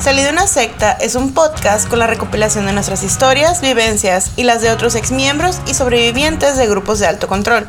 Salí 0.00 0.22
de 0.22 0.30
una 0.30 0.46
secta 0.46 0.92
es 0.92 1.14
un 1.14 1.34
podcast 1.34 1.86
con 1.86 1.98
la 1.98 2.06
recopilación 2.06 2.64
de 2.64 2.72
nuestras 2.72 3.02
historias, 3.02 3.60
vivencias 3.60 4.30
y 4.34 4.44
las 4.44 4.62
de 4.62 4.70
otros 4.70 4.94
exmiembros 4.94 5.60
y 5.66 5.74
sobrevivientes 5.74 6.56
de 6.56 6.66
grupos 6.66 7.00
de 7.00 7.06
alto 7.06 7.28
control. 7.28 7.68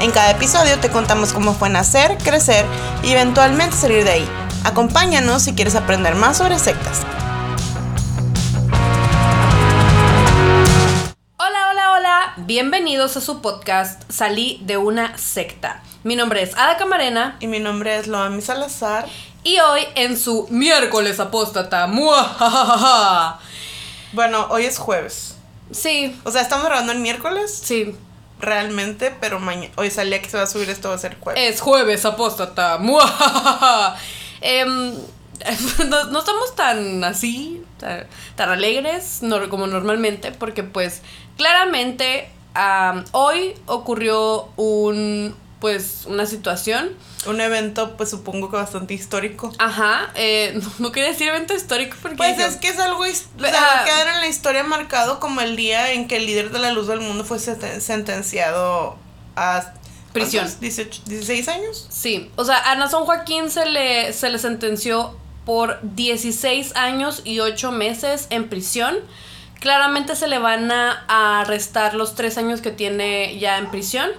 En 0.00 0.10
cada 0.10 0.30
episodio 0.30 0.78
te 0.78 0.90
contamos 0.90 1.32
cómo 1.32 1.54
fue 1.54 1.70
nacer, 1.70 2.18
crecer 2.18 2.66
y 3.02 3.12
eventualmente 3.12 3.74
salir 3.74 4.04
de 4.04 4.10
ahí. 4.10 4.28
Acompáñanos 4.62 5.42
si 5.42 5.54
quieres 5.54 5.74
aprender 5.74 6.16
más 6.16 6.36
sobre 6.36 6.58
sectas. 6.58 7.00
Hola, 11.38 11.70
hola, 11.70 11.92
hola. 11.92 12.34
Bienvenidos 12.36 13.16
a 13.16 13.22
su 13.22 13.40
podcast 13.40 14.02
Salí 14.12 14.60
de 14.66 14.76
una 14.76 15.16
secta. 15.16 15.82
Mi 16.04 16.14
nombre 16.14 16.42
es 16.42 16.56
Ada 16.56 16.76
Camarena 16.76 17.36
Y 17.40 17.46
mi 17.46 17.58
nombre 17.58 17.96
es 17.96 18.06
Loami 18.06 18.42
Salazar. 18.42 19.06
Y 19.44 19.58
hoy 19.58 19.82
en 19.94 20.18
su 20.18 20.46
miércoles 20.50 21.20
apóstata. 21.20 21.86
¡muajajaja! 21.86 23.38
Bueno, 24.12 24.46
hoy 24.50 24.64
es 24.64 24.78
jueves. 24.78 25.36
Sí, 25.70 26.18
O 26.24 26.30
sea, 26.32 26.42
estamos 26.42 26.66
grabando 26.66 26.92
el 26.92 26.98
miércoles 26.98 27.60
sí. 27.62 27.94
realmente, 28.40 29.14
pero 29.20 29.38
mañana, 29.38 29.72
hoy 29.76 29.90
salía 29.90 30.20
que 30.20 30.28
se 30.28 30.36
va 30.36 30.42
a 30.42 30.46
subir 30.46 30.68
esto 30.68 30.88
va 30.88 30.96
a 30.96 30.98
ser 30.98 31.16
jueves. 31.20 31.54
Es 31.54 31.60
jueves 31.60 32.04
apóstata. 32.04 32.78
¡muajajaja! 32.78 33.96
Em, 34.40 34.94
no, 35.88 36.04
no 36.04 36.18
estamos 36.18 36.54
tan 36.56 37.04
así, 37.04 37.62
tan, 37.78 38.06
tan 38.36 38.48
alegres 38.50 39.22
no- 39.22 39.48
como 39.48 39.66
normalmente, 39.68 40.32
porque 40.32 40.62
pues 40.64 41.02
claramente 41.36 42.28
am, 42.54 43.04
hoy 43.12 43.54
ocurrió 43.66 44.48
un 44.56 45.34
pues 45.60 46.04
una 46.06 46.24
situación 46.26 46.90
Un 47.26 47.40
evento, 47.40 47.96
pues 47.98 48.08
supongo 48.10 48.50
que 48.50 48.56
bastante 48.56 48.94
histórico. 48.94 49.52
Ajá, 49.58 50.10
eh, 50.14 50.52
no, 50.62 50.70
no 50.78 50.92
quería 50.92 51.10
decir 51.10 51.28
evento 51.28 51.54
histórico 51.54 51.96
porque... 52.00 52.16
Pues 52.16 52.38
es 52.38 52.56
que 52.56 52.68
es 52.68 52.78
algo, 52.78 53.00
o 53.02 53.04
sea, 53.06 53.22
Ah. 53.38 53.74
va 53.76 53.80
a 53.82 53.84
quedar 53.84 54.08
en 54.08 54.20
la 54.20 54.26
historia 54.26 54.64
marcado 54.64 55.20
como 55.20 55.40
el 55.42 55.54
día 55.56 55.92
en 55.92 56.08
que 56.08 56.16
el 56.16 56.26
líder 56.26 56.50
de 56.50 56.58
la 56.60 56.72
luz 56.72 56.86
del 56.86 57.00
mundo 57.00 57.24
fue 57.24 57.36
senten- 57.38 57.80
sentenciado 57.80 58.96
a 59.36 59.74
Prisión. 60.12 60.44
¿cuántos? 60.44 60.60
18, 60.60 61.02
16 61.06 61.48
años. 61.48 61.86
Sí, 61.90 62.30
o 62.36 62.44
sea, 62.44 62.70
a 62.70 62.74
Nazón 62.74 63.04
Joaquín 63.04 63.48
se 63.50 63.66
le, 63.66 64.12
se 64.12 64.28
le 64.30 64.38
sentenció 64.38 65.16
por 65.44 65.78
16 65.82 66.74
años 66.74 67.22
y 67.24 67.40
8 67.40 67.70
meses 67.70 68.26
en 68.30 68.48
prisión. 68.48 68.96
Claramente 69.60 70.16
se 70.16 70.26
le 70.26 70.38
van 70.38 70.72
a, 70.72 71.04
a 71.08 71.44
restar 71.44 71.94
los 71.94 72.14
3 72.14 72.38
años 72.38 72.60
que 72.60 72.70
tiene 72.70 73.38
ya 73.38 73.58
en 73.58 73.70
prisión. 73.70 74.10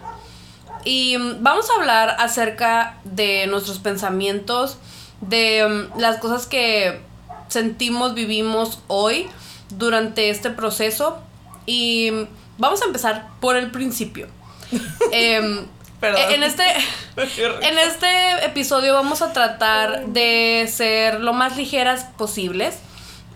Y 0.84 1.18
mm, 1.18 1.44
vamos 1.44 1.70
a 1.70 1.80
hablar 1.80 2.16
acerca 2.20 2.98
de 3.04 3.48
nuestros 3.48 3.80
pensamientos, 3.80 4.78
de 5.22 5.68
mm, 5.96 6.00
las 6.00 6.18
cosas 6.18 6.48
que 6.48 7.02
sentimos, 7.48 8.14
vivimos 8.14 8.80
hoy 8.88 9.30
durante 9.70 10.30
este 10.30 10.50
proceso. 10.50 11.20
Y 11.66 12.12
mm, 12.12 12.28
vamos 12.58 12.82
a 12.82 12.86
empezar 12.86 13.30
por 13.40 13.56
el 13.56 13.72
principio. 13.72 14.28
Em, 15.12 15.66
Perdón. 16.00 16.32
en 16.32 16.44
este, 16.44 16.64
en 17.16 17.78
este 17.78 18.46
episodio 18.46 18.94
vamos 18.94 19.22
a 19.22 19.34
tratar 19.34 20.08
de 20.08 20.68
ser 20.72 21.20
lo 21.20 21.34
más 21.34 21.58
ligeras 21.58 22.06
posibles. 22.18 22.80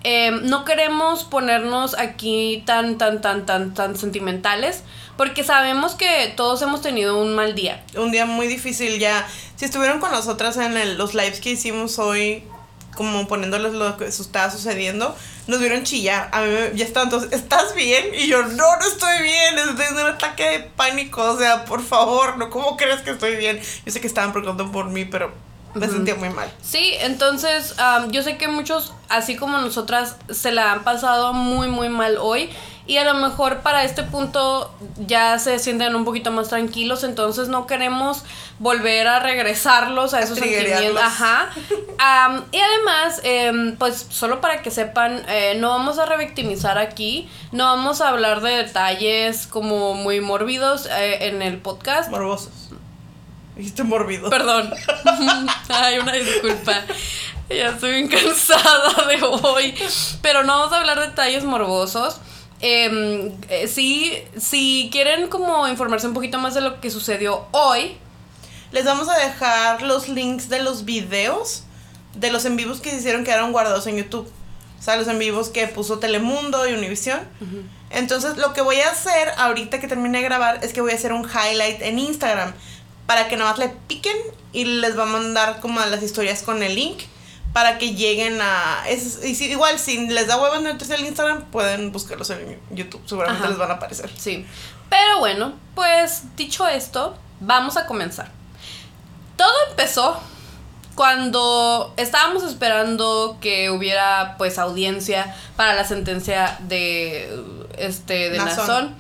Eh, 0.08 0.30
no 0.44 0.66
queremos 0.66 1.24
ponernos 1.24 1.98
aquí 1.98 2.64
tan, 2.68 3.00
tan, 3.00 3.22
tan, 3.22 3.48
tan, 3.48 3.74
tan 3.74 3.98
sentimentales. 3.98 4.84
Porque 5.18 5.44
sabemos 5.44 5.96
que 5.96 6.34
todos 6.36 6.62
hemos 6.62 6.82
tenido 6.82 7.22
un 7.22 7.36
mal 7.36 7.56
día. 7.56 7.84
Un 7.96 8.12
día 8.12 8.26
muy 8.26 8.48
difícil 8.48 9.00
ya. 9.00 9.26
Si 9.56 9.66
estuvieron 9.66 10.00
con 10.00 10.12
nosotras 10.12 10.58
en 10.58 10.76
el- 10.78 10.98
los 10.98 11.14
lives 11.14 11.40
que 11.40 11.52
hicimos 11.52 12.00
hoy, 12.00 12.44
como 12.96 13.28
poniéndoles 13.28 13.74
lo 13.74 13.98
que 13.98 14.06
estaba 14.08 14.50
sucediendo, 14.52 15.16
nos 15.48 15.60
vieron 15.60 15.84
chillar. 15.84 16.30
A 16.32 16.42
mí 16.42 16.48
me- 16.48 16.78
ya 16.78 16.86
estaban 16.86 17.10
todos, 17.10 17.32
¿estás 17.32 17.76
bien? 17.76 18.08
Y 18.14 18.28
yo, 18.28 18.44
no, 18.44 18.76
no 18.78 18.86
estoy 18.86 19.22
bien, 19.22 19.58
estoy 19.58 19.76
teniendo 19.76 20.02
un 20.04 20.08
ataque 20.12 20.44
de 20.50 20.60
pánico. 20.60 21.22
O 21.24 21.38
sea, 21.38 21.66
por 21.66 21.82
favor, 21.84 22.38
no, 22.38 22.50
¿cómo 22.50 22.76
crees 22.78 23.02
que 23.02 23.12
estoy 23.12 23.36
bien? 23.38 23.60
Yo 23.86 23.92
sé 23.92 24.02
que 24.02 24.08
estaban 24.08 24.32
preguntando 24.34 24.72
por 24.72 24.90
mí, 24.90 25.06
pero 25.06 25.34
me 25.74 25.86
Ujú. 25.88 25.96
sentía 25.96 26.16
muy 26.16 26.30
mal. 26.30 26.50
Sí, 26.64 26.94
entonces 27.00 27.78
am, 27.80 28.12
yo 28.12 28.24
sé 28.24 28.38
que 28.38 28.48
muchos, 28.48 28.94
así 29.10 29.36
como 29.36 29.58
nosotras, 29.58 30.16
se 30.30 30.52
la 30.54 30.72
han 30.72 30.84
pasado 30.86 31.34
muy, 31.34 31.68
muy 31.68 31.90
mal 31.90 32.18
hoy. 32.18 32.50
Y 32.88 32.98
a 32.98 33.04
lo 33.04 33.16
mejor 33.16 33.62
para 33.62 33.84
este 33.84 34.04
punto 34.04 34.72
ya 34.98 35.40
se 35.40 35.58
sienten 35.58 35.96
un 35.96 36.06
poquito 36.06 36.32
más 36.32 36.50
tranquilos. 36.50 37.04
Entonces 37.04 37.48
no 37.48 37.66
queremos 37.66 38.24
volver 38.60 39.08
a 39.08 39.20
regresarlos 39.20 40.14
a 40.14 40.20
esos 40.20 40.38
sentimientos. 40.38 41.02
Ajá. 41.02 41.50
Y 42.52 42.60
además, 42.60 43.22
em, 43.24 43.76
pues 43.78 44.06
solo 44.10 44.40
para 44.40 44.62
que 44.62 44.70
sepan, 44.70 45.24
eh, 45.28 45.56
no 45.58 45.70
vamos 45.70 45.98
a 45.98 46.06
revictimizar 46.06 46.78
aquí. 46.78 47.28
No 47.52 47.66
vamos 47.66 48.02
a 48.02 48.10
hablar 48.10 48.42
de 48.42 48.52
detalles 48.52 49.48
como 49.48 49.96
muy 49.96 50.22
mórbidos 50.22 50.86
eh, 50.86 51.28
en 51.28 51.42
el 51.42 51.58
podcast. 51.58 52.12
Morbosos. 52.12 52.70
Dijiste 53.56 53.84
morbido. 53.84 54.30
Perdón. 54.30 54.72
Ay, 55.70 55.98
una 55.98 56.14
disculpa. 56.14 56.84
Ya 57.50 57.70
estoy 57.70 57.94
bien 57.94 58.08
cansada 58.08 59.08
de 59.08 59.24
hoy. 59.24 59.74
Pero 60.22 60.44
no 60.44 60.60
vamos 60.60 60.74
a 60.74 60.80
hablar 60.80 61.00
de 61.00 61.08
detalles 61.08 61.44
morbosos. 61.44 62.20
Em, 62.68 63.32
eh, 63.48 63.68
sí, 63.68 64.12
si 64.38 64.90
quieren 64.92 65.28
como 65.28 65.68
informarse 65.68 66.08
un 66.08 66.16
poquito 66.16 66.40
más 66.40 66.56
de 66.56 66.62
lo 66.62 66.82
que 66.82 66.90
sucedió 66.90 67.46
hoy. 67.52 67.96
Les 68.72 68.86
vamos 68.86 69.08
a 69.08 69.16
dejar 69.20 69.84
los 69.84 70.10
links 70.10 70.50
de 70.50 70.64
los 70.64 70.84
videos 70.84 71.62
de 72.16 72.32
los 72.32 72.44
en 72.46 72.56
vivos 72.56 72.82
que 72.82 72.90
se 72.90 72.98
hicieron 72.98 73.24
quedaron 73.24 73.52
guardados 73.52 73.86
en 73.86 73.98
YouTube. 73.98 74.28
O 74.80 74.82
sea, 74.82 74.96
los 74.96 75.08
en 75.08 75.20
vivos 75.20 75.50
que 75.50 75.68
puso 75.68 76.00
Telemundo 76.00 76.68
y 76.68 76.74
Univision. 76.74 77.20
Entonces, 77.92 78.38
lo 78.38 78.54
que 78.54 78.62
voy 78.62 78.78
a 78.78 78.90
hacer 78.90 79.30
ahorita 79.38 79.80
que 79.80 79.88
termine 79.88 80.18
de 80.18 80.24
grabar 80.24 80.60
es 80.64 80.74
que 80.74 80.82
voy 80.82 80.92
a 80.92 80.96
hacer 80.96 81.14
un 81.14 81.24
highlight 81.24 81.84
en 81.84 82.00
Instagram 82.00 82.52
para 83.06 83.28
que 83.28 83.38
nada 83.38 83.52
más 83.52 83.60
le 83.60 83.70
piquen 83.88 84.18
y 84.54 84.66
les 84.66 84.98
va 84.98 85.04
a 85.04 85.06
mandar 85.06 85.60
como 85.60 85.82
a 85.82 85.86
las 85.86 86.02
historias 86.02 86.42
con 86.42 86.64
el 86.64 86.74
link 86.74 87.04
para 87.56 87.78
que 87.78 87.96
lleguen 87.96 88.42
a 88.42 88.84
es, 88.86 89.24
y 89.24 89.34
si, 89.34 89.46
igual 89.46 89.80
si 89.80 90.10
les 90.10 90.28
da 90.28 90.36
huevo 90.36 90.60
meterse 90.60 90.94
al 90.94 91.06
Instagram 91.06 91.46
pueden 91.52 91.94
buscarlos 91.94 92.30
en 92.32 92.60
YouTube, 92.70 93.02
seguramente 93.06 93.44
Ajá. 93.44 93.50
les 93.50 93.58
van 93.58 93.72
a 93.72 93.76
aparecer. 93.76 94.12
Sí. 94.18 94.46
Pero 94.90 95.20
bueno, 95.20 95.54
pues 95.74 96.36
dicho 96.36 96.68
esto, 96.68 97.18
vamos 97.40 97.78
a 97.78 97.86
comenzar. 97.86 98.30
Todo 99.38 99.54
empezó 99.70 100.20
cuando 100.96 101.94
estábamos 101.96 102.44
esperando 102.44 103.38
que 103.40 103.70
hubiera 103.70 104.36
pues 104.38 104.60
audiencia 104.60 105.34
para 105.56 105.76
la 105.76 105.86
sentencia 105.86 106.58
de 106.60 107.42
este 107.78 108.32
de 108.32 108.38
Nazón. 108.38 108.68
Nazón 108.68 108.96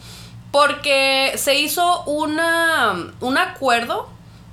porque 0.51 1.33
se 1.35 1.55
hizo 1.55 2.05
una 2.05 3.11
un 3.19 3.37
acuerdo 3.37 4.07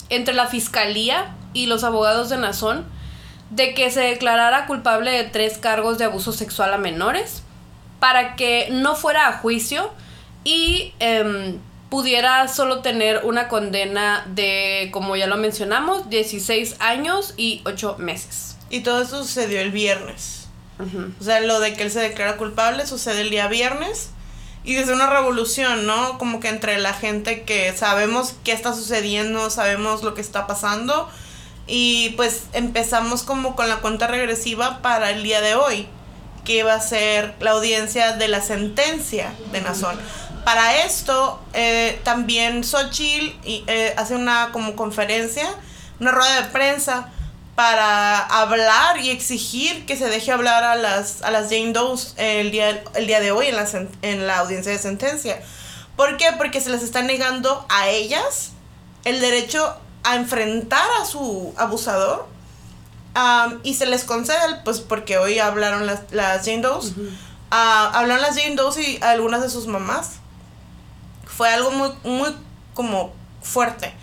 entre 0.08 0.34
la 0.34 0.48
fiscalía 0.48 1.36
y 1.52 1.66
los 1.66 1.84
abogados 1.84 2.30
de 2.30 2.38
Nazón 2.38 2.84
de 3.52 3.74
que 3.74 3.90
se 3.90 4.00
declarara 4.00 4.66
culpable 4.66 5.10
de 5.10 5.24
tres 5.24 5.58
cargos 5.58 5.98
de 5.98 6.06
abuso 6.06 6.32
sexual 6.32 6.72
a 6.72 6.78
menores 6.78 7.42
para 8.00 8.34
que 8.34 8.68
no 8.70 8.96
fuera 8.96 9.28
a 9.28 9.38
juicio 9.38 9.92
y 10.42 10.94
em, 10.98 11.58
pudiera 11.90 12.48
solo 12.48 12.80
tener 12.80 13.20
una 13.24 13.48
condena 13.48 14.24
de, 14.26 14.88
como 14.90 15.16
ya 15.16 15.26
lo 15.26 15.36
mencionamos, 15.36 16.08
16 16.08 16.76
años 16.78 17.34
y 17.36 17.60
8 17.66 17.96
meses. 17.98 18.56
Y 18.70 18.80
todo 18.80 19.02
eso 19.02 19.22
sucedió 19.22 19.60
el 19.60 19.70
viernes. 19.70 20.48
O 21.20 21.22
sea, 21.22 21.38
lo 21.40 21.60
de 21.60 21.74
que 21.74 21.84
él 21.84 21.92
se 21.92 22.00
declara 22.00 22.38
culpable 22.38 22.86
sucede 22.86 23.20
el 23.20 23.30
día 23.30 23.46
viernes. 23.46 24.10
Y 24.64 24.76
es 24.76 24.88
una 24.88 25.08
revolución, 25.08 25.86
¿no? 25.86 26.18
Como 26.18 26.40
que 26.40 26.48
entre 26.48 26.78
la 26.78 26.92
gente 26.92 27.42
que 27.42 27.72
sabemos 27.76 28.34
qué 28.42 28.52
está 28.52 28.74
sucediendo, 28.74 29.50
sabemos 29.50 30.02
lo 30.02 30.14
que 30.14 30.22
está 30.22 30.46
pasando. 30.46 31.08
Y 31.74 32.10
pues 32.18 32.42
empezamos 32.52 33.22
como 33.22 33.56
con 33.56 33.66
la 33.66 33.76
cuenta 33.76 34.06
regresiva 34.06 34.82
para 34.82 35.08
el 35.08 35.22
día 35.22 35.40
de 35.40 35.54
hoy, 35.54 35.88
que 36.44 36.64
va 36.64 36.74
a 36.74 36.80
ser 36.80 37.34
la 37.40 37.52
audiencia 37.52 38.12
de 38.12 38.28
la 38.28 38.42
sentencia 38.42 39.32
de 39.52 39.62
Nazón. 39.62 39.98
Para 40.44 40.84
esto, 40.84 41.40
eh, 41.54 41.98
también 42.04 42.62
Xochitl 42.62 43.34
eh, 43.46 43.94
hace 43.96 44.16
una 44.16 44.50
como 44.52 44.76
conferencia, 44.76 45.48
una 45.98 46.10
rueda 46.10 46.42
de 46.42 46.48
prensa 46.50 47.08
para 47.54 48.18
hablar 48.18 48.98
y 48.98 49.08
exigir 49.08 49.86
que 49.86 49.96
se 49.96 50.10
deje 50.10 50.30
hablar 50.30 50.64
a 50.64 50.74
las, 50.74 51.22
a 51.22 51.30
las 51.30 51.44
Jane 51.48 51.72
Doe's 51.72 52.12
el 52.18 52.50
día, 52.50 52.82
el 52.96 53.06
día 53.06 53.20
de 53.20 53.30
hoy 53.30 53.46
en 53.46 53.56
la, 53.56 53.66
en 54.02 54.26
la 54.26 54.40
audiencia 54.40 54.72
de 54.72 54.78
sentencia. 54.78 55.40
¿Por 55.96 56.18
qué? 56.18 56.32
Porque 56.36 56.60
se 56.60 56.68
les 56.68 56.82
está 56.82 57.00
negando 57.00 57.64
a 57.70 57.88
ellas 57.88 58.50
el 59.06 59.22
derecho 59.22 59.78
a 60.04 60.16
enfrentar 60.16 60.88
a 61.00 61.04
su 61.04 61.54
abusador 61.56 62.26
am, 63.14 63.60
y 63.62 63.74
se 63.74 63.86
les 63.86 64.04
concede, 64.04 64.60
pues 64.64 64.80
porque 64.80 65.18
hoy 65.18 65.38
hablaron 65.38 65.86
las, 65.86 66.00
las 66.10 66.44
Jane 66.44 66.66
ah, 67.50 67.90
hablaron 67.94 68.22
las 68.22 68.36
Jane 68.36 68.56
Doe's 68.56 68.78
y 68.78 68.98
algunas 69.02 69.42
de 69.42 69.50
sus 69.50 69.66
mamás. 69.66 70.14
Fue 71.26 71.48
algo 71.48 71.70
muy, 71.70 71.90
muy 72.04 72.34
como 72.74 73.12
fuerte. 73.42 73.94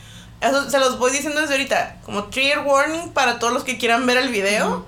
Eso 0.41 0.69
se 0.69 0.79
los 0.79 0.97
voy 0.99 1.11
diciendo 1.11 1.41
desde 1.41 1.55
ahorita, 1.55 1.97
como 2.05 2.25
trigger 2.25 2.59
warning 2.59 3.09
para 3.09 3.39
todos 3.39 3.53
los 3.53 3.63
que 3.63 3.77
quieran 3.77 4.05
ver 4.05 4.17
el 4.17 4.29
video. 4.29 4.85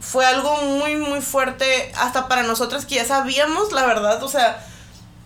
fue 0.00 0.26
algo 0.26 0.56
muy, 0.62 0.96
muy 0.96 1.20
fuerte 1.20 1.92
hasta 1.96 2.26
para 2.26 2.42
nosotras 2.42 2.86
que 2.86 2.96
ya 2.96 3.04
sabíamos 3.04 3.72
la 3.72 3.86
verdad, 3.86 4.22
o 4.22 4.28
sea, 4.28 4.66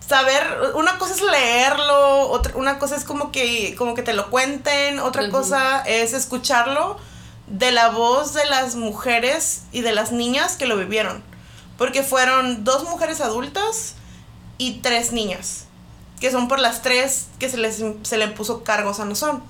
saber, 0.07 0.43
una 0.75 0.97
cosa 0.97 1.13
es 1.13 1.21
leerlo, 1.21 2.29
otra, 2.29 2.53
una 2.55 2.79
cosa 2.79 2.95
es 2.95 3.03
como 3.03 3.31
que, 3.31 3.75
como 3.77 3.95
que 3.95 4.03
te 4.03 4.13
lo 4.13 4.29
cuenten, 4.29 4.99
otra 4.99 5.29
cosa 5.29 5.81
es 5.81 6.13
escucharlo 6.13 6.97
de 7.47 7.71
la 7.71 7.89
voz 7.89 8.33
de 8.33 8.45
las 8.45 8.75
mujeres 8.75 9.63
y 9.71 9.81
de 9.81 9.91
las 9.93 10.11
niñas 10.11 10.55
que 10.55 10.65
lo 10.65 10.77
vivieron. 10.77 11.23
Porque 11.77 12.03
fueron 12.03 12.63
dos 12.63 12.83
mujeres 12.83 13.21
adultas 13.21 13.95
y 14.57 14.79
tres 14.79 15.11
niñas. 15.11 15.65
Que 16.19 16.31
son 16.31 16.47
por 16.47 16.59
las 16.59 16.81
tres 16.81 17.27
que 17.39 17.49
se 17.49 17.57
les 17.57 17.83
se 18.03 18.17
le 18.17 18.27
puso 18.29 18.63
cargos 18.63 18.99
a 18.99 19.05
Nazón. 19.05 19.43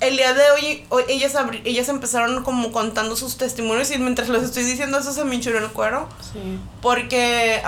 el 0.00 0.16
día 0.16 0.32
de 0.32 0.50
hoy, 0.52 0.86
ellas, 1.08 1.34
ellas 1.64 1.88
empezaron 1.88 2.42
como 2.42 2.72
contando 2.72 3.14
sus 3.14 3.36
testimonios 3.36 3.90
y 3.90 3.98
mientras 3.98 4.28
los 4.28 4.42
estoy 4.42 4.64
diciendo 4.64 4.98
eso 4.98 5.12
se 5.12 5.24
me 5.24 5.34
hinchó 5.34 5.50
el 5.50 5.68
cuero. 5.68 6.08
Sí. 6.32 6.58
Porque 6.80 7.62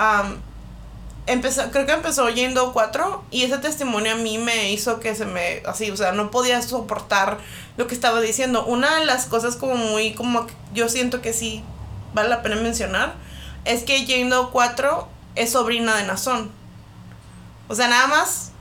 empezó, 1.27 1.69
creo 1.71 1.85
que 1.85 1.93
empezó 1.93 2.25
oyendo 2.25 2.73
cuatro 2.73 3.23
y 3.31 3.43
ese 3.43 3.57
testimonio 3.57 4.13
a 4.13 4.15
mí 4.15 4.37
me 4.37 4.71
hizo 4.71 4.99
que 4.99 5.15
se 5.15 5.25
me, 5.25 5.61
así, 5.65 5.91
o 5.91 5.97
sea, 5.97 6.11
no 6.11 6.31
podía 6.31 6.61
soportar 6.61 7.37
lo 7.77 7.87
que 7.87 7.95
estaba 7.95 8.21
diciendo. 8.21 8.65
Una 8.65 8.99
de 8.99 9.05
las 9.05 9.25
cosas 9.25 9.55
como 9.55 9.75
muy, 9.75 10.13
como 10.13 10.47
yo 10.73 10.89
siento 10.89 11.21
que 11.21 11.33
sí 11.33 11.63
vale 12.13 12.29
la 12.29 12.41
pena 12.41 12.55
mencionar, 12.55 13.13
es 13.65 13.83
que 13.83 14.05
Jane 14.05 14.29
Doe 14.29 14.49
4 14.51 15.07
es 15.35 15.51
sobrina 15.51 15.95
de 15.95 16.03
Nazón. 16.03 16.51
O 17.67 17.75
sea, 17.75 17.87
nada 17.87 18.07
más 18.07 18.51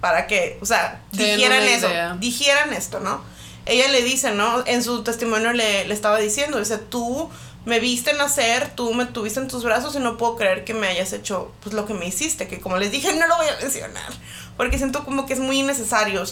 para 0.00 0.26
que, 0.26 0.58
o 0.62 0.66
sea, 0.66 1.00
dijeran 1.12 1.62
eso, 1.64 1.88
dijeran 2.18 2.72
esto, 2.72 3.00
¿no? 3.00 3.20
Ella 3.64 3.88
le 3.88 4.02
dice, 4.02 4.30
¿no? 4.30 4.64
En 4.66 4.84
su 4.84 5.02
testimonio 5.02 5.52
le, 5.52 5.86
le 5.86 5.94
estaba 5.94 6.18
diciendo, 6.18 6.60
dice, 6.60 6.78
tú 6.78 7.28
me 7.66 7.80
viste 7.80 8.14
nacer, 8.14 8.70
tú 8.76 8.94
me 8.94 9.06
tuviste 9.06 9.40
en 9.40 9.48
tus 9.48 9.64
brazos 9.64 9.96
y 9.96 9.98
no 9.98 10.16
puedo 10.16 10.36
creer 10.36 10.64
que 10.64 10.72
me 10.72 10.86
hayas 10.86 11.12
hecho 11.12 11.52
pues 11.60 11.74
lo 11.74 11.84
que 11.84 11.94
me 11.94 12.06
hiciste, 12.06 12.46
que 12.46 12.60
como 12.60 12.78
les 12.78 12.92
dije 12.92 13.12
no 13.18 13.26
lo 13.26 13.36
voy 13.36 13.48
a 13.48 13.60
mencionar, 13.60 14.12
porque 14.56 14.78
siento 14.78 15.04
como 15.04 15.26
que 15.26 15.34
es 15.34 15.40
muy 15.40 15.58
innecesario, 15.58 16.22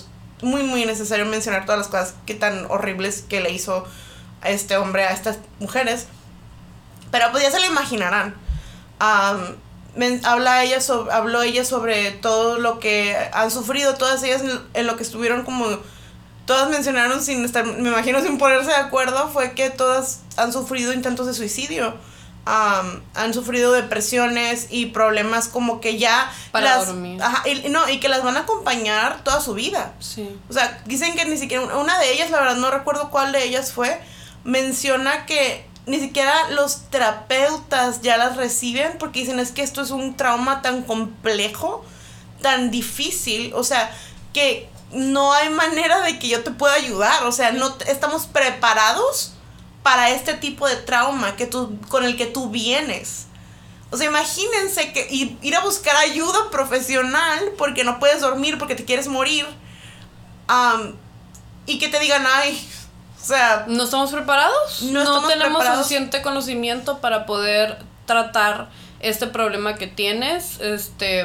muy 0.43 0.63
muy 0.63 0.85
innecesario 0.85 1.27
mencionar 1.27 1.67
todas 1.67 1.81
las 1.81 1.89
cosas 1.89 2.15
que 2.25 2.35
tan 2.35 2.67
horribles 2.71 3.25
que 3.29 3.41
le 3.41 3.51
hizo 3.51 3.85
a 4.43 4.51
este 4.51 4.77
hombre 4.77 5.05
a 5.05 5.13
estas 5.13 5.39
mujeres. 5.59 6.07
Pero 7.11 7.31
pues 7.33 7.43
ya 7.43 7.51
se 7.51 7.61
lo 7.61 7.67
imaginarán. 7.67 8.35
habla 8.99 10.65
ella 10.65 10.79
habló 11.13 11.43
ella 11.43 11.65
sobre 11.65 12.13
todo 12.13 12.59
lo 12.59 12.79
que 12.79 13.17
han 13.33 13.51
sufrido, 13.51 13.95
todas 13.95 14.23
ellas 14.23 14.43
en 14.75 14.87
lo 14.87 14.97
que 14.97 15.03
estuvieron 15.03 15.45
como 15.45 15.67
todas 16.47 16.69
mencionaron 16.71 17.23
sin 17.23 17.45
estar, 17.45 17.65
me 17.65 17.89
imagino 17.89 18.21
sin 18.21 18.39
ponerse 18.39 18.69
de 18.69 18.77
acuerdo, 18.77 19.29
fue 19.29 19.53
que 19.53 19.71
todas 19.71 20.21
han 20.37 20.53
sufrido 20.53 20.93
intentos 20.93 21.27
de 21.27 21.35
suicidio. 21.35 21.95
han 22.47 23.33
sufrido 23.33 23.73
depresiones 23.73 24.67
y 24.71 24.87
problemas 24.87 25.49
como 25.49 25.81
que 25.81 25.99
ya 25.99 26.31
para 26.51 26.85
dormir. 26.85 27.19
y, 27.47 27.69
no, 27.71 27.89
y 27.89 28.01
que 28.01 28.09
las 28.09 28.23
van 28.23 28.37
a 28.37 28.41
acompañar 28.41 29.25
toda 29.25 29.41
su 29.41 29.55
vida. 29.55 29.95
Sí. 30.01 30.29
O 30.51 30.53
sea, 30.53 30.83
dicen 30.85 31.15
que 31.15 31.25
ni 31.25 31.39
siquiera 31.39 31.65
una 31.77 31.99
de 31.99 32.13
ellas, 32.13 32.31
la 32.31 32.41
verdad 32.41 32.57
no 32.57 32.71
recuerdo 32.71 33.11
cuál 33.11 33.33
de 33.33 33.45
ellas 33.45 33.73
fue, 33.73 33.99
menciona 34.45 35.25
que 35.25 35.67
ni 35.87 36.01
siquiera 36.01 36.51
los 36.51 36.91
terapeutas 36.91 38.01
ya 38.03 38.17
las 38.17 38.37
reciben 38.37 38.97
porque 38.99 39.21
dicen 39.21 39.39
es 39.39 39.53
que 39.53 39.63
esto 39.63 39.83
es 39.83 39.91
un 39.91 40.17
trauma 40.17 40.63
tan 40.63 40.83
complejo, 40.83 41.85
tan 42.41 42.71
difícil, 42.71 43.53
o 43.55 43.65
sea, 43.65 43.91
que 44.33 44.69
no 44.95 45.33
hay 45.33 45.51
manera 45.51 46.01
de 46.01 46.19
que 46.19 46.29
yo 46.29 46.43
te 46.43 46.51
pueda 46.51 46.75
ayudar, 46.75 47.25
o 47.25 47.33
sea, 47.33 47.53
no 47.53 47.77
estamos 47.87 48.27
preparados 48.27 49.33
para 49.83 50.11
este 50.11 50.35
tipo 50.35 50.67
de 50.67 50.77
trauma 50.77 51.37
que 51.37 51.47
tú, 51.47 51.79
con 51.89 52.05
el 52.05 52.17
que 52.17 52.27
tú 52.27 52.51
vienes. 52.51 53.27
O 53.91 53.97
sea, 53.97 54.07
imagínense 54.07 54.93
que 54.93 55.07
ir, 55.11 55.57
a 55.57 55.61
buscar 55.61 55.95
ayuda 55.97 56.51
profesional 56.51 57.53
porque 57.59 57.85
no 57.85 58.01
puedes 58.01 58.21
dormir, 58.21 58.59
porque 58.59 58.75
te 58.75 58.85
quieres 58.85 59.09
morir, 59.09 59.47
y 61.67 61.79
que 61.79 61.89
te 61.89 62.01
digan, 62.01 62.25
ay, 62.27 62.69
o 63.23 63.25
sea... 63.25 63.67
¿No 63.69 63.85
estamos 63.85 64.11
preparados? 64.11 64.83
No, 64.83 65.27
tenemos 65.29 65.65
suficiente 65.65 66.23
conocimiento 66.23 66.99
para 66.99 67.25
poder 67.25 67.79
tratar 68.07 68.69
este 69.01 69.27
problema 69.27 69.77
que 69.77 69.87
tienes, 69.87 70.61
este, 70.61 71.25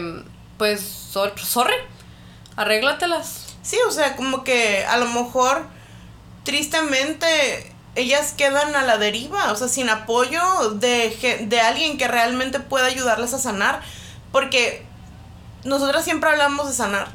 pues, 0.58 0.82
sorry, 0.82 1.74
arréglatelas. 2.56 3.49
Sí, 3.62 3.78
o 3.88 3.92
sea, 3.92 4.16
como 4.16 4.44
que 4.44 4.86
a 4.86 4.98
lo 4.98 5.08
mejor 5.08 5.66
tristemente 6.44 7.74
ellas 7.96 8.34
quedan 8.38 8.76
a 8.76 8.84
la 8.84 8.98
deriva, 8.98 9.52
o 9.52 9.56
sea, 9.56 9.68
sin 9.68 9.90
apoyo 9.90 10.72
de, 10.76 11.46
de 11.48 11.62
alguien 11.62 11.98
que 11.98 12.08
realmente 12.08 12.60
pueda 12.60 12.86
ayudarles 12.86 13.34
a 13.34 13.40
sanar, 13.40 13.82
porque 14.32 14.86
nosotras 15.64 16.04
siempre 16.04 16.30
hablamos 16.30 16.68
de 16.68 16.74
sanar, 16.74 17.10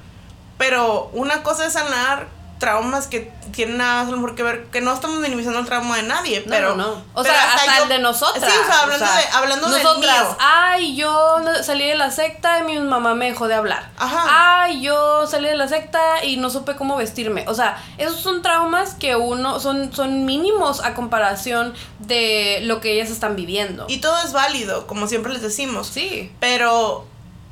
pero 0.58 1.10
una 1.12 1.42
cosa 1.42 1.66
es 1.66 1.72
sanar 1.72 2.28
traumas 2.64 3.08
que 3.08 3.30
tienen 3.52 3.76
nada 3.76 3.96
más 3.96 4.08
a 4.08 4.10
lo 4.12 4.16
mejor 4.16 4.34
que 4.34 4.42
ver, 4.42 4.64
que 4.72 4.80
no 4.80 4.94
estamos 4.94 5.18
minimizando 5.18 5.58
el 5.58 5.66
trauma 5.66 5.96
de 5.96 6.04
nadie, 6.04 6.42
pero... 6.48 6.74
No, 6.74 7.04
O 7.12 7.22
sea, 7.22 7.54
hasta, 7.54 7.82
el 7.82 7.88
de 7.90 7.98
nosotras. 7.98 8.50
Sí, 8.50 8.58
o 8.58 8.66
sea, 8.66 8.80
hablando, 8.80 9.04
de, 9.04 9.22
hablando 9.34 9.68
nosotras, 9.68 10.36
Ay, 10.38 10.96
yo 10.96 11.36
salí 11.62 11.86
de 11.86 11.94
la 11.94 12.10
secta 12.10 12.60
y 12.60 12.62
mi 12.62 12.78
mamá 12.78 13.14
me 13.14 13.26
dejó 13.26 13.48
de 13.48 13.54
hablar. 13.54 13.90
Ajá. 13.98 14.62
Ay, 14.62 14.80
yo 14.80 15.26
salí 15.26 15.46
de 15.46 15.56
la 15.56 15.68
secta 15.68 16.24
y 16.24 16.38
no 16.38 16.48
supe 16.48 16.74
cómo 16.74 16.96
vestirme. 16.96 17.44
O 17.48 17.54
sea, 17.54 17.82
esos 17.98 18.20
son 18.20 18.40
traumas 18.40 18.94
que 18.94 19.14
uno, 19.14 19.60
son, 19.60 19.94
son 19.94 20.24
mínimos 20.24 20.82
a 20.82 20.94
comparación 20.94 21.74
de 21.98 22.60
lo 22.62 22.80
que 22.80 22.92
ellas 22.92 23.10
están 23.10 23.36
viviendo. 23.36 23.84
Y 23.88 23.98
todo 23.98 24.16
es 24.24 24.32
válido, 24.32 24.86
como 24.86 25.06
siempre 25.06 25.34
les 25.34 25.42
decimos. 25.42 25.88
Sí. 25.88 26.32
Pero 26.40 27.06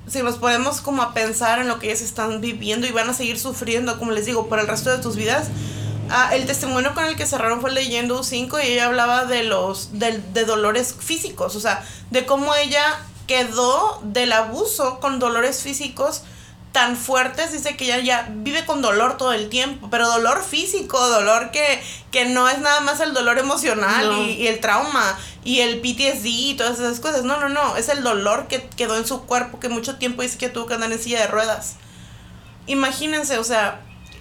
si 0.06 0.22
nos 0.22 0.36
podemos 0.36 0.80
como 0.80 1.02
a 1.02 1.14
pensar 1.14 1.60
en 1.60 1.68
lo 1.68 1.78
que 1.78 1.86
ellas 1.86 2.02
están 2.02 2.40
viviendo 2.40 2.86
y 2.86 2.92
van 2.92 3.08
a 3.08 3.14
seguir 3.14 3.38
sufriendo, 3.38 3.98
como 3.98 4.12
les 4.12 4.26
digo, 4.26 4.48
por 4.48 4.58
el 4.58 4.66
resto 4.66 4.90
de 4.90 4.98
tus 4.98 5.16
vidas. 5.16 5.48
Ah, 6.10 6.34
el 6.34 6.46
testimonio 6.46 6.94
con 6.94 7.04
el 7.04 7.16
que 7.16 7.26
cerraron 7.26 7.60
fue 7.60 7.72
leyendo 7.72 8.22
5 8.22 8.60
y 8.60 8.66
ella 8.66 8.86
hablaba 8.86 9.24
de 9.24 9.44
los 9.44 9.98
de, 9.98 10.18
de 10.18 10.44
dolores 10.44 10.94
físicos, 10.98 11.56
o 11.56 11.60
sea, 11.60 11.84
de 12.10 12.26
cómo 12.26 12.54
ella 12.54 13.00
quedó 13.26 14.00
del 14.02 14.32
abuso 14.32 15.00
con 15.00 15.18
dolores 15.18 15.62
físicos 15.62 16.22
tan 16.72 16.96
fuertes, 16.96 17.52
dice 17.52 17.76
que 17.76 17.84
ella 17.84 17.98
ya 17.98 18.28
vive 18.30 18.64
con 18.64 18.80
dolor 18.80 19.18
todo 19.18 19.32
el 19.32 19.50
tiempo, 19.50 19.88
pero 19.90 20.08
dolor 20.08 20.42
físico, 20.42 20.98
dolor 21.08 21.50
que, 21.50 21.82
que 22.10 22.24
no 22.24 22.48
es 22.48 22.58
nada 22.60 22.80
más 22.80 23.00
el 23.00 23.12
dolor 23.12 23.38
emocional 23.38 24.10
y, 24.18 24.46
el 24.46 24.58
trauma 24.60 25.18
y 25.44 25.60
el 25.60 25.80
PTSD 25.80 26.24
y 26.24 26.54
todas 26.54 26.80
esas 26.80 26.98
cosas, 27.00 27.24
no, 27.24 27.38
no, 27.38 27.50
no, 27.50 27.76
es 27.76 27.90
el 27.90 28.02
dolor 28.02 28.48
que 28.48 28.62
quedó 28.70 28.96
en 28.96 29.06
su 29.06 29.22
cuerpo 29.26 29.60
que 29.60 29.68
mucho 29.68 29.96
tiempo 29.96 30.22
dice 30.22 30.38
que 30.38 30.48
tuvo 30.48 30.66
que 30.66 30.74
andar 30.74 30.90
en 30.90 30.98
silla 30.98 31.20
de 31.20 31.26
ruedas. 31.26 31.76
Imagínense, 32.66 33.38
o 33.38 33.44
sea, 33.44 33.80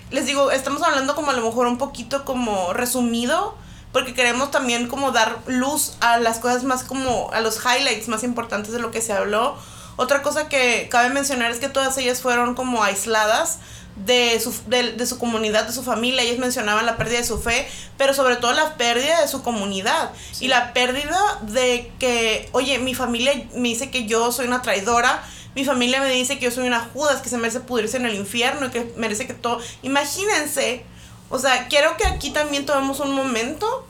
les 0.09 0.25
digo, 0.25 0.51
estamos 0.51 0.83
hablando 0.83 1.15
como 1.15 1.31
a 1.31 1.33
lo 1.33 1.43
mejor 1.45 1.67
un 1.67 1.77
poquito 1.77 2.25
como 2.25 2.73
resumido, 2.73 3.55
porque 3.93 4.13
queremos 4.13 4.51
también 4.51 4.87
como 4.87 5.11
dar 5.11 5.39
luz 5.47 5.95
a 6.01 6.17
las 6.17 6.39
cosas 6.39 6.63
más 6.65 6.83
como 6.83 7.29
a 7.31 7.39
los 7.39 7.59
highlights 7.63 8.09
más 8.09 8.23
importantes 8.23 8.73
de 8.73 8.79
lo 8.79 8.91
que 8.91 9.01
se 9.01 9.13
habló 9.13 9.57
otra 9.95 10.21
cosa 10.21 10.47
que 10.49 10.87
cabe 10.89 11.09
mencionar 11.09 11.51
es 11.51 11.59
que 11.59 11.69
todas 11.69 11.97
ellas 11.97 12.21
fueron 12.21 12.55
como 12.55 12.83
aisladas 12.83 13.59
de 13.95 14.39
su, 14.39 14.53
de, 14.67 15.05
su 15.05 15.19
comunidad, 15.19 15.65
de 15.65 15.73
su 15.73 15.83
familia. 15.83 16.23
Ellas 16.23 16.39
mencionaban 16.39 16.85
la 16.85 16.97
pérdida 16.97 17.19
de 17.19 17.25
su 17.25 17.39
fe, 17.39 17.67
pero 17.97 18.13
sobre 18.13 18.37
todo 18.37 18.53
la 18.53 18.75
pérdida 18.75 19.21
de 19.21 19.27
su 19.27 19.43
comunidad. 19.43 20.11
Y 20.39 20.47
la 20.47 20.73
pérdida 20.73 21.19
de 21.41 21.91
que, 21.99 22.49
oye, 22.53 22.79
mi 22.79 22.95
familia 22.95 23.33
me 23.53 23.69
dice 23.69 23.91
que 23.91 24.05
yo 24.05 24.31
soy 24.31 24.47
una 24.47 24.61
traidora. 24.61 25.23
Mi 25.55 25.65
familia 25.65 25.99
me 25.99 26.09
dice 26.09 26.39
que 26.39 26.45
yo 26.45 26.51
soy 26.51 26.67
una 26.67 26.79
Judas, 26.93 27.21
que 27.21 27.29
se 27.29 27.37
merece 27.37 27.59
pudrirse 27.59 27.97
en 27.97 28.05
el 28.05 28.15
infierno 28.15 28.67
y 28.67 28.69
que 28.69 28.93
merece 28.95 29.27
que 29.27 29.33
todo... 29.33 29.59
Imagínense, 29.83 30.85
o 31.29 31.37
sea, 31.39 31.67
quiero 31.67 31.97
que 31.97 32.05
aquí 32.05 32.31
también 32.31 32.65
tomemos 32.65 33.01
un 33.01 33.13
momento 33.13 33.85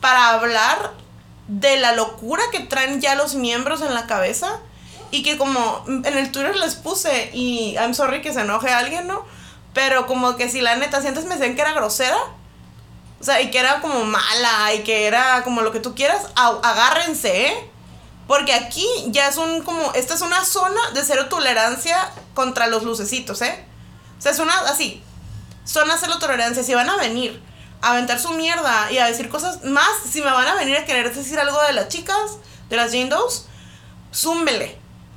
para 0.00 0.30
hablar 0.30 0.92
de 1.48 1.78
la 1.78 1.94
locura 1.94 2.42
que 2.52 2.60
traen 2.60 3.00
ya 3.00 3.14
los 3.14 3.34
miembros 3.34 3.80
en 3.80 3.94
la 3.94 4.06
cabeza 4.06 4.60
y 5.10 5.22
que 5.22 5.36
como 5.36 5.84
en 5.86 6.18
el 6.18 6.30
Twitter 6.32 6.56
les 6.56 6.74
puse, 6.74 7.30
y 7.32 7.74
I'm 7.74 7.94
sorry 7.94 8.22
que 8.22 8.32
se 8.32 8.40
enoje 8.40 8.70
a 8.70 8.78
alguien, 8.78 9.06
¿no? 9.06 9.24
Pero 9.74 10.06
como 10.06 10.36
que 10.36 10.48
si 10.48 10.60
la 10.60 10.76
neta, 10.76 11.00
sientes 11.00 11.24
me 11.24 11.36
decían 11.36 11.54
que 11.54 11.62
era 11.62 11.72
grosera, 11.72 12.18
o 13.20 13.24
sea, 13.24 13.40
y 13.40 13.50
que 13.50 13.58
era 13.58 13.80
como 13.80 14.04
mala, 14.04 14.74
y 14.74 14.82
que 14.82 15.06
era 15.06 15.42
como 15.44 15.62
lo 15.62 15.72
que 15.72 15.80
tú 15.80 15.94
quieras, 15.94 16.22
agárrense, 16.34 17.46
¿eh? 17.46 17.70
Porque 18.26 18.54
aquí 18.54 18.86
ya 19.08 19.28
es 19.28 19.36
un 19.36 19.62
como, 19.62 19.92
esta 19.94 20.14
es 20.14 20.20
una 20.20 20.44
zona 20.44 20.80
de 20.94 21.04
cero 21.04 21.26
tolerancia 21.28 22.10
contra 22.34 22.68
los 22.68 22.84
lucecitos, 22.84 23.42
¿eh? 23.42 23.66
O 24.18 24.22
sea, 24.22 24.32
es 24.32 24.38
una, 24.38 24.56
así, 24.60 25.02
zona 25.64 25.96
cero 25.98 26.14
tolerancia, 26.18 26.62
si 26.62 26.74
van 26.74 26.88
a 26.88 26.96
venir 26.96 27.42
a 27.82 27.92
aventar 27.92 28.20
su 28.20 28.30
mierda 28.30 28.90
y 28.92 28.98
a 28.98 29.06
decir 29.06 29.28
cosas 29.28 29.64
más, 29.64 29.88
si 30.10 30.20
me 30.20 30.30
van 30.30 30.46
a 30.46 30.54
venir 30.54 30.76
a 30.76 30.84
querer 30.84 31.14
decir 31.14 31.38
algo 31.38 31.60
de 31.62 31.72
las 31.72 31.88
chicas, 31.88 32.38
de 32.68 32.76
las 32.76 32.92
Jane 32.92 33.08
Does. 33.08 33.46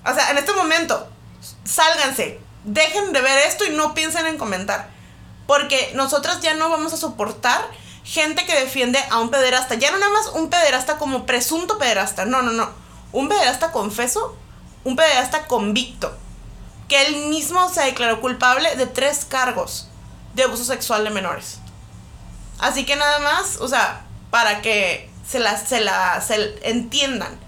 O 0.06 0.14
sea, 0.14 0.32
en 0.32 0.38
este 0.38 0.54
momento, 0.54 1.08
sálganse, 1.64 2.40
dejen 2.64 3.14
de 3.14 3.22
ver 3.22 3.48
esto 3.48 3.66
y 3.66 3.72
no 3.72 3.94
piensen 3.94 4.26
en 4.26 4.38
comentar. 4.38 4.90
Porque 5.48 5.92
nosotras 5.96 6.42
ya 6.42 6.54
no 6.54 6.70
vamos 6.70 6.94
a 6.94 6.98
soportar 6.98 7.66
gente 8.04 8.46
que 8.46 8.60
defiende 8.60 9.00
a 9.10 9.20
un 9.20 9.30
pederasta. 9.30 9.76
Ya 9.76 9.92
no 9.92 9.98
nada 9.98 10.12
más 10.12 10.28
un 10.34 10.50
pederasta 10.50 10.98
como 10.98 11.26
presunto 11.26 11.78
pederasta. 11.78 12.26
No, 12.26 12.42
no, 12.42 12.52
no. 12.52 12.70
Un 13.12 13.30
pederasta 13.30 13.72
confeso. 13.72 14.38
Un 14.84 14.96
pederasta 14.96 15.48
convicto. 15.48 16.16
Que 16.88 17.08
él 17.08 17.28
mismo 17.28 17.70
se 17.70 17.82
declaró 17.82 18.22
culpable 18.22 18.76
de 18.76 18.88
tres 18.88 19.26
cargos 19.26 19.88
de 20.34 20.44
abuso 20.44 20.66
sexual 20.66 21.04
de 21.04 21.10
menores. 21.10 21.60
Así 22.60 22.86
que 22.86 22.96
nada 22.96 23.20
más, 23.20 23.58
o 23.60 23.68
sea, 23.68 24.06
para 24.30 24.62
que 24.62 25.10
se 25.28 25.40
las 25.40 25.68
se 25.68 25.82
la, 25.82 26.22
se 26.22 26.56
entiendan. 26.64 27.40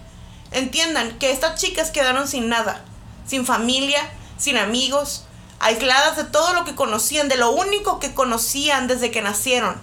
Entiendan 0.55 1.19
que 1.19 1.31
estas 1.31 1.59
chicas 1.59 1.91
quedaron 1.91 2.27
sin 2.27 2.47
nada. 2.47 2.83
Sin 3.27 3.45
familia, 3.45 4.01
sin 4.37 4.57
amigos, 4.57 5.25
aisladas 5.59 6.15
de 6.15 6.23
todo 6.23 6.53
lo 6.53 6.63
que 6.63 6.75
conocían, 6.75 7.27
de 7.27 7.35
lo 7.35 7.51
único 7.51 7.99
que 7.99 8.13
conocían 8.13 8.87
desde 8.87 9.11
que 9.11 9.21
nacieron. 9.21 9.75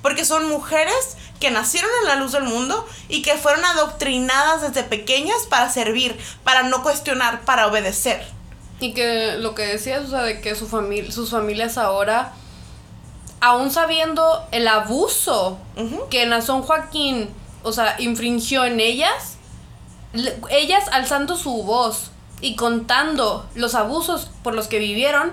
Porque 0.00 0.24
son 0.24 0.48
mujeres 0.48 1.16
que 1.38 1.50
nacieron 1.50 1.90
en 2.00 2.08
la 2.08 2.16
luz 2.16 2.32
del 2.32 2.44
mundo 2.44 2.86
y 3.08 3.20
que 3.20 3.34
fueron 3.34 3.64
adoctrinadas 3.64 4.62
desde 4.62 4.84
pequeñas 4.84 5.44
para 5.50 5.70
servir, 5.70 6.16
para 6.44 6.62
no 6.62 6.82
cuestionar, 6.82 7.44
para 7.44 7.66
obedecer. 7.66 8.26
Y 8.80 8.94
que 8.94 9.34
lo 9.38 9.54
que 9.54 9.66
decías, 9.66 10.04
o 10.06 10.08
sea, 10.08 10.22
de 10.22 10.40
que 10.40 10.54
su 10.54 10.66
familia, 10.66 11.12
sus 11.12 11.30
familias 11.30 11.76
ahora, 11.76 12.32
aún 13.40 13.70
sabiendo 13.70 14.46
el 14.50 14.66
abuso 14.66 15.58
que 16.08 16.24
Nazón 16.24 16.62
Joaquín, 16.62 17.28
o 17.62 17.72
sea, 17.72 17.96
infringió 17.98 18.64
en 18.64 18.80
ellas, 18.80 19.35
ellas 20.50 20.84
alzando 20.92 21.36
su 21.36 21.62
voz 21.62 22.10
y 22.40 22.56
contando 22.56 23.48
los 23.54 23.74
abusos 23.74 24.30
por 24.42 24.54
los 24.54 24.68
que 24.68 24.78
vivieron, 24.78 25.32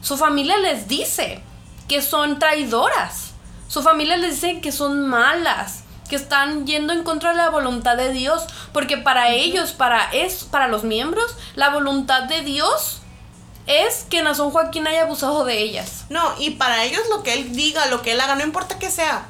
su 0.00 0.16
familia 0.16 0.56
les 0.58 0.88
dice 0.88 1.42
que 1.88 2.02
son 2.02 2.38
traidoras 2.38 3.28
su 3.68 3.82
familia 3.82 4.16
les 4.16 4.40
dice 4.40 4.60
que 4.62 4.72
son 4.72 5.06
malas, 5.06 5.84
que 6.08 6.16
están 6.16 6.66
yendo 6.66 6.94
en 6.94 7.04
contra 7.04 7.30
de 7.30 7.36
la 7.36 7.50
voluntad 7.50 7.98
de 7.98 8.12
Dios, 8.12 8.46
porque 8.72 8.96
para 8.96 9.28
ellos, 9.28 9.72
para 9.72 10.10
es 10.10 10.44
para 10.44 10.68
los 10.68 10.84
miembros, 10.84 11.36
la 11.54 11.68
voluntad 11.68 12.22
de 12.22 12.40
Dios 12.40 13.02
es 13.66 14.06
que 14.08 14.22
Nazón 14.22 14.50
Joaquín 14.50 14.86
haya 14.86 15.02
abusado 15.02 15.44
de 15.44 15.58
ellas. 15.58 16.06
No, 16.08 16.34
y 16.38 16.52
para 16.52 16.84
ellos 16.84 17.02
lo 17.10 17.22
que 17.22 17.34
él 17.34 17.52
diga, 17.54 17.84
lo 17.86 18.00
que 18.00 18.12
él 18.12 18.20
haga, 18.22 18.36
no 18.36 18.42
importa 18.42 18.78
que 18.78 18.90
sea. 18.90 19.26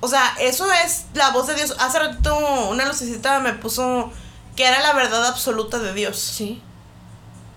O 0.00 0.08
sea, 0.08 0.34
eso 0.40 0.66
es 0.72 1.04
la 1.14 1.30
voz 1.30 1.46
de 1.46 1.54
Dios. 1.54 1.76
Hace 1.78 1.98
rato 1.98 2.36
una 2.70 2.86
lucecita 2.86 3.38
me 3.40 3.52
puso 3.52 4.10
que 4.56 4.64
era 4.64 4.80
la 4.80 4.92
verdad 4.94 5.26
absoluta 5.26 5.78
de 5.78 5.92
Dios. 5.92 6.18
Sí. 6.18 6.62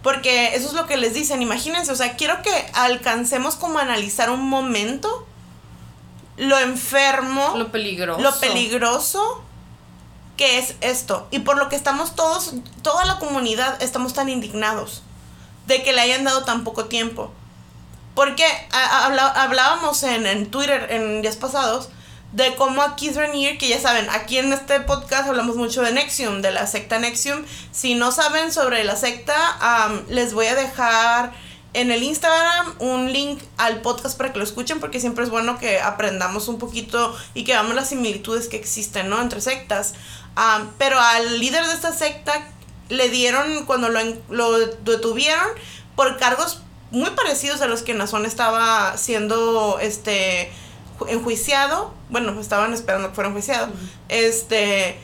Porque 0.02 0.54
eso 0.56 0.68
es 0.68 0.74
lo 0.74 0.86
que 0.86 0.98
les 0.98 1.14
dicen, 1.14 1.42
imagínense, 1.42 1.92
o 1.92 1.96
sea, 1.96 2.18
quiero 2.18 2.42
que 2.42 2.52
alcancemos 2.74 3.56
como 3.56 3.80
a 3.80 3.84
analizar 3.84 4.30
un 4.30 4.42
momento 4.42 5.26
lo 6.36 6.60
enfermo, 6.60 7.54
lo 7.56 7.72
peligroso, 7.72 8.22
lo 8.22 8.38
peligroso 8.40 9.44
que 10.36 10.58
es 10.58 10.76
esto. 10.82 11.28
Y 11.32 11.40
por 11.40 11.58
lo 11.58 11.70
que 11.70 11.76
estamos 11.76 12.16
todos, 12.16 12.54
toda 12.82 13.06
la 13.06 13.20
comunidad, 13.20 13.82
estamos 13.82 14.14
tan 14.14 14.30
indignados 14.30 15.04
de 15.68 15.84
que 15.84 15.94
le 15.94 16.02
hayan 16.02 16.24
dado 16.24 16.44
tan 16.44 16.64
poco 16.64 16.86
tiempo. 16.86 17.32
Porque 18.16 18.46
hablábamos 18.72 20.04
en, 20.04 20.28
en, 20.28 20.52
Twitter 20.52 20.88
en 20.92 21.22
días 21.22 21.36
pasados 21.36 21.90
de 22.34 22.56
cómo 22.56 22.82
a 22.82 22.96
Keith 22.96 23.16
Raniere, 23.16 23.58
que 23.58 23.68
ya 23.68 23.80
saben, 23.80 24.10
aquí 24.10 24.40
en 24.40 24.52
este 24.52 24.80
podcast 24.82 25.30
hablamos 25.30 25.56
mucho 25.56 25.84
de 25.84 25.92
Nexium, 25.92 26.42
de 26.42 26.52
la 26.52 26.66
secta 26.66 27.00
Nexium. 27.00 27.46
Si 27.72 27.94
no 27.94 28.12
saben 28.12 28.52
sobre 28.52 28.84
la 28.84 28.96
secta, 28.96 29.36
les 30.10 30.34
voy 30.34 30.48
a 30.48 30.56
dejar 30.56 31.32
en 31.74 31.92
el 31.92 32.04
Instagram 32.04 32.75
un 32.80 33.13
link 33.13 33.42
al 33.58 33.82
podcast 33.82 34.18
para 34.18 34.32
que 34.32 34.40
lo 34.40 34.44
escuchen 34.44 34.80
porque 34.80 35.00
siempre 35.00 35.24
es 35.24 35.30
bueno 35.30 35.58
que 35.58 35.80
aprendamos 35.80 36.48
un 36.48 36.58
poquito 36.58 37.16
y 37.34 37.44
que 37.44 37.54
veamos 37.54 37.75
las 37.75 37.90
similitudes 37.90 38.48
que 38.48 38.58
existen, 38.58 39.10
¿no? 39.10 39.22
Entre 39.22 39.40
sectas. 39.40 39.94
Pero 40.80 41.00
al 41.00 41.40
líder 41.40 41.66
de 41.66 41.74
esta 41.74 41.94
secta 41.94 42.34
le 42.90 43.10
dieron, 43.10 43.66
cuando 43.66 43.90
lo, 43.90 44.00
lo 44.30 44.60
detuvieron, 44.60 45.48
por 45.96 46.18
cargos 46.18 46.62
muy 46.90 47.12
parecidos 47.12 47.62
a 47.62 47.68
los 47.68 47.82
que 47.84 47.94
Nazón 47.94 48.25
estaba 48.25 48.98
siendo, 48.98 49.78
este, 49.80 50.52
enjuiciado. 51.08 51.94
Bueno, 52.10 52.40
estaban 52.40 52.74
esperando 52.74 53.10
que 53.10 53.16
fuera 53.16 53.30
enjuiciado. 53.30 53.70
Este... 54.10 55.00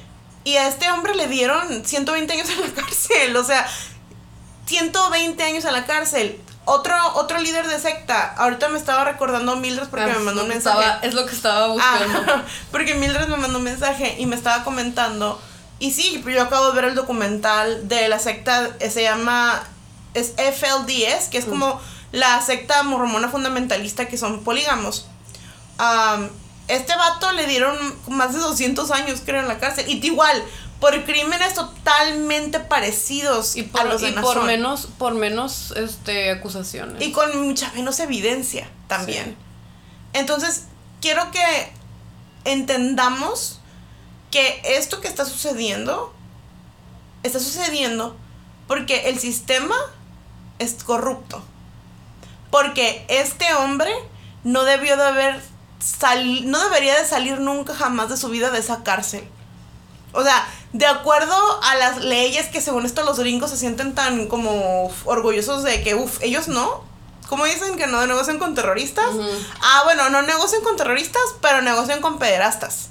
Y 0.45 0.55
a 0.55 0.67
este 0.67 0.89
hombre 0.89 1.15
le 1.15 1.27
dieron 1.27 1.85
120 1.85 2.33
años 2.33 2.49
en 2.49 2.61
la 2.61 2.73
cárcel. 2.81 3.35
O 3.35 3.43
sea, 3.43 3.67
120 4.65 5.43
años 5.43 5.65
en 5.65 5.73
la 5.73 5.85
cárcel. 5.85 6.39
Otro, 6.65 6.95
otro 7.15 7.39
líder 7.39 7.67
de 7.67 7.79
secta, 7.79 8.35
ahorita 8.37 8.69
me 8.69 8.77
estaba 8.77 9.03
recordando 9.03 9.55
Mildred 9.55 9.87
porque 9.87 10.05
ah, 10.05 10.13
me 10.15 10.19
mandó 10.19 10.43
un 10.43 10.49
mensaje. 10.49 11.07
es 11.07 11.15
lo 11.15 11.25
que 11.25 11.33
estaba 11.33 11.67
buscando. 11.67 12.31
Ah, 12.31 12.43
porque 12.71 12.93
Mildred 12.93 13.27
me 13.27 13.37
mandó 13.37 13.57
un 13.57 13.63
mensaje 13.63 14.17
y 14.19 14.27
me 14.27 14.35
estaba 14.35 14.63
comentando. 14.63 15.41
Y 15.79 15.91
sí, 15.91 16.23
yo 16.23 16.43
acabo 16.43 16.67
de 16.67 16.75
ver 16.75 16.85
el 16.85 16.95
documental 16.95 17.87
de 17.87 18.07
la 18.07 18.19
secta, 18.19 18.69
eh, 18.79 18.91
se 18.91 19.01
llama, 19.01 19.63
es 20.13 20.33
FLDS, 20.37 21.29
que 21.31 21.39
es 21.39 21.47
mm. 21.47 21.49
como 21.49 21.81
la 22.11 22.39
secta 22.41 22.83
mormona 22.83 23.29
fundamentalista 23.29 24.07
que 24.07 24.17
son 24.17 24.43
polígamos. 24.43 25.07
Este 26.67 26.95
vato 26.95 27.31
le 27.31 27.47
dieron 27.47 27.75
más 28.07 28.33
de 28.33 28.39
200 28.39 28.91
años, 28.91 29.21
creo, 29.25 29.41
en 29.41 29.47
la 29.47 29.59
cárcel. 29.59 29.85
Y 29.87 30.05
igual, 30.05 30.43
por 30.79 31.03
crímenes 31.03 31.55
totalmente 31.55 32.59
parecidos 32.59 33.55
y 33.55 33.63
por, 33.63 33.81
a 33.81 33.83
los 33.85 34.01
y 34.01 34.11
por 34.11 34.43
menos 34.43 34.87
por 34.97 35.13
menos 35.13 35.73
este 35.75 36.31
acusaciones. 36.31 37.01
Y 37.01 37.11
con 37.11 37.45
mucha 37.45 37.71
menos 37.73 37.99
evidencia 37.99 38.69
también. 38.87 39.35
Entonces 40.13 40.65
quiero 41.01 41.31
que 41.31 41.71
entendamos 42.45 43.59
que 44.31 44.61
esto 44.63 45.01
que 45.01 45.07
está 45.07 45.25
sucediendo 45.25 46.13
está 47.23 47.39
sucediendo 47.39 48.15
porque 48.67 49.09
el 49.09 49.19
sistema 49.19 49.75
es 50.59 50.83
corrupto. 50.83 51.43
Porque 52.51 53.05
este 53.09 53.53
hombre 53.55 53.91
no 54.43 54.63
debió 54.63 54.95
de 54.95 55.03
haber 55.03 55.41
sal 55.79 56.49
no 56.49 56.63
debería 56.63 56.99
de 56.99 57.07
salir 57.07 57.39
nunca 57.39 57.73
jamás 57.73 58.09
de 58.09 58.17
su 58.17 58.29
vida 58.29 58.49
de 58.51 58.59
esa 58.59 58.83
cárcel 58.83 59.27
o 60.11 60.23
sea, 60.23 60.47
de 60.73 60.85
acuerdo 60.87 61.35
a 61.63 61.75
las 61.75 61.97
leyes 61.97 62.47
que 62.47 62.61
según 62.61 62.85
esto 62.85 63.03
los 63.03 63.19
gringos 63.19 63.51
se 63.51 63.57
sienten 63.57 63.93
tan 63.93 64.27
como 64.27 64.91
orgullosos 65.05 65.63
de 65.63 65.83
que, 65.83 65.95
uff, 65.95 66.21
ellos 66.21 66.47
no. 66.47 66.83
¿Cómo 67.27 67.45
dicen 67.45 67.77
que 67.77 67.85
no 67.85 68.05
negocian 68.07 68.39
con 68.39 68.55
terroristas? 68.55 69.05
Ah, 69.61 69.81
bueno, 69.83 70.09
no 70.09 70.23
negocian 70.23 70.63
con 70.63 70.77
terroristas, 70.77 71.21
pero 71.41 71.61
negocian 71.61 72.01
con 72.01 72.17
pederastas. 72.17 72.89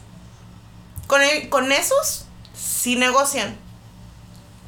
Con, 1.09 1.21
con 1.49 1.73
esos 1.73 2.27
sí 2.55 2.95
negocian. 2.95 3.59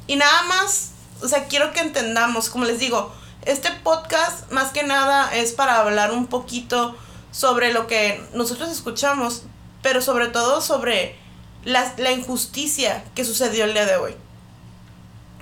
Y 0.07 0.17
nada 0.17 0.43
más, 0.43 0.89
o 1.21 1.27
sea, 1.29 1.45
quiero 1.45 1.71
que 1.71 1.79
entendamos, 1.79 2.49
como 2.49 2.65
les 2.65 2.79
digo, 2.79 3.13
este 3.43 3.71
podcast 3.71 4.51
más 4.51 4.73
que 4.73 4.83
nada 4.83 5.33
es 5.33 5.53
para 5.53 5.79
hablar 5.79 6.11
un 6.11 6.27
poquito 6.27 6.97
sobre 7.31 7.73
lo 7.73 7.87
que 7.87 8.23
nosotros 8.33 8.69
escuchamos, 8.69 9.43
pero 9.81 10.01
sobre 10.01 10.27
todo 10.27 10.61
sobre 10.61 11.15
la, 11.63 12.11
injusticia 12.11 13.03
que 13.15 13.25
sucedió 13.25 13.65
el 13.65 13.73
día 13.73 13.85
de 13.85 13.95
hoy. 13.95 14.15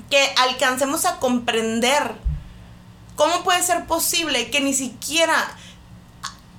Que 0.10 0.34
alcancemos 0.38 1.05
a 1.05 1.17
comprender 1.17 2.13
cómo 3.15 3.43
puede 3.43 3.62
ser 3.63 3.86
posible 3.86 4.50
que 4.50 4.62
ni 4.62 4.74
siquiera 4.74 5.55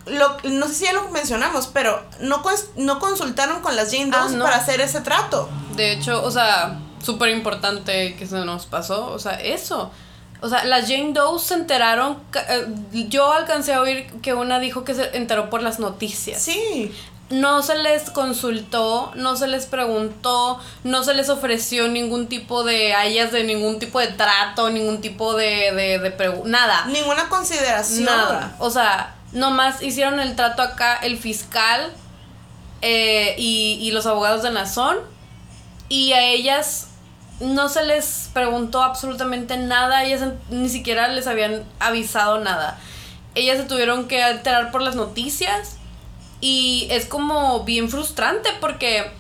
lo, 0.07 0.39
no 0.45 0.67
sé 0.67 0.75
si 0.75 0.85
ya 0.85 0.93
lo 0.93 1.09
mencionamos, 1.11 1.69
pero 1.69 2.03
no, 2.21 2.43
no 2.77 2.99
consultaron 2.99 3.61
con 3.61 3.77
las 3.77 3.91
Jane 3.91 4.11
Doe 4.11 4.37
ah, 4.37 4.43
para 4.43 4.57
hacer 4.57 4.81
ese 4.81 5.01
trato. 5.01 5.49
De 5.77 5.93
hecho, 5.93 6.23
o 6.25 6.31
sea, 6.31 6.81
súper 7.03 7.31
importante 7.31 8.17
que 8.17 8.27
se 8.27 8.45
nos 8.45 8.67
pasó, 8.67 9.07
o 9.07 9.19
sea, 9.19 9.41
eso. 9.41 9.91
O 10.43 10.49
sea, 10.49 10.65
las 10.65 10.89
Jane 10.89 11.13
Doe 11.13 11.39
se 11.39 11.55
enteraron, 11.55 12.19
eh, 12.49 12.67
yo 13.09 13.33
alcancé 13.33 13.75
a 13.75 13.81
oír 13.81 14.07
que 14.23 14.35
una 14.35 14.59
dijo 14.59 14.85
que 14.85 14.95
se 14.95 15.17
enteró 15.17 15.51
por 15.51 15.63
las 15.63 15.79
noticias. 15.79 16.41
Sí 16.41 16.93
no 17.31 17.63
se 17.63 17.77
les 17.77 18.11
consultó, 18.11 19.13
no 19.15 19.37
se 19.37 19.47
les 19.47 19.67
preguntó, 19.67 20.59
no 20.83 21.05
se 21.05 21.15
les 21.15 21.29
ofreció 21.29 21.89
ningún 21.89 22.27
tipo 22.27 22.65
de 22.65 22.93
ellas 23.07 23.31
de 23.31 23.45
ningún 23.45 23.79
tipo 23.79 24.01
de 24.01 24.09
trato, 24.09 24.69
ningún 24.71 25.01
tipo 25.01 25.35
de, 25.35 25.73
de, 25.73 25.99
de 25.99 26.43
nada. 26.45 26.87
Ninguna 26.87 27.29
consideración. 27.29 28.05
Nada. 28.05 28.57
O 28.59 28.71
sea, 28.71 29.15
nomás 29.33 29.81
hicieron 29.81 30.19
el 30.19 30.35
trato 30.35 30.63
acá 30.63 30.97
el 30.97 31.17
fiscal 31.19 31.93
eh, 32.83 33.37
y, 33.39 33.79
y 33.81 33.93
los 33.93 34.07
abogados 34.07 34.43
de 34.43 34.51
Nazón 34.51 34.99
y 35.89 36.13
a 36.13 36.25
ellas 36.25 36.89
no 37.41 37.69
se 37.69 37.85
les 37.85 38.31
preguntó 38.33 38.83
absolutamente 38.83 39.57
nada, 39.57 40.05
ellas 40.05 40.23
ni 40.51 40.69
siquiera 40.69 41.09
les 41.09 41.27
habían 41.27 41.65
avisado 41.79 42.39
nada. 42.41 42.79
Ellas 43.35 43.59
se 43.59 43.65
tuvieron 43.65 44.09
que 44.09 44.23
alterar 44.23 44.71
por 44.71 44.83
las 44.83 44.97
noticias 44.97 45.77
y 46.41 46.89
es 46.91 47.07
como 47.07 47.65
bien 47.65 47.89
frustrante 47.89 48.51
porque 48.61 49.11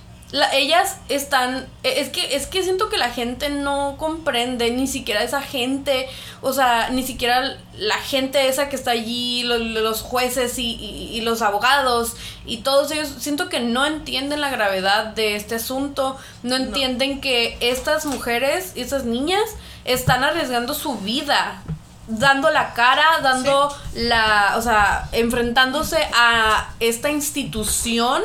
ellas 0.52 0.98
están 1.08 1.66
e, 1.82 2.00
es 2.00 2.08
que 2.10 2.36
es 2.36 2.46
que 2.46 2.62
siento 2.62 2.88
que 2.88 2.98
la 2.98 3.10
gente 3.10 3.48
no 3.48 3.96
comprende 3.98 4.70
ni 4.70 4.86
siquiera 4.86 5.22
esa 5.22 5.42
gente 5.42 6.08
o 6.40 6.52
sea 6.52 6.90
ni 6.90 7.02
siquiera 7.02 7.56
la 7.76 7.96
gente 7.96 8.48
esa 8.48 8.68
que 8.68 8.76
está 8.76 8.92
allí 8.92 9.42
los, 9.42 10.02
jueces 10.02 10.54
y, 10.58 11.20
los 11.22 11.42
abogados 11.42 12.14
y 12.46 12.58
todos 12.58 12.90
ellos 12.92 13.08
siento 13.18 13.48
que 13.48 13.60
no 13.60 13.86
entienden 13.86 14.40
la 14.40 14.50
gravedad 14.50 15.06
de 15.06 15.36
este 15.36 15.56
asunto 15.56 16.16
no 16.42 16.56
entienden 16.56 17.20
que 17.20 17.56
estas 17.60 18.06
mujeres 18.06 18.72
y 18.76 18.82
estas 18.82 19.04
niñas 19.04 19.42
están 19.84 20.22
arriesgando 20.22 20.74
su 20.74 20.96
vida 20.98 21.62
dando 22.06 22.50
la 22.50 22.74
cara, 22.74 23.20
dando 23.22 23.72
la, 23.94 24.54
o 24.56 24.62
sea, 24.62 25.08
enfrentándose 25.12 25.98
a 26.12 26.70
esta 26.80 27.08
institución 27.08 28.22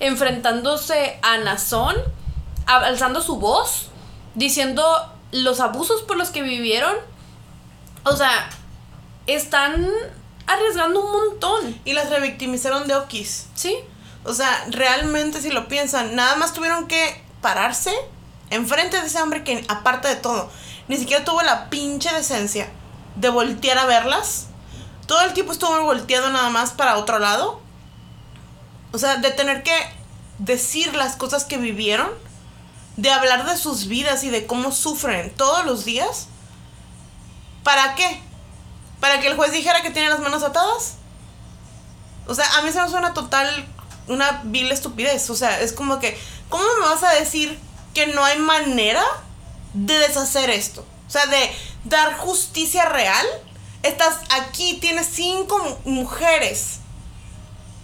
enfrentándose 0.00 1.18
a 1.22 1.38
Nazón, 1.38 1.96
alzando 2.66 3.20
su 3.20 3.36
voz, 3.36 3.90
diciendo 4.34 4.84
los 5.32 5.60
abusos 5.60 6.02
por 6.02 6.16
los 6.16 6.30
que 6.30 6.42
vivieron. 6.42 6.94
O 8.04 8.16
sea, 8.16 8.50
están 9.26 9.88
arriesgando 10.46 11.04
un 11.04 11.12
montón. 11.12 11.80
Y 11.84 11.92
las 11.92 12.10
revictimizaron 12.10 12.88
de 12.88 12.96
Okis. 12.96 13.46
Sí. 13.54 13.76
O 14.24 14.32
sea, 14.32 14.66
realmente 14.70 15.40
si 15.40 15.50
lo 15.50 15.68
piensan, 15.68 16.14
nada 16.16 16.36
más 16.36 16.52
tuvieron 16.52 16.88
que 16.88 17.22
pararse 17.40 17.94
enfrente 18.50 19.00
de 19.00 19.06
ese 19.06 19.22
hombre 19.22 19.44
que 19.44 19.64
aparte 19.68 20.08
de 20.08 20.16
todo, 20.16 20.50
ni 20.88 20.96
siquiera 20.96 21.24
tuvo 21.24 21.42
la 21.42 21.68
pinche 21.70 22.12
decencia 22.12 22.68
de 23.16 23.28
voltear 23.28 23.78
a 23.78 23.86
verlas. 23.86 24.46
Todo 25.06 25.22
el 25.22 25.32
tiempo 25.32 25.52
estuvo 25.52 25.82
volteado 25.82 26.30
nada 26.30 26.50
más 26.50 26.72
para 26.72 26.96
otro 26.96 27.18
lado. 27.18 27.60
O 28.92 28.98
sea, 28.98 29.16
de 29.16 29.30
tener 29.30 29.62
que 29.62 29.74
decir 30.38 30.94
las 30.94 31.16
cosas 31.16 31.44
que 31.44 31.58
vivieron, 31.58 32.08
de 32.96 33.10
hablar 33.10 33.46
de 33.46 33.56
sus 33.56 33.86
vidas 33.86 34.24
y 34.24 34.30
de 34.30 34.46
cómo 34.46 34.72
sufren 34.72 35.30
todos 35.34 35.64
los 35.64 35.84
días. 35.84 36.28
¿Para 37.62 37.94
qué? 37.94 38.20
¿Para 39.00 39.20
que 39.20 39.28
el 39.28 39.36
juez 39.36 39.52
dijera 39.52 39.82
que 39.82 39.90
tiene 39.90 40.08
las 40.08 40.20
manos 40.20 40.42
atadas? 40.42 40.94
O 42.26 42.34
sea, 42.34 42.58
a 42.58 42.62
mí 42.62 42.72
se 42.72 42.80
me 42.80 42.88
suena 42.88 43.14
total 43.14 43.66
una 44.08 44.40
vil 44.44 44.72
estupidez. 44.72 45.30
O 45.30 45.36
sea, 45.36 45.60
es 45.60 45.72
como 45.72 45.98
que, 45.98 46.18
¿cómo 46.48 46.64
me 46.80 46.88
vas 46.88 47.02
a 47.02 47.12
decir 47.12 47.58
que 47.94 48.06
no 48.08 48.24
hay 48.24 48.38
manera 48.38 49.04
de 49.74 49.98
deshacer 49.98 50.50
esto? 50.50 50.84
O 51.06 51.10
sea, 51.10 51.26
de 51.26 51.50
dar 51.84 52.16
justicia 52.16 52.86
real. 52.86 53.26
Estás 53.82 54.18
aquí, 54.30 54.78
tienes 54.80 55.06
cinco 55.06 55.78
mujeres 55.84 56.80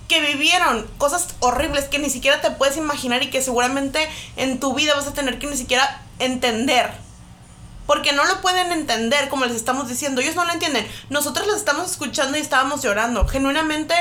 que 0.09 0.21
vivieron 0.21 0.87
cosas 0.99 1.29
horribles 1.41 1.85
que 1.85 1.99
ni 1.99 2.11
siquiera 2.11 2.41
te 2.41 2.51
puedes 2.51 2.77
imaginar 2.77 3.23
y 3.23 3.31
que 3.31 3.43
seguramente 3.43 4.09
en 4.37 4.61
tu 4.61 4.75
vida 4.75 4.95
vas 4.95 5.07
a 5.07 5.15
tener 5.15 5.39
que 5.39 5.47
ni 5.47 5.57
siquiera 5.57 6.03
entender. 6.19 6.93
Porque 7.87 8.13
no 8.13 8.25
lo 8.25 8.41
pueden 8.41 8.73
entender 8.73 9.29
como 9.29 9.45
les 9.45 9.57
estamos 9.57 9.89
diciendo. 9.89 10.21
Ellos 10.21 10.37
no 10.37 10.45
lo 10.45 10.53
entienden. 10.53 10.87
Nosotros 11.11 11.47
les 11.47 11.57
estamos 11.57 11.91
escuchando 11.91 12.39
y 12.39 12.41
estábamos 12.41 12.83
llorando. 12.83 13.27
Genuinamente, 13.29 13.95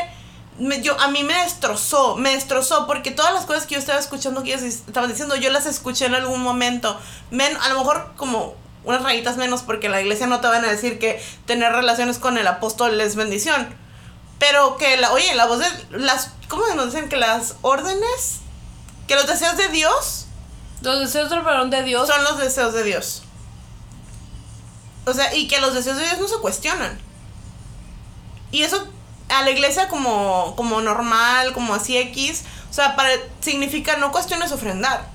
yo, 0.82 1.00
a 1.02 1.10
mí 1.10 1.24
me 1.24 1.34
destrozó. 1.34 2.16
Me 2.16 2.32
destrozó 2.32 2.88
porque 2.88 3.12
todas 3.12 3.34
las 3.34 3.46
cosas 3.46 3.66
que 3.66 3.76
yo 3.76 3.80
estaba 3.80 4.00
escuchando 4.00 4.44
que 4.44 4.54
ellos 4.54 4.64
estaban 4.64 5.10
diciendo, 5.10 5.36
yo 5.36 5.50
las 5.50 5.66
escuché 5.66 6.06
en 6.06 6.16
algún 6.16 6.42
momento. 6.42 6.98
Men, 7.30 7.58
a 7.58 7.70
lo 7.70 7.80
mejor 7.80 8.14
como 8.16 8.56
unas 8.86 9.04
rayitas 9.04 9.36
menos 9.36 9.64
porque 9.64 9.90
la 9.90 10.02
iglesia 10.02 10.28
no 10.28 10.40
te 10.40 10.48
van 10.48 10.64
a 10.64 10.70
decir 10.70 10.98
que 10.98 11.22
tener 11.46 11.72
relaciones 11.72 12.20
con 12.20 12.38
el 12.38 12.48
apóstol 12.48 13.00
es 13.00 13.16
bendición 13.16 13.83
pero 14.44 14.76
que 14.76 14.98
la, 14.98 15.14
oye, 15.14 15.34
la 15.36 15.46
voz 15.46 15.60
de 15.60 15.98
las, 16.00 16.32
¿cómo 16.50 16.68
nos 16.76 16.88
dicen? 16.88 17.08
Que 17.08 17.16
las 17.16 17.56
órdenes, 17.62 18.42
que 19.08 19.16
los 19.16 19.26
deseos 19.26 19.56
de 19.56 19.70
Dios. 19.70 20.26
Los 20.82 21.00
deseos 21.00 21.30
del 21.30 21.44
varón 21.44 21.70
de 21.70 21.82
Dios. 21.84 22.10
Son 22.10 22.22
los 22.26 22.40
deseos 22.40 22.74
de 22.74 22.84
Dios. 22.84 23.24
O 25.06 25.14
sea, 25.14 25.34
y 25.34 25.48
que 25.48 25.62
los 25.62 25.74
deseos 25.74 25.96
de 25.96 26.04
Dios 26.04 26.20
no 26.20 26.28
se 26.28 26.40
cuestionan. 26.40 27.00
Y 28.52 28.64
eso 28.64 28.86
a 29.30 29.44
la 29.44 29.52
iglesia 29.52 29.88
como, 29.88 30.58
como 30.58 30.82
normal, 30.82 31.54
como 31.54 31.74
así 31.74 31.98
X, 31.98 32.44
o 32.70 32.74
sea, 32.74 32.98
para, 32.98 33.12
significa 33.40 33.96
no 33.96 34.12
cuestiones 34.12 34.52
ofrendar. 34.52 35.10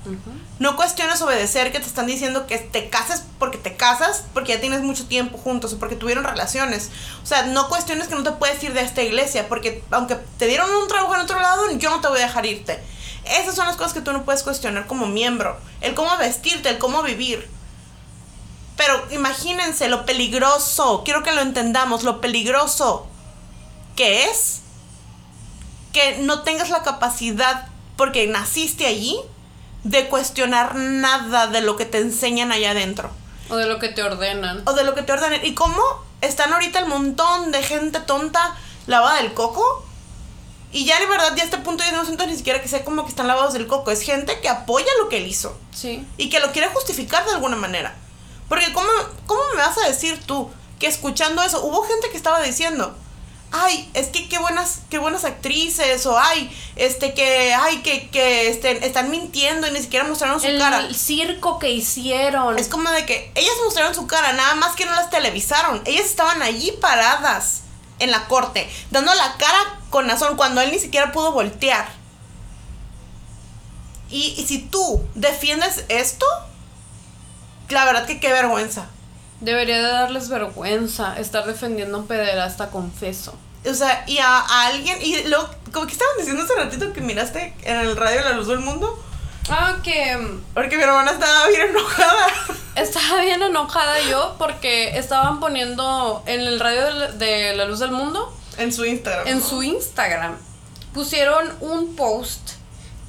No 0.59 0.75
cuestiones 0.77 1.23
obedecer 1.23 1.71
que 1.71 1.79
te 1.79 1.87
están 1.87 2.07
diciendo 2.07 2.47
que 2.47 2.59
te 2.59 2.91
cases 2.91 3.23
porque 3.39 3.59
te 3.59 3.77
casas, 3.77 4.25
porque 4.35 4.55
ya 4.55 4.61
tienes 4.61 4.83
mucho 4.83 5.07
tiempo 5.07 5.39
juntos 5.39 5.73
o 5.73 5.79
porque 5.79 5.95
tuvieron 5.95 6.25
relaciones. 6.25 6.91
O 7.23 7.27
sea, 7.27 7.45
no 7.45 7.69
cuestiones 7.69 8.09
que 8.09 8.17
no 8.17 8.25
te 8.25 8.33
puedes 8.33 8.63
ir 8.65 8.75
de 8.75 8.81
esta 8.81 9.03
iglesia, 9.03 9.49
porque 9.49 9.85
aunque 9.91 10.17
te 10.17 10.47
dieron 10.47 10.69
un 10.71 10.89
trabajo 10.89 11.15
en 11.15 11.21
otro 11.21 11.41
lado, 11.41 11.71
yo 11.79 11.91
no 11.91 12.01
te 12.01 12.09
voy 12.09 12.19
a 12.19 12.27
dejar 12.27 12.45
irte. 12.47 12.83
Esas 13.25 13.55
son 13.55 13.67
las 13.67 13.77
cosas 13.77 13.93
que 13.93 14.01
tú 14.01 14.13
no 14.13 14.25
puedes 14.25 14.43
cuestionar 14.43 14.87
como 14.87 15.07
miembro. 15.07 15.59
El 15.81 15.95
cómo 15.95 16.17
vestirte, 16.17 16.71
el 16.71 16.79
cómo 16.79 17.03
vivir. 17.03 17.49
Pero 18.77 19.07
imagínense 19.11 19.89
lo 19.89 20.07
peligroso, 20.07 21.03
quiero 21.05 21.23
que 21.23 21.33
lo 21.33 21.41
entendamos, 21.41 22.05
lo 22.05 22.21
peligroso 22.21 23.07
que 23.97 24.25
es 24.25 24.61
que 25.93 26.19
no 26.19 26.43
tengas 26.43 26.71
la 26.71 26.85
capacidad, 26.85 27.67
porque 27.97 28.29
naciste 28.29 28.87
allí, 28.87 29.19
de 29.85 30.09
cuestionar 30.09 30.75
nada 30.75 31.47
de 31.47 31.61
lo 31.61 31.77
que 31.77 31.85
te 31.85 31.99
enseñan 31.99 32.53
allá 32.53 32.73
adentro. 32.73 33.11
O 33.51 33.57
de 33.57 33.67
lo 33.67 33.79
que 33.79 33.89
te 33.89 34.03
ordenan. 34.03 34.63
O 34.67 34.73
de 34.75 34.85
lo 34.85 34.95
que 34.95 35.03
te 35.03 35.13
ordenan. 35.13 35.45
¿Y 35.45 35.55
cómo 35.55 35.83
están 36.21 36.53
ahorita 36.53 36.81
el 36.81 36.87
montón 36.87 37.53
de 37.53 37.63
gente 37.63 38.01
tonta 38.01 38.57
lavada 38.87 39.23
del 39.23 39.33
coco? 39.35 39.85
Y 40.71 40.85
ya 40.85 41.01
de 41.01 41.07
verdad, 41.07 41.35
ya 41.35 41.43
a 41.43 41.47
este 41.47 41.59
punto 41.59 41.83
ya 41.83 41.93
no 41.93 42.05
siento 42.05 42.27
ni 42.27 42.37
siquiera 42.37 42.61
que 42.61 42.69
sea 42.69 42.85
como 42.85 43.05
que 43.05 43.09
están 43.09 43.27
lavados 43.27 43.55
del 43.55 43.67
coco. 43.67 43.91
Es 43.91 44.03
gente 44.03 44.39
que 44.41 44.49
apoya 44.49 44.87
lo 45.01 45.09
que 45.09 45.19
él 45.19 45.27
hizo. 45.27 45.59
Sí. 45.73 46.07
Y 46.19 46.29
que 46.29 46.41
lo 46.41 46.53
quiere 46.53 46.69
justificar 46.69 47.25
de 47.25 47.33
alguna 47.33 47.57
manera. 47.57 47.95
Porque 48.49 48.73
¿cómo, 48.73 48.89
cómo 49.27 49.41
me 49.55 49.63
vas 49.63 49.79
a 49.79 49.89
decir 49.89 50.21
tú 50.27 50.51
que 50.79 50.87
escuchando 50.87 51.43
eso, 51.43 51.65
hubo 51.65 51.83
gente 51.83 52.11
que 52.11 52.17
estaba 52.17 52.41
diciendo, 52.41 52.95
ay, 53.51 53.91
es 53.95 54.09
que 54.09 54.29
qué 54.29 54.39
buenas, 54.39 54.81
qué 54.91 54.99
buenas 54.99 55.25
actrices, 55.25 56.05
o 56.07 56.19
ay, 56.19 56.55
este 56.77 57.15
que, 57.15 57.55
ay, 57.55 57.79
que, 57.83 58.09
que 58.11 58.49
este, 58.49 58.87
están 58.87 59.11
mintiendo 59.11 59.67
y 59.67 59.71
ni 59.71 59.81
siquiera 59.81 60.07
mostraron 60.07 60.41
su 60.41 60.47
cara. 60.59 60.81
El 60.81 60.95
circo 60.95 61.59
que 61.59 61.71
hicieron. 61.71 62.59
Es 62.59 62.69
como 62.69 62.91
de 62.91 63.07
que 63.07 63.33
ellas 63.35 63.55
mostraron 63.65 63.95
su 63.95 64.07
cara, 64.07 64.33
nada 64.33 64.55
más 64.55 64.75
que 64.77 64.85
no 64.85 64.93
las 64.93 65.11
televisaron. 65.11 65.83
Ellas 65.85 66.07
estaban 66.07 66.43
allí 66.43 66.73
paradas 66.81 67.63
en 67.99 68.11
la 68.11 68.27
corte, 68.29 68.69
dando 68.91 69.13
la 69.15 69.37
cara 69.39 69.81
con 69.91 70.07
Nazón 70.07 70.37
cuando 70.37 70.61
él 70.61 70.71
ni 70.71 70.79
siquiera 70.79 71.13
pudo 71.13 71.33
voltear. 71.33 71.89
Y, 74.11 74.35
y 74.39 74.47
si 74.47 74.59
tú 74.59 75.07
defiendes 75.15 75.85
esto, 75.89 76.27
la 77.69 77.85
verdad 77.85 78.07
que 78.07 78.21
qué 78.21 78.33
vergüenza. 78.33 78.89
Debería 79.41 79.77
de 79.77 79.83
darles 79.83 80.29
vergüenza 80.29 81.19
estar 81.19 81.47
defendiendo 81.47 81.97
a 81.97 82.01
un 82.01 82.07
pederasta 82.07 82.71
confeso. 82.71 83.35
O 83.65 83.75
sea, 83.75 84.05
y 84.07 84.19
a, 84.19 84.67
alguien, 84.67 84.99
y 85.01 85.25
lo, 85.25 85.49
como 85.73 85.87
que 85.87 85.93
estaban 85.93 86.17
diciendo 86.19 86.43
hace 86.43 86.55
ratito 86.55 86.93
que 86.93 87.01
miraste 87.01 87.55
en 87.63 87.77
el 87.77 87.97
radio 87.97 88.23
La 88.23 88.33
Luz 88.33 88.49
del 88.49 88.61
Mundo. 88.61 89.03
Ah, 89.51 89.77
que... 89.83 90.17
Mm, 90.17 90.43
porque 90.55 90.77
mi 90.77 90.83
hermana 90.83 91.13
estaba 91.13 91.49
bien 91.49 91.71
enojada. 91.71 92.27
Estaba 92.77 93.23
bien 93.23 93.43
enojada 93.43 94.01
yo 94.09 94.37
porque 94.39 94.99
estaban 94.99 95.41
poniendo 95.41 96.23
en 96.27 96.41
el 96.41 96.61
radio 96.61 97.13
de 97.13 97.55
La 97.57 97.65
Luz 97.65 97.81
del 97.81 97.91
Mundo. 97.91 98.33
En 98.57 98.73
su 98.73 98.85
Instagram. 98.85 99.27
En 99.27 99.43
su 99.43 99.63
Instagram. 99.63 100.37
Pusieron 100.95 101.53
un 101.61 101.97
post 101.97 102.51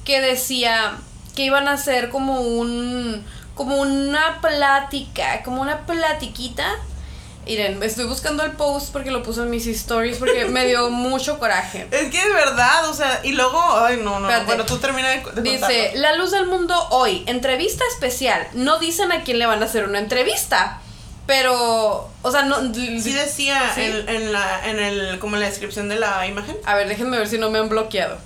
que 0.04 0.20
decía 0.20 0.98
que 1.34 1.44
iban 1.44 1.68
a 1.68 1.72
hacer 1.72 2.10
como 2.10 2.40
un 2.40 3.24
como 3.60 3.76
una 3.76 4.40
plática, 4.40 5.42
como 5.42 5.60
una 5.60 5.84
platiquita. 5.84 6.78
Miren, 7.44 7.82
estoy 7.82 8.06
buscando 8.06 8.42
el 8.42 8.52
post 8.52 8.90
porque 8.90 9.10
lo 9.10 9.22
puse 9.22 9.42
en 9.42 9.50
mis 9.50 9.66
stories 9.66 10.16
porque 10.16 10.44
me 10.50 10.64
dio 10.64 10.88
mucho 10.88 11.38
coraje. 11.38 11.86
Es 11.90 12.10
que 12.10 12.18
es 12.18 12.32
verdad, 12.32 12.88
o 12.88 12.94
sea, 12.94 13.20
y 13.22 13.32
luego, 13.32 13.60
ay, 13.76 14.00
no, 14.02 14.18
no, 14.18 14.44
bueno, 14.46 14.64
tú 14.64 14.78
termina 14.78 15.10
de, 15.10 15.42
Dice, 15.42 15.92
La 15.96 16.16
Luz 16.16 16.30
del 16.30 16.46
Mundo 16.46 16.74
hoy, 16.88 17.22
entrevista 17.26 17.84
especial. 17.92 18.48
No 18.54 18.78
dicen 18.78 19.12
a 19.12 19.24
quién 19.24 19.38
le 19.38 19.44
van 19.44 19.62
a 19.62 19.66
hacer 19.66 19.84
una 19.84 19.98
entrevista. 19.98 20.80
Pero, 21.26 22.08
o 22.22 22.30
sea, 22.32 22.44
no. 22.44 22.72
Sí 22.72 23.12
decía 23.12 23.74
En, 23.76 24.32
la, 24.32 24.66
en 24.70 24.78
el, 24.78 25.18
como 25.18 25.36
en 25.36 25.42
la 25.42 25.48
descripción 25.48 25.90
de 25.90 25.96
la 25.96 26.26
imagen. 26.26 26.56
A 26.64 26.76
ver, 26.76 26.88
déjenme 26.88 27.18
ver 27.18 27.28
si 27.28 27.36
no 27.36 27.50
me 27.50 27.58
han 27.58 27.68
bloqueado. 27.68 28.16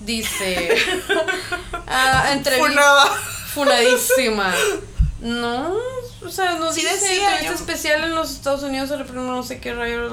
Dice. 0.00 0.76
uh, 1.72 2.32
entrevista 2.32 3.02
funadísima. 3.54 4.54
No, 5.20 5.76
o 6.24 6.28
sea, 6.28 6.56
no 6.56 6.72
sí 6.72 6.82
decía 6.82 7.34
entrevista 7.34 7.54
especial 7.54 8.04
en 8.04 8.14
los 8.14 8.32
Estados 8.32 8.62
Unidos, 8.62 8.90
el 8.90 9.14
no 9.14 9.42
sé 9.42 9.60
qué 9.60 9.72
rayos. 9.74 10.12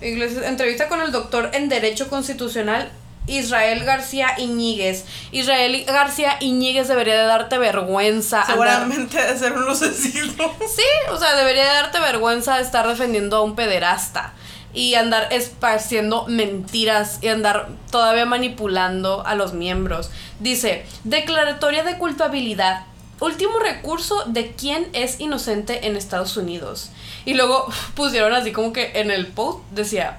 entrevista 0.00 0.88
con 0.88 1.00
el 1.00 1.12
doctor 1.12 1.50
en 1.52 1.68
Derecho 1.68 2.08
Constitucional 2.08 2.90
Israel 3.26 3.84
García 3.84 4.34
Iñiguez. 4.38 5.04
Israel 5.30 5.84
García 5.86 6.38
Iñiguez 6.40 6.88
debería 6.88 7.20
de 7.20 7.26
darte 7.26 7.58
vergüenza. 7.58 8.44
Seguramente 8.44 9.22
de 9.22 9.38
ser 9.38 9.52
un 9.52 9.64
lucecito. 9.64 10.52
Sí, 10.60 10.82
o 11.10 11.16
sea, 11.16 11.36
debería 11.36 11.62
de 11.62 11.74
darte 11.74 12.00
vergüenza 12.00 12.60
estar 12.60 12.86
defendiendo 12.88 13.36
a 13.36 13.42
un 13.42 13.54
pederasta. 13.54 14.34
y 14.74 14.94
andar 14.94 15.28
esparciendo 15.32 16.24
mentiras 16.28 17.18
y 17.20 17.28
andar 17.28 17.68
todavía 17.90 18.24
manipulando 18.24 19.22
a 19.26 19.34
los 19.34 19.52
miembros. 19.52 20.10
Dice, 20.42 20.84
declaratoria 21.04 21.84
de 21.84 21.98
culpabilidad. 21.98 22.86
Último 23.20 23.60
recurso 23.60 24.24
de 24.26 24.50
quién 24.56 24.88
es 24.92 25.20
inocente 25.20 25.86
en 25.86 25.96
Estados 25.96 26.36
Unidos. 26.36 26.90
Y 27.24 27.34
luego 27.34 27.68
pusieron 27.94 28.34
así 28.34 28.50
como 28.50 28.72
que 28.72 28.90
en 29.00 29.12
el 29.12 29.28
post 29.28 29.60
decía, 29.70 30.18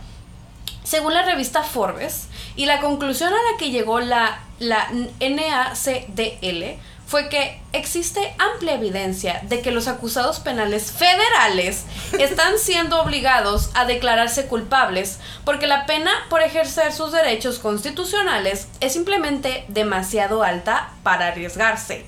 según 0.86 1.14
la 1.14 1.24
revista 1.24 1.62
Forbes, 1.64 2.28
y 2.56 2.68
la 2.68 2.80
conclusión 2.80 3.34
a 3.34 3.52
la 3.52 3.58
que 3.58 3.72
llegó 3.72 4.00
la, 4.00 4.40
la 4.60 4.88
NACDL 5.20 6.80
fue 7.14 7.30
que 7.30 7.62
existe 7.74 8.34
amplia 8.40 8.74
evidencia 8.74 9.40
de 9.44 9.62
que 9.62 9.70
los 9.70 9.88
acusados 9.88 10.40
penales 10.40 10.92
federales 10.92 11.86
están 12.18 12.58
siendo 12.58 13.00
obligados 13.00 13.70
a 13.76 13.86
declararse 13.86 14.48
culpables 14.48 15.20
porque 15.46 15.68
la 15.68 15.86
pena 15.86 16.10
por 16.28 16.42
ejercer 16.42 16.92
sus 16.92 17.12
derechos 17.12 17.60
constitucionales 17.60 18.68
es 18.80 18.94
simplemente 18.94 19.64
demasiado 19.68 20.42
alta 20.42 20.90
para 21.04 21.28
arriesgarse. 21.28 22.04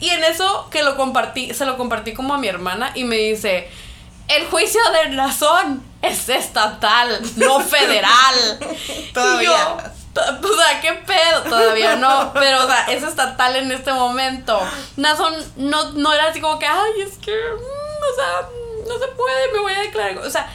Y 0.00 0.08
en 0.08 0.24
eso 0.24 0.68
que 0.70 0.82
lo 0.82 0.96
compartí, 0.96 1.52
se 1.52 1.66
lo 1.66 1.76
compartí 1.76 2.14
como 2.14 2.32
a 2.32 2.38
mi 2.38 2.48
hermana 2.48 2.92
y 2.94 3.04
me 3.04 3.16
dice, 3.16 3.68
el 4.28 4.46
juicio 4.46 4.80
de 4.90 5.14
razón 5.16 5.82
es 6.00 6.30
estatal, 6.30 7.20
no 7.36 7.60
federal. 7.60 8.58
Todavía. 9.12 9.92
O 10.20 10.56
sea, 10.56 10.80
¿qué 10.80 10.92
pedo? 11.06 11.42
Todavía 11.42 11.96
no, 11.96 12.32
pero 12.32 12.64
o 12.64 12.66
sea, 12.66 12.86
es 12.86 13.02
estatal 13.02 13.56
en 13.56 13.72
este 13.72 13.92
momento. 13.92 14.58
Nason 14.96 15.34
no, 15.56 15.92
no 15.92 16.12
era 16.12 16.28
así 16.28 16.40
como 16.40 16.58
que, 16.58 16.66
ay, 16.66 17.00
es 17.00 17.18
que, 17.18 17.32
mm, 17.32 18.12
o 18.12 18.16
sea, 18.16 18.48
no 18.88 18.98
se 18.98 19.06
puede, 19.12 19.52
me 19.52 19.60
voy 19.60 19.72
a 19.72 19.80
declarar. 19.80 20.18
O 20.18 20.30
sea, 20.30 20.50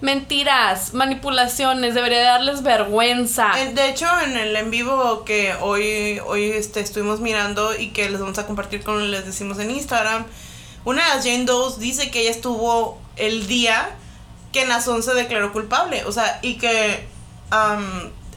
mentiras, 0.00 0.92
manipulaciones, 0.94 1.94
debería 1.94 2.22
darles 2.22 2.62
vergüenza. 2.62 3.52
De 3.72 3.88
hecho, 3.88 4.06
en 4.24 4.36
el 4.36 4.54
en 4.56 4.70
vivo 4.70 5.24
que 5.24 5.54
hoy, 5.60 6.20
hoy 6.26 6.50
este, 6.50 6.80
estuvimos 6.80 7.20
mirando 7.20 7.74
y 7.74 7.90
que 7.90 8.08
les 8.10 8.20
vamos 8.20 8.38
a 8.38 8.46
compartir 8.46 8.82
con 8.82 9.10
les 9.10 9.24
decimos 9.24 9.58
en 9.58 9.70
Instagram, 9.70 10.26
una 10.84 11.02
de 11.02 11.14
las 11.14 11.24
Jane 11.24 11.44
Doe's 11.44 11.78
dice 11.78 12.10
que 12.10 12.20
ella 12.20 12.30
estuvo 12.30 13.00
el 13.16 13.46
día 13.46 13.90
que 14.52 14.66
Nason 14.66 15.02
se 15.02 15.14
declaró 15.14 15.52
culpable. 15.52 16.04
O 16.04 16.12
sea, 16.12 16.38
y 16.42 16.58
que 16.58 17.08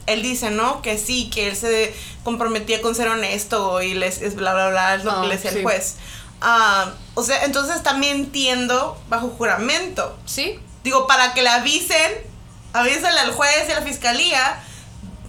él 0.06 0.22
dice, 0.22 0.50
¿no? 0.50 0.82
Que 0.82 0.98
sí, 0.98 1.30
que 1.30 1.48
él 1.48 1.56
se 1.56 1.94
comprometía 2.24 2.82
con 2.82 2.94
ser 2.94 3.08
honesto 3.08 3.82
y 3.82 3.94
les 3.94 4.22
es 4.22 4.34
bla, 4.34 4.54
bla, 4.54 4.70
bla, 4.70 4.94
es 4.94 5.04
lo 5.04 5.10
que 5.10 5.16
ah, 5.20 5.26
le 5.26 5.36
decía 5.36 5.50
el 5.50 5.62
juez. 5.62 5.96
Ah, 6.40 6.92
o 7.14 7.22
sea, 7.22 7.44
entonces 7.44 7.82
también 7.82 8.16
entiendo 8.16 9.00
bajo 9.08 9.28
juramento. 9.28 10.16
Sí. 10.26 10.58
Digo, 10.84 11.06
para 11.06 11.34
que 11.34 11.42
le 11.42 11.50
avisen, 11.50 12.12
avísenle 12.72 13.20
al 13.20 13.32
juez 13.32 13.66
y 13.68 13.72
a 13.72 13.80
la 13.80 13.82
fiscalía, 13.82 14.62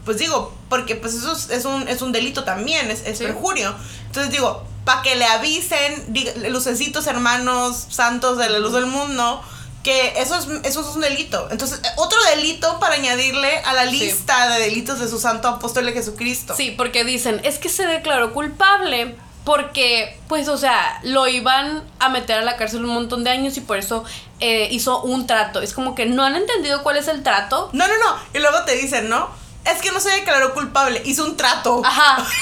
pues 0.06 0.18
digo, 0.18 0.54
porque 0.70 0.96
pues 0.96 1.14
eso 1.14 1.34
es, 1.34 1.66
un, 1.66 1.88
es 1.88 2.02
un 2.02 2.12
delito 2.12 2.44
también, 2.44 2.90
es, 2.90 3.06
es 3.06 3.20
perjurio. 3.20 3.76
Entonces 4.08 4.32
digo, 4.32 4.66
para 4.86 5.02
que 5.02 5.16
le 5.16 5.26
avisen, 5.26 6.14
lucecitos 6.50 7.08
hermanos 7.08 7.88
santos 7.90 8.38
de 8.38 8.50
la 8.50 8.60
luz 8.60 8.74
del 8.74 8.88
mundo, 8.88 9.44
que 9.84 10.14
eso 10.22 10.36
es, 10.36 10.48
eso 10.64 10.82
es 10.82 10.96
un 10.96 11.02
delito. 11.02 11.48
Entonces, 11.52 11.82
otro 11.98 12.18
delito 12.36 12.80
para 12.80 12.96
añadirle 12.96 13.60
a 13.60 13.74
la 13.74 13.86
lista 13.86 14.50
de 14.50 14.60
delitos 14.60 15.00
de 15.00 15.08
su 15.08 15.20
santo 15.20 15.48
apóstol 15.48 15.86
de 15.86 15.94
Jesucristo. 15.94 16.56
Sí, 16.56 16.72
porque 16.78 17.04
dicen, 17.04 17.42
es 17.44 17.58
que 17.58 17.70
se 17.70 17.88
declaró 17.88 18.34
culpable 18.34 19.16
porque, 19.44 20.20
pues, 20.28 20.48
o 20.50 20.58
sea, 20.58 21.00
lo 21.04 21.28
iban 21.28 21.84
a 22.00 22.10
meter 22.10 22.38
a 22.38 22.42
la 22.44 22.58
cárcel 22.58 22.86
un 22.86 22.92
montón 22.92 23.24
de 23.24 23.32
años 23.32 23.58
y 23.58 23.62
por 23.62 23.78
eso 23.78 24.04
eh, 24.40 24.68
hizo 24.72 25.02
un 25.02 25.26
trato. 25.26 25.62
Es 25.62 25.74
como 25.74 25.96
que 25.96 26.06
no 26.06 26.24
han 26.24 26.36
entendido 26.36 26.84
cuál 26.84 26.98
es 26.98 27.08
el 27.08 27.24
trato. 27.24 27.70
No, 27.74 27.88
no, 27.88 27.94
no. 27.98 28.18
Y 28.36 28.40
luego 28.40 28.64
te 28.66 28.76
dicen, 28.76 29.10
¿no? 29.10 29.30
Es 29.66 29.82
que 29.82 29.92
no 29.92 30.00
se 30.00 30.10
declaró 30.10 30.54
culpable, 30.54 31.02
hizo 31.06 31.26
un 31.26 31.38
trato. 31.38 31.82
Ajá. 31.86 32.26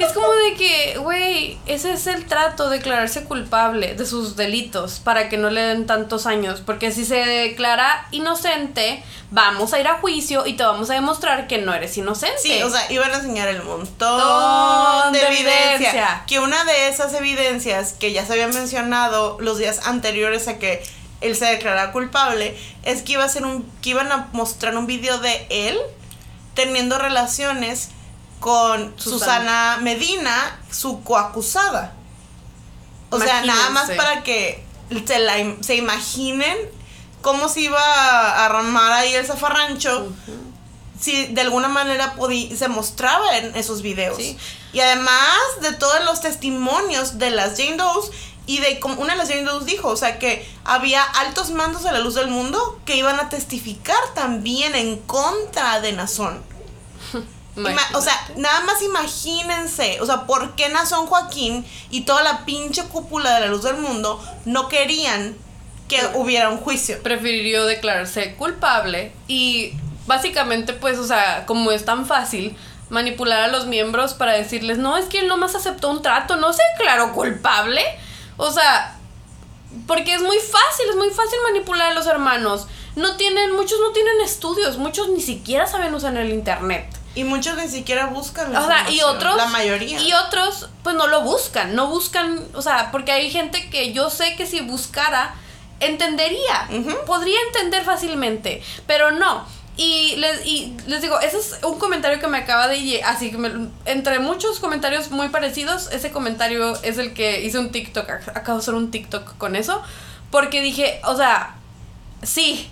Es 0.00 0.14
como 0.14 0.32
de 0.32 0.54
que, 0.54 0.96
güey, 0.98 1.58
ese 1.66 1.92
es 1.92 2.06
el 2.06 2.24
trato, 2.24 2.70
declararse 2.70 3.24
culpable 3.24 3.94
de 3.94 4.06
sus 4.06 4.34
delitos 4.34 4.98
para 4.98 5.28
que 5.28 5.36
no 5.36 5.50
le 5.50 5.60
den 5.60 5.86
tantos 5.86 6.24
años. 6.24 6.62
Porque 6.64 6.90
si 6.90 7.04
se 7.04 7.16
declara 7.16 8.08
inocente, 8.10 9.04
vamos 9.30 9.74
a 9.74 9.80
ir 9.80 9.86
a 9.86 9.98
juicio 9.98 10.46
y 10.46 10.54
te 10.54 10.62
vamos 10.62 10.88
a 10.88 10.94
demostrar 10.94 11.46
que 11.46 11.58
no 11.58 11.74
eres 11.74 11.98
inocente. 11.98 12.38
Sí, 12.40 12.62
o 12.62 12.70
sea, 12.70 12.90
iban 12.90 13.10
a 13.10 13.16
enseñar 13.16 13.48
el 13.48 13.62
montón 13.62 15.12
de, 15.12 15.20
evidencia. 15.20 16.24
Que 16.26 16.40
una 16.40 16.64
de 16.64 16.88
esas 16.88 17.12
evidencias 17.12 17.92
que 17.92 18.12
ya 18.12 18.24
se 18.24 18.32
había 18.32 18.48
mencionado 18.48 19.36
los 19.38 19.58
días 19.58 19.86
anteriores 19.86 20.48
a 20.48 20.58
que 20.58 20.82
él 21.20 21.36
se 21.36 21.44
declarara 21.44 21.92
culpable 21.92 22.56
es 22.84 23.02
que 23.02 23.12
iba 23.12 23.24
a 23.24 23.28
ser 23.28 23.44
un 23.44 23.70
que 23.82 23.90
iban 23.90 24.10
a 24.10 24.28
mostrar 24.32 24.74
un 24.78 24.86
video 24.86 25.18
de 25.18 25.46
él 25.50 25.78
teniendo 26.64 26.98
relaciones 26.98 27.88
con 28.38 28.94
Susana, 28.98 29.78
Medina, 29.80 30.60
su 30.70 31.02
coacusada. 31.02 31.94
O 33.10 33.18
sea, 33.18 33.44
nada 33.44 33.70
más 33.70 33.90
para 33.90 34.22
que 34.22 34.64
se, 35.06 35.18
la, 35.18 35.34
se 35.60 35.76
imaginen 35.76 36.56
cómo 37.22 37.48
se 37.48 37.62
iba 37.62 37.80
a 37.80 38.46
armar 38.46 38.92
ahí 38.92 39.14
el 39.14 39.26
zafarrancho. 39.26 40.12
Si 40.98 41.26
de 41.26 41.40
alguna 41.40 41.68
manera 41.68 42.14
se 42.56 42.68
mostraba 42.68 43.38
en 43.38 43.56
esos 43.56 43.82
videos. 43.82 44.18
Y 44.72 44.80
además 44.80 45.38
de 45.62 45.72
todos 45.72 46.04
los 46.04 46.20
testimonios 46.20 47.18
de 47.18 47.30
las 47.30 47.58
Jane 47.58 47.76
Doe's 47.76 48.10
y 48.46 48.58
de 48.58 48.80
como 48.80 49.00
una 49.00 49.14
de 49.14 49.18
las 49.18 49.28
Jane 49.28 49.44
Doe's 49.44 49.64
dijo, 49.64 49.88
o 49.88 49.96
sea 49.96 50.18
que 50.18 50.46
había 50.64 51.02
altos 51.02 51.50
mandos 51.50 51.84
a 51.86 51.92
la 51.92 52.00
luz 52.00 52.14
del 52.14 52.28
mundo 52.28 52.80
que 52.84 52.96
iban 52.96 53.18
a 53.18 53.28
testificar 53.28 54.00
también 54.14 54.74
en 54.74 54.98
contra 54.98 55.80
de 55.80 55.92
Nazón 55.92 56.49
o 57.94 58.00
sea, 58.00 58.14
nada 58.36 58.60
más 58.60 58.82
imagínense, 58.82 60.00
o 60.00 60.06
sea, 60.06 60.26
¿por 60.26 60.54
qué 60.54 60.68
Nazón 60.68 61.06
Joaquín 61.06 61.64
y 61.90 62.02
toda 62.02 62.22
la 62.22 62.44
pinche 62.44 62.84
cúpula 62.84 63.34
de 63.34 63.40
la 63.40 63.46
luz 63.46 63.62
del 63.62 63.76
mundo 63.76 64.22
no 64.44 64.68
querían 64.68 65.36
que 65.88 66.00
hubiera 66.14 66.50
un 66.50 66.58
juicio? 66.58 67.02
Prefirió 67.02 67.66
declararse 67.66 68.34
culpable 68.34 69.12
y 69.26 69.74
básicamente, 70.06 70.72
pues, 70.72 70.98
o 70.98 71.06
sea, 71.06 71.46
como 71.46 71.70
es 71.70 71.84
tan 71.84 72.06
fácil 72.06 72.56
manipular 72.90 73.42
a 73.42 73.48
los 73.48 73.66
miembros 73.66 74.14
para 74.14 74.32
decirles, 74.32 74.78
no, 74.78 74.96
es 74.96 75.06
que 75.06 75.20
él 75.20 75.28
nomás 75.28 75.54
aceptó 75.54 75.88
un 75.90 76.02
trato, 76.02 76.36
no 76.36 76.52
se 76.52 76.62
declaró 76.76 77.12
culpable. 77.12 77.82
O 78.36 78.50
sea, 78.50 78.96
porque 79.86 80.14
es 80.14 80.22
muy 80.22 80.38
fácil, 80.38 80.88
es 80.90 80.96
muy 80.96 81.10
fácil 81.10 81.38
manipular 81.44 81.92
a 81.92 81.94
los 81.94 82.06
hermanos. 82.06 82.66
No 82.96 83.16
tienen, 83.16 83.54
muchos 83.54 83.78
no 83.80 83.92
tienen 83.92 84.20
estudios, 84.22 84.76
muchos 84.76 85.08
ni 85.08 85.20
siquiera 85.20 85.66
saben 85.66 85.94
usar 85.94 86.16
el 86.16 86.30
internet. 86.30 86.86
Y 87.14 87.24
muchos 87.24 87.56
ni 87.56 87.68
siquiera 87.68 88.06
buscan. 88.06 88.54
o 88.54 88.66
sea, 88.66 88.88
y 88.90 89.00
otros. 89.02 89.36
La 89.36 89.46
mayoría. 89.46 90.00
Y 90.00 90.12
otros, 90.12 90.68
pues 90.82 90.94
no 90.94 91.06
lo 91.08 91.22
buscan. 91.22 91.74
No 91.74 91.88
buscan, 91.88 92.46
o 92.54 92.62
sea, 92.62 92.90
porque 92.92 93.12
hay 93.12 93.30
gente 93.30 93.68
que 93.68 93.92
yo 93.92 94.10
sé 94.10 94.36
que 94.36 94.46
si 94.46 94.60
buscara, 94.60 95.34
entendería. 95.80 96.68
Podría 97.06 97.38
entender 97.48 97.84
fácilmente. 97.84 98.62
Pero 98.86 99.10
no. 99.10 99.44
Y 99.76 100.16
les, 100.16 100.46
y 100.46 100.76
les 100.86 101.00
digo, 101.00 101.18
ese 101.20 101.38
es 101.38 101.58
un 101.64 101.78
comentario 101.78 102.20
que 102.20 102.26
me 102.26 102.38
acaba 102.38 102.68
de... 102.68 103.02
Así 103.02 103.30
que 103.30 103.68
entre 103.86 104.18
muchos 104.18 104.60
comentarios 104.60 105.10
muy 105.10 105.30
parecidos, 105.30 105.90
ese 105.90 106.10
comentario 106.10 106.80
es 106.82 106.98
el 106.98 107.14
que 107.14 107.40
hice 107.42 107.58
un 107.58 107.72
TikTok. 107.72 108.08
Acabo 108.34 108.58
de 108.58 108.62
hacer 108.62 108.74
un 108.74 108.90
TikTok 108.90 109.36
con 109.38 109.56
eso. 109.56 109.82
Porque 110.30 110.60
dije, 110.60 111.00
o 111.04 111.16
sea, 111.16 111.54
sí, 112.22 112.70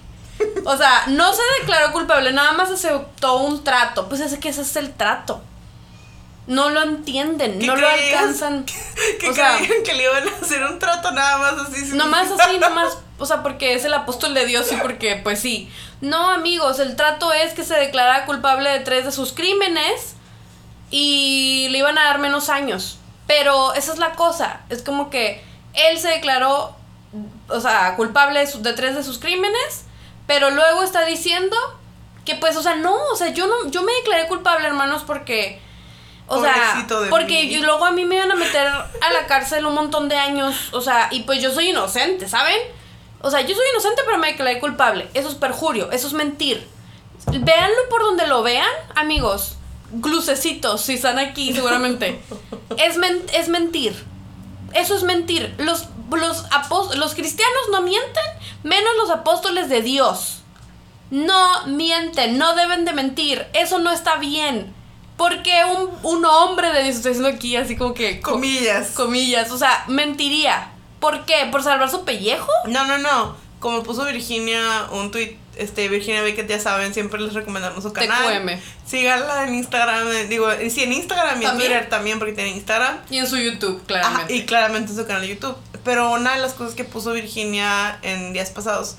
o 0.65 0.77
sea, 0.77 1.05
no 1.09 1.33
se 1.33 1.43
declaró 1.61 1.93
culpable, 1.93 2.33
nada 2.33 2.53
más 2.53 2.71
aceptó 2.71 3.39
un 3.39 3.65
trato. 3.65 4.09
Pues 4.09 4.21
es 4.21 4.39
que 4.39 4.49
ese 4.49 4.63
es 4.63 4.77
el 4.77 4.93
trato. 4.95 5.43
No 6.47 6.71
lo 6.71 6.83
entienden, 6.83 7.59
no 7.59 7.77
lo 7.77 7.87
alcanzan. 7.87 8.65
Que, 9.21 9.29
o 9.29 9.35
sea, 9.35 9.59
que 9.85 9.95
le 9.95 10.05
iban 10.05 10.27
a 10.27 10.33
hacer 10.43 10.63
un 10.65 10.79
trato 10.79 11.11
nada 11.13 11.39
más 11.39 11.69
así. 11.69 11.93
Nomás 11.95 12.29
así, 12.31 12.59
nomás. 12.59 12.99
O 13.19 13.27
sea, 13.27 13.43
porque 13.43 13.75
es 13.75 13.85
el 13.85 13.93
apóstol 13.95 14.35
de 14.35 14.47
Dios 14.47 14.71
y 14.73 14.77
porque, 14.77 15.17
pues 15.17 15.41
sí. 15.41 15.71
No, 16.01 16.31
amigos, 16.31 16.79
el 16.79 16.97
trato 16.97 17.33
es 17.33 17.53
que 17.53 17.65
se 17.65 17.75
declara 17.75 18.25
culpable 18.27 18.71
de 18.71 18.81
tres 18.81 19.05
de 19.05 19.13
sus 19.13 19.33
crímenes 19.33 20.15
y 20.91 21.69
le 21.71 21.79
iban 21.79 21.99
a 21.99 22.05
dar 22.05 22.19
menos 22.19 22.49
años. 22.49 22.99
Pero 23.27 23.75
esa 23.75 23.93
es 23.93 23.99
la 23.99 24.13
cosa. 24.13 24.61
Es 24.71 24.83
como 24.83 25.11
que 25.11 25.45
él 25.75 25.99
se 25.99 26.09
declaró, 26.09 26.75
o 27.49 27.61
sea, 27.61 27.95
culpable 27.97 28.47
de 28.47 28.73
tres 28.73 28.97
de 28.97 29.05
sus 29.05 29.19
crímenes 29.19 29.85
pero 30.29 30.51
luego 30.51 30.83
está 30.83 31.07
diciendo 31.07 31.57
que 32.27 32.35
pues, 32.35 32.55
o 32.57 32.63
sea, 32.63 32.77
no, 32.77 32.95
o 33.11 33.17
sea, 33.17 33.29
yo 33.29 33.47
no, 33.47 33.71
yo 33.71 33.83
me 33.83 33.93
declaré 33.95 34.29
culpable, 34.29 34.67
hermanos, 34.67 35.03
porque... 35.05 35.61
O 36.27 36.43
sea, 36.43 36.87
porque 37.09 37.59
luego 37.63 37.87
a 37.87 37.91
mí 37.91 38.05
me 38.05 38.17
iban 38.17 38.31
a 38.31 38.35
meter 38.35 38.67
a 38.67 39.13
la 39.15 39.27
cárcel 39.27 39.65
un 39.65 39.73
montón 39.73 40.11
de 40.11 40.17
años, 40.17 40.75
o 40.75 40.83
sea, 40.83 41.09
y 41.11 41.23
pues 41.23 41.41
yo 41.41 41.55
soy 41.55 41.71
inocente, 41.71 42.29
¿saben? 42.29 42.59
O 43.23 43.31
sea, 43.31 43.41
yo 43.41 43.57
soy 43.57 43.65
inocente, 43.73 44.03
pero 44.05 44.19
me 44.19 44.27
declaré 44.27 44.61
culpable. 44.61 45.09
Eso 45.15 45.31
es 45.31 45.37
perjurio, 45.37 45.91
eso 45.91 46.07
es 46.07 46.13
mentir. 46.13 46.69
Véanlo 47.33 47.89
por 47.89 48.03
donde 48.03 48.27
lo 48.27 48.43
vean, 48.43 48.69
amigos. 48.95 49.57
Glucecitos, 49.91 50.83
si 50.83 50.95
están 50.95 51.19
aquí, 51.19 51.55
seguramente. 51.55 52.21
es, 52.77 52.99
es 53.33 53.49
mentir. 53.49 54.05
Eso 54.75 54.95
es 54.95 55.05
mentir. 55.05 55.55
Los, 55.57 55.87
los, 56.17 56.45
los 56.97 57.15
cristianos 57.15 57.63
no 57.71 57.83
mienten, 57.83 58.25
menos 58.63 58.91
los 58.97 59.11
apóstoles 59.11 59.69
de 59.69 59.83
Dios. 59.83 60.43
no 61.11 61.67
mienten, 61.67 62.37
no 62.39 62.55
deben 62.55 62.85
de 62.85 62.93
mentir, 62.93 63.47
eso 63.55 63.79
no 63.79 63.91
está 63.91 64.17
bien. 64.17 64.75
Porque 65.17 65.65
un, 65.65 65.91
un 66.05 66.25
hombre 66.25 66.71
de 66.73 66.85
Dios, 66.85 66.97
estoy 66.97 67.13
diciendo 67.13 67.35
aquí 67.37 67.57
así 67.57 67.77
como 67.77 67.93
que... 67.93 68.21
co- 68.21 68.33
Comillas. 68.33 68.91
comillas, 68.91 69.51
o 69.51 69.59
sea, 69.59 69.85
mentiría. 69.89 70.71
¿Por 71.01 71.25
qué? 71.25 71.49
¿Por 71.51 71.63
salvar 71.65 71.91
su 71.91 72.05
pellejo? 72.05 72.51
No, 72.67 72.85
no, 72.87 72.99
no. 72.99 73.37
Como 73.59 73.83
puso 73.83 74.05
Virginia 74.05 74.87
un 74.93 75.11
tweet, 75.11 75.37
este, 75.57 75.89
Virginia 75.89 76.23
Beckett, 76.23 76.49
ya 76.49 76.61
saben, 76.61 76.95
siempre 76.95 77.21
les 77.21 77.35
recomendamos 77.35 77.83
su 77.83 77.93
canal. 77.93 78.41
TQM. 78.41 78.61
Síganla 78.87 79.45
en 79.49 79.55
Instagram, 79.57 80.07
eh, 80.13 80.27
digo, 80.27 80.47
sí, 80.71 80.85
en 80.85 80.93
Instagram 80.93 81.41
y 81.43 81.45
en 81.45 81.51
¿También? 81.51 81.69
Twitter 81.71 81.89
también, 81.89 82.19
porque 82.21 82.35
tiene 82.35 82.51
Instagram. 82.51 82.99
Y 83.11 83.19
en 83.19 83.27
su 83.27 83.37
YouTube, 83.39 83.77
Ajá, 83.79 83.87
claramente. 83.87 84.35
y 84.37 84.47
claramente 84.47 84.93
en 84.93 84.99
su 84.99 85.05
canal 85.07 85.23
de 85.23 85.29
YouTube. 85.29 85.57
Pero 85.89 86.11
una 86.11 86.35
de 86.35 86.41
las 86.43 86.53
cosas 86.53 86.75
que 86.75 86.85
puso 86.85 87.13
Virginia 87.13 87.99
en 88.03 88.35
días 88.35 88.51
pasados 88.51 88.97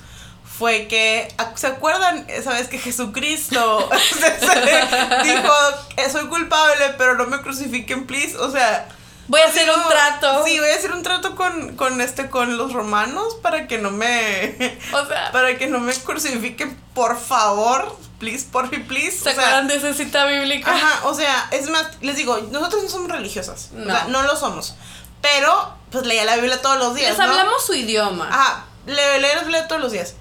fue 0.58 0.88
que, 0.88 1.28
¿ac- 1.38 1.56
¿se 1.56 1.68
acuerdan 1.68 2.26
esa 2.30 2.52
vez 2.54 2.68
que 2.68 2.80
Jesucristo 2.80 3.88
dijo, 5.24 5.54
"Eh, 5.98 6.10
soy 6.12 6.28
culpable, 6.30 6.96
pero 6.98 7.14
no 7.14 7.28
me 7.28 7.42
crucifiquen, 7.42 8.08
please? 8.08 8.36
O 8.38 8.52
sea... 8.52 8.88
Voy 9.28 9.40
a 9.42 9.44
pues, 9.44 9.56
hacer 9.58 9.70
un 9.70 9.88
trato. 9.88 10.44
Sí, 10.44 10.58
voy 10.60 10.70
a 10.70 10.76
hacer 10.76 10.92
un 10.92 11.04
trato 11.04 11.36
con, 11.36 11.76
con, 11.76 12.02
este, 12.02 12.32
con 12.32 12.58
los 12.58 12.74
romanos 12.74 13.36
para 13.44 13.68
que 13.68 13.78
no 13.78 13.92
me... 13.92 14.80
O 14.92 15.06
sea, 15.06 15.32
Para 15.32 15.56
que 15.60 15.68
no 15.68 15.80
me 15.80 15.94
crucifiquen, 15.94 16.76
por 16.96 17.20
favor. 17.20 17.96
Please, 18.18 18.48
por 18.52 18.68
fin, 18.72 18.88
please. 18.88 19.12
¿se 19.12 19.30
O 19.30 19.34
sea, 19.34 19.34
acuerdan 19.34 19.68
de 19.68 19.76
esa 19.76 19.94
cita 19.94 20.26
bíblica? 20.26 20.74
Ajá, 20.74 21.08
o 21.08 21.14
sea, 21.14 21.48
es 21.52 21.70
más, 21.70 21.86
les 22.02 22.16
digo, 22.16 22.40
nosotros 22.52 22.82
no 22.82 22.90
somos 22.90 23.12
religiosas. 23.12 23.70
No. 23.74 23.84
O 23.94 23.96
sea, 23.96 24.06
no 24.08 24.24
lo 24.24 24.36
somos. 24.36 24.74
Pero, 25.22 25.76
pues 25.92 26.06
leía 26.06 26.26
la 26.26 26.36
Biblia 26.36 26.62
todos 26.62 26.78
los 26.78 26.96
días. 26.96 27.10
Les 27.10 27.18
¿no? 27.18 27.24
hablamos 27.26 27.66
su 27.66 27.74
idioma. 27.74 28.28
Ajá, 28.30 28.66
le, 28.86 29.20
leía 29.20 29.36
la 29.36 29.42
Biblia 29.42 29.68
todos 29.68 29.82
los 29.82 29.92
días. 29.92 30.16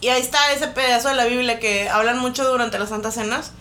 Y 0.00 0.08
ahí 0.08 0.20
está 0.20 0.52
ese 0.52 0.66
pedazo 0.68 1.08
de 1.08 1.14
la 1.14 1.24
Biblia 1.26 1.60
que 1.60 1.88
hablan 1.88 2.18
mucho 2.18 2.44
durante 2.48 2.78
las 2.78 2.88
Santas 2.88 3.14
Cenas. 3.14 3.52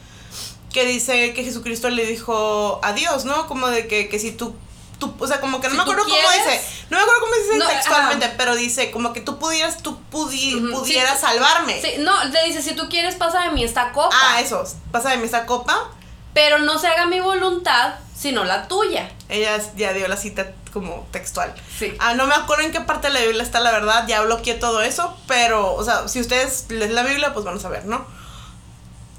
Que 0.74 0.86
dice 0.86 1.34
que 1.34 1.44
Jesucristo 1.44 1.90
le 1.90 2.06
dijo 2.06 2.80
a 2.84 2.94
Dios, 2.94 3.26
¿no? 3.26 3.48
Como 3.48 3.68
de 3.68 3.88
que, 3.88 4.08
que 4.10 4.18
si 4.20 4.32
tú. 4.32 4.56
tú 5.00 5.14
o 5.20 5.28
sea, 5.28 5.42
como 5.42 5.60
que 5.60 5.68
no 5.68 5.72
Si 5.72 5.78
me 5.78 5.84
acuerdo 5.84 6.04
cómo 6.04 6.16
dice. 6.16 6.62
No 6.90 6.98
me 6.98 7.04
acuerdo 7.04 7.22
cómo 7.22 7.34
dice 7.36 7.58
No, 7.58 7.68
textualmente, 7.68 8.30
pero 8.38 8.56
dice 8.56 8.90
como 8.90 9.12
que 9.14 9.20
tú 9.22 9.38
pudieras, 9.38 9.84
tú 9.84 10.00
pudi- 10.12 10.56
Ujú, 10.56 10.80
pudieras 10.80 11.20
sí. 11.20 11.26
salvarme. 11.26 11.82
Sí, 11.82 11.96
no, 12.00 12.24
le 12.24 12.44
dice, 12.46 12.62
si 12.62 12.74
tú 12.74 12.88
quieres, 12.90 13.16
pasa 13.16 13.42
de 13.42 13.50
mí 13.52 13.64
esta 13.64 13.92
copa. 13.92 14.16
Ah, 14.18 14.40
eso. 14.42 14.64
Pasa 14.92 15.10
de 15.10 15.18
mí 15.18 15.26
esta 15.26 15.46
copa. 15.46 15.90
Pero 16.34 16.60
no 16.60 16.80
se 16.80 16.88
haga 16.88 17.06
mi 17.06 17.20
voluntad, 17.20 17.96
sino 18.22 18.44
la 18.44 18.68
tuya. 18.68 19.10
Ella 19.30 19.60
ya 19.76 19.94
dio 19.94 20.08
la 20.08 20.16
cita 20.16 20.52
como 20.72 21.08
textual. 21.12 21.54
Sí. 21.80 21.94
Ah, 22.00 22.14
no 22.14 22.28
me 22.28 22.36
acuerdo 22.36 22.64
en 22.64 22.72
qué 22.72 22.80
parte 22.82 23.08
de 23.08 23.16
la 23.16 23.22
Biblia 23.22 23.42
está 23.42 23.60
la 23.60 23.72
verdad, 23.72 24.06
ya 24.08 24.22
bloqueé 24.22 24.54
todo 24.54 24.84
eso, 24.84 25.18
pero, 25.28 25.74
o 25.74 25.84
sea, 25.84 26.08
si 26.08 26.20
ustedes 26.22 26.68
leen 26.70 26.94
la 26.94 27.02
Biblia, 27.04 27.34
pues 27.34 27.44
van 27.44 27.58
a 27.58 27.60
saber, 27.60 27.86
¿no? 27.86 28.06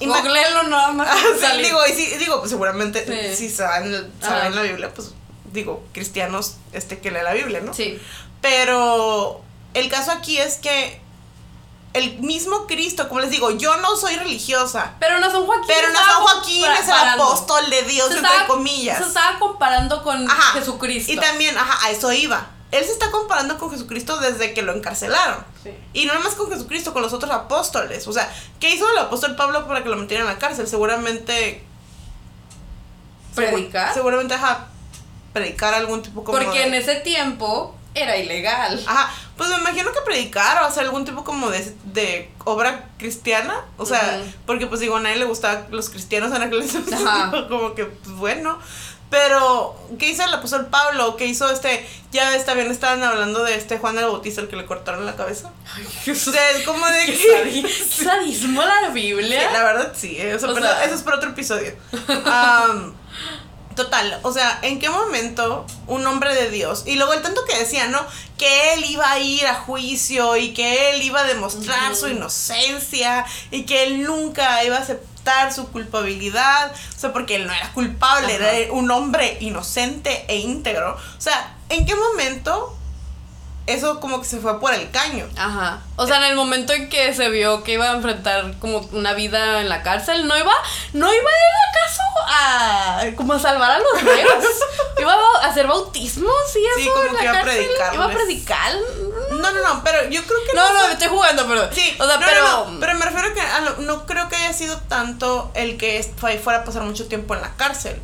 Googleenlo 0.00 0.62
nada 0.64 0.92
más. 0.92 1.08
Ah, 1.10 1.56
digo, 1.56 1.78
y 1.88 1.92
sí, 1.92 2.16
digo, 2.18 2.38
pues 2.38 2.50
seguramente 2.50 3.04
Sí. 3.34 3.36
si 3.36 3.50
saben, 3.50 3.92
saben 4.20 4.38
Ajá. 4.46 4.50
la 4.50 4.62
Biblia, 4.62 4.92
pues 4.94 5.12
digo, 5.52 5.84
cristianos 5.92 6.56
este 6.72 6.98
que 6.98 7.10
leen 7.10 7.24
la 7.24 7.34
Biblia, 7.34 7.60
¿no? 7.60 7.74
Sí. 7.74 8.00
Pero 8.40 9.42
el 9.74 9.88
caso 9.90 10.12
aquí 10.12 10.38
es 10.38 10.56
que 10.58 11.00
el 11.94 12.18
mismo 12.20 12.66
Cristo, 12.66 13.08
como 13.08 13.20
les 13.20 13.30
digo, 13.30 13.50
yo 13.50 13.76
no 13.78 13.96
soy 13.96 14.16
religiosa, 14.16 14.94
Pero 14.98 15.20
no 15.20 15.30
San 15.30 15.44
Joaquín. 15.44 15.66
pero 15.66 15.88
no 15.90 15.98
San 15.98 16.22
Joaquín 16.22 16.64
es 16.64 16.88
el 16.88 16.94
apóstol 16.94 17.68
de 17.70 17.82
Dios, 17.82 18.08
Se 18.08 18.14
entre 18.16 18.30
estaba- 18.30 18.46
comillas. 18.48 18.98
Se 18.98 19.04
estaba 19.04 19.38
comparando 19.38 20.02
con 20.02 20.30
Ajá. 20.30 20.52
Jesucristo. 20.58 21.12
Y 21.12 21.16
también, 21.16 21.56
ajá, 21.58 21.86
a 21.86 21.90
eso 21.90 22.10
iba. 22.12 22.46
Él 22.70 22.82
se 22.86 22.92
está 22.92 23.10
comparando 23.10 23.58
con 23.58 23.70
Jesucristo 23.70 24.16
desde 24.18 24.54
que 24.54 24.62
lo 24.62 24.72
encarcelaron. 24.74 25.44
Sí. 25.62 25.70
Y 25.92 26.06
no 26.06 26.18
más 26.20 26.34
con 26.34 26.50
Jesucristo, 26.50 26.94
con 26.94 27.02
los 27.02 27.12
otros 27.12 27.30
apóstoles. 27.30 28.08
O 28.08 28.12
sea, 28.14 28.32
¿qué 28.60 28.70
hizo 28.74 28.90
el 28.90 28.96
apóstol 28.98 29.36
Pablo 29.36 29.66
para 29.68 29.82
que 29.82 29.90
lo 29.90 29.96
metieran 29.96 30.26
en 30.26 30.32
la 30.32 30.38
cárcel? 30.38 30.66
Seguramente. 30.66 31.62
¿Predicar? 33.34 33.90
segu- 33.90 33.94
seguramente, 33.94 34.34
ajá, 34.34 34.66
predicar 35.32 35.74
algún 35.74 36.02
tipo 36.02 36.22
como. 36.24 36.36
Porque 36.38 36.58
de- 36.60 36.66
en 36.66 36.74
ese 36.74 36.96
tiempo 36.96 37.74
era 37.94 38.16
ilegal. 38.16 38.82
Ajá, 38.86 39.10
pues 39.42 39.50
me 39.50 39.56
imagino 39.70 39.92
que 39.92 40.00
predicar 40.04 40.62
o 40.62 40.66
hacer 40.66 40.84
algún 40.84 41.04
tipo 41.04 41.24
como 41.24 41.50
de, 41.50 41.74
de 41.84 42.30
obra 42.44 42.88
cristiana. 42.98 43.54
O 43.76 43.86
sea, 43.86 44.20
Ujú. 44.22 44.32
porque 44.46 44.66
pues 44.66 44.80
digo, 44.80 44.96
a 44.96 45.00
nadie 45.00 45.16
le 45.16 45.24
gustaban 45.24 45.66
los 45.70 45.90
cristianos 45.90 46.34
en 46.34 46.42
aquel 46.42 46.62
entonces. 46.62 46.98
Como 47.48 47.74
que, 47.74 47.84
pues 47.86 48.10
bueno. 48.16 48.58
Pero, 49.10 49.76
¿qué 49.98 50.08
hizo 50.08 50.24
el 50.24 50.32
apóstol 50.32 50.68
Pablo? 50.68 51.16
¿Qué 51.16 51.26
hizo 51.26 51.50
este? 51.50 51.86
Ya 52.12 52.34
está 52.34 52.54
bien, 52.54 52.70
estaban 52.70 53.02
hablando 53.02 53.44
de 53.44 53.56
este 53.56 53.76
Juan 53.76 53.98
el 53.98 54.06
Bautista, 54.06 54.40
el 54.40 54.48
que 54.48 54.56
le 54.56 54.64
cortaron 54.64 55.04
la 55.04 55.16
cabeza. 55.16 55.50
Ay, 55.76 55.86
O 56.10 56.14
sea, 56.14 56.50
es 56.52 56.64
como 56.64 56.86
de 56.86 57.04
que. 57.06 57.18
sadi- 57.18 57.68
sadismo 58.04 58.62
la 58.62 58.86
Sí, 58.86 58.92
Biblia. 58.94 59.50
la 59.52 59.64
verdad 59.64 59.92
sí, 59.94 60.16
eh, 60.18 60.32
eso, 60.34 60.50
O 60.50 60.54
pero 60.54 60.64
sea- 60.66 60.84
eso 60.84 60.94
es 60.94 61.02
para 61.02 61.18
otro 61.18 61.28
episodio. 61.28 61.74
Am, 62.24 62.94
total, 63.74 64.18
o 64.22 64.32
sea, 64.32 64.58
¿en 64.62 64.78
qué 64.78 64.88
momento 64.90 65.66
un 65.86 66.06
hombre 66.06 66.34
de 66.34 66.50
Dios, 66.50 66.84
y 66.86 66.96
luego 66.96 67.12
el 67.12 67.22
tanto 67.22 67.44
que 67.44 67.58
decía, 67.58 67.86
¿no? 67.86 68.00
Que 68.38 68.74
él 68.74 68.84
iba 68.88 69.10
a 69.10 69.18
ir 69.18 69.46
a 69.46 69.54
juicio 69.54 70.36
y 70.36 70.52
que 70.52 70.90
él 70.90 71.02
iba 71.02 71.20
a 71.20 71.24
demostrar 71.24 71.94
su 71.94 72.08
inocencia 72.08 73.24
y 73.50 73.64
que 73.64 73.84
él 73.84 74.02
nunca 74.02 74.62
iba 74.64 74.76
a 74.76 74.80
aceptar 74.80 75.52
su 75.52 75.68
culpabilidad, 75.68 76.72
o 76.72 76.98
sea, 76.98 77.12
porque 77.12 77.36
él 77.36 77.46
no 77.46 77.52
era 77.52 77.72
culpable, 77.72 78.34
Ajá. 78.34 78.52
era 78.52 78.72
un 78.72 78.90
hombre 78.90 79.38
inocente 79.40 80.24
e 80.28 80.36
íntegro. 80.38 80.96
O 80.96 81.20
sea, 81.20 81.56
¿en 81.68 81.86
qué 81.86 81.94
momento 81.94 82.76
eso 83.66 84.00
como 84.00 84.20
que 84.20 84.26
se 84.28 84.38
fue 84.40 84.58
por 84.60 84.72
el 84.74 84.90
caño? 84.90 85.26
Ajá. 85.36 85.80
O 85.96 86.06
sea, 86.06 86.16
en 86.18 86.24
el 86.24 86.36
momento 86.36 86.72
en 86.72 86.88
que 86.88 87.14
se 87.14 87.28
vio 87.28 87.62
que 87.62 87.72
iba 87.72 87.90
a 87.90 87.92
enfrentar 87.92 88.58
como 88.58 88.78
una 88.92 89.12
vida 89.14 89.60
en 89.60 89.68
la 89.68 89.82
cárcel, 89.82 90.26
no 90.26 90.36
iba, 90.36 90.52
no 90.92 91.06
iba 91.12 91.30
él 91.30 91.54
acaso 91.70 92.02
a 92.28 93.02
como 93.16 93.34
a 93.34 93.38
salvar 93.38 93.70
a 93.72 93.78
los 93.78 94.00
ciegos. 94.00 94.44
iba 94.98 95.14
a 95.14 95.46
hacer 95.46 95.66
bautismos 95.66 96.32
y 96.50 96.80
Sí, 96.80 96.82
eso 96.82 96.92
como 96.92 97.06
en 97.06 97.14
la 97.14 97.18
que 97.20 97.24
iba 97.24 97.32
a 97.32 97.42
cárcel. 97.44 97.70
Iba 97.94 98.04
a 98.04 98.08
predicar. 98.10 98.72
No, 99.32 99.50
no, 99.52 99.62
no, 99.74 99.82
pero 99.84 100.08
yo 100.10 100.22
creo 100.24 100.38
que 100.48 100.56
No, 100.56 100.72
no, 100.72 100.78
fue- 100.78 100.86
me 100.88 100.92
estoy 100.94 101.08
jugando, 101.08 101.46
perdón. 101.48 101.70
Sí, 101.72 101.96
o 101.98 102.06
sea, 102.06 102.16
no, 102.18 102.26
pero 102.26 102.40
no, 102.42 102.64
no, 102.70 102.80
pero 102.80 102.94
me 102.98 103.04
refiero 103.06 103.28
a 103.28 103.34
que 103.34 103.40
a 103.40 103.60
lo- 103.60 103.76
no 103.78 104.06
creo 104.06 104.28
que 104.28 104.36
haya 104.36 104.52
sido 104.52 104.76
tanto 104.88 105.50
el 105.54 105.78
que 105.78 106.08
fue- 106.16 106.38
fuera 106.38 106.60
a 106.60 106.64
pasar 106.64 106.82
mucho 106.82 107.06
tiempo 107.08 107.34
en 107.34 107.42
la 107.42 107.54
cárcel. 107.56 108.00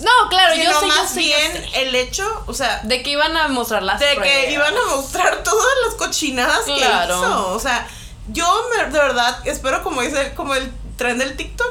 No, 0.00 0.10
claro, 0.28 0.54
yo 0.56 0.62
sé, 0.72 0.80
yo 0.80 0.86
más 0.88 1.14
yo 1.14 1.20
bien 1.20 1.52
sé. 1.52 1.82
el 1.82 1.94
hecho, 1.94 2.44
o 2.46 2.54
sea, 2.54 2.80
De 2.84 3.02
que 3.02 3.10
iban 3.10 3.36
a 3.36 3.48
mostrar 3.48 3.82
las 3.82 4.00
de 4.00 4.16
que 4.22 4.50
iban 4.52 4.74
a 4.76 4.96
mostrar 4.96 5.42
todas 5.42 5.66
las 5.86 5.94
cochinadas 5.96 6.60
Claro. 6.64 7.20
que 7.20 7.26
hizo. 7.26 7.52
O 7.52 7.60
sea, 7.60 7.86
yo 8.28 8.64
me- 8.76 8.84
de 8.84 8.98
verdad 8.98 9.38
espero 9.46 9.82
como 9.82 10.02
dice, 10.02 10.32
como 10.34 10.54
el 10.54 10.72
tren 10.96 11.18
del 11.18 11.36
TikTok, 11.36 11.66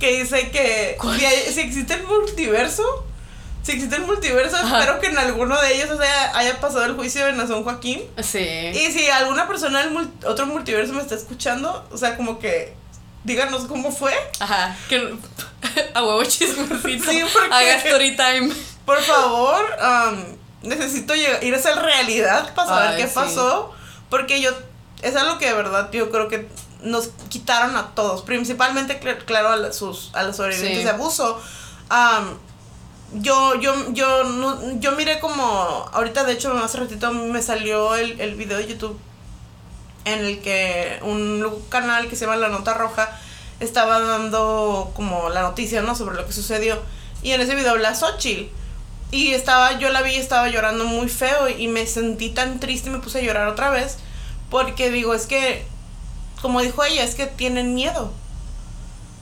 que 0.00 0.22
dice 0.22 0.50
que 0.50 0.96
si, 1.18 1.24
hay- 1.24 1.52
si 1.52 1.60
existe 1.60 1.94
el 1.94 2.04
multiverso, 2.04 3.04
si 3.62 3.72
existe 3.72 3.96
el 3.96 4.02
multiverso, 4.06 4.56
Ajá. 4.56 4.78
espero 4.80 5.00
que 5.00 5.08
en 5.08 5.18
alguno 5.18 5.60
de 5.60 5.74
ellos 5.74 5.90
haya 6.34 6.60
pasado 6.60 6.84
el 6.84 6.94
juicio 6.94 7.26
de 7.26 7.32
Nazón 7.32 7.64
Joaquín. 7.64 8.02
Sí. 8.22 8.38
Y 8.38 8.92
si 8.92 9.08
alguna 9.08 9.46
persona 9.48 9.80
del 9.80 9.92
mul- 9.92 10.10
otro 10.26 10.46
multiverso 10.46 10.92
me 10.94 11.02
está 11.02 11.14
escuchando, 11.16 11.86
o 11.92 11.96
sea, 11.98 12.16
como 12.16 12.38
que 12.38 12.74
díganos 13.28 13.66
cómo 13.66 13.92
fue. 13.92 14.12
Ajá. 14.40 14.76
Que 14.88 15.14
a 15.94 16.02
huevo 16.02 16.24
chismecito. 16.24 17.10
Sí, 17.10 17.22
porque- 17.32 17.54
Haga 17.54 17.74
story 17.76 18.16
time. 18.16 18.52
Por 18.84 19.00
favor, 19.02 19.64
necesito 20.62 21.14
ir 21.14 21.28
a 21.54 21.56
esa 21.56 21.74
realidad 21.80 22.52
para 22.54 22.68
saber 22.68 22.88
Ay, 22.90 23.02
qué 23.02 23.06
sí. 23.08 23.14
pasó. 23.14 23.72
Porque 24.10 24.40
yo, 24.40 24.50
es 25.02 25.14
algo 25.14 25.38
que 25.38 25.46
de 25.46 25.52
verdad 25.52 25.90
yo 25.92 26.10
creo 26.10 26.28
que 26.28 26.48
nos 26.82 27.08
quitaron 27.28 27.76
a 27.76 27.88
todos, 27.94 28.22
principalmente, 28.22 28.98
cl- 29.00 29.24
claro, 29.24 29.50
a, 29.50 29.56
la- 29.56 29.72
sus, 29.72 30.10
a 30.14 30.22
los 30.22 30.36
sobrevivientes 30.36 30.78
Sí. 30.78 30.84
de 30.84 30.90
abuso. 30.90 31.40
Am, 31.90 32.38
yo, 33.14 33.54
yo, 33.60 33.74
yo, 33.92 34.24
no- 34.24 34.78
yo 34.80 34.92
miré 34.92 35.18
como, 35.20 35.44
ahorita 35.92 36.24
de 36.24 36.32
hecho 36.34 36.52
hace 36.56 36.78
ratito 36.78 37.10
me 37.12 37.42
salió 37.42 37.94
el, 37.94 38.20
el 38.20 38.34
video 38.36 38.58
de 38.58 38.66
YouTube 38.68 38.98
en 40.04 40.20
el 40.24 40.40
que 40.40 40.98
un 41.02 41.44
canal 41.68 42.08
que 42.08 42.16
se 42.16 42.24
llama 42.24 42.36
La 42.36 42.48
Nota 42.48 42.74
Roja 42.74 43.10
estaba 43.60 43.98
dando 44.00 44.92
como 44.94 45.28
la 45.30 45.42
noticia, 45.42 45.82
¿no? 45.82 45.94
Sobre 45.94 46.16
lo 46.16 46.26
que 46.26 46.32
sucedió. 46.32 46.80
Y 47.22 47.32
en 47.32 47.40
ese 47.40 47.54
video 47.54 47.72
habla 47.72 47.94
Xochitl. 47.94 48.50
Y 49.10 49.32
estaba, 49.32 49.78
yo 49.78 49.88
la 49.90 50.02
vi 50.02 50.14
estaba 50.16 50.48
llorando 50.48 50.84
muy 50.84 51.08
feo 51.08 51.48
y 51.48 51.66
me 51.68 51.86
sentí 51.86 52.28
tan 52.30 52.60
triste 52.60 52.88
y 52.90 52.92
me 52.92 52.98
puse 52.98 53.18
a 53.18 53.22
llorar 53.22 53.48
otra 53.48 53.70
vez. 53.70 53.96
Porque 54.50 54.90
digo, 54.90 55.14
es 55.14 55.26
que, 55.26 55.64
como 56.42 56.60
dijo 56.60 56.84
ella, 56.84 57.04
es 57.04 57.14
que 57.14 57.26
tienen 57.26 57.74
miedo. 57.74 58.12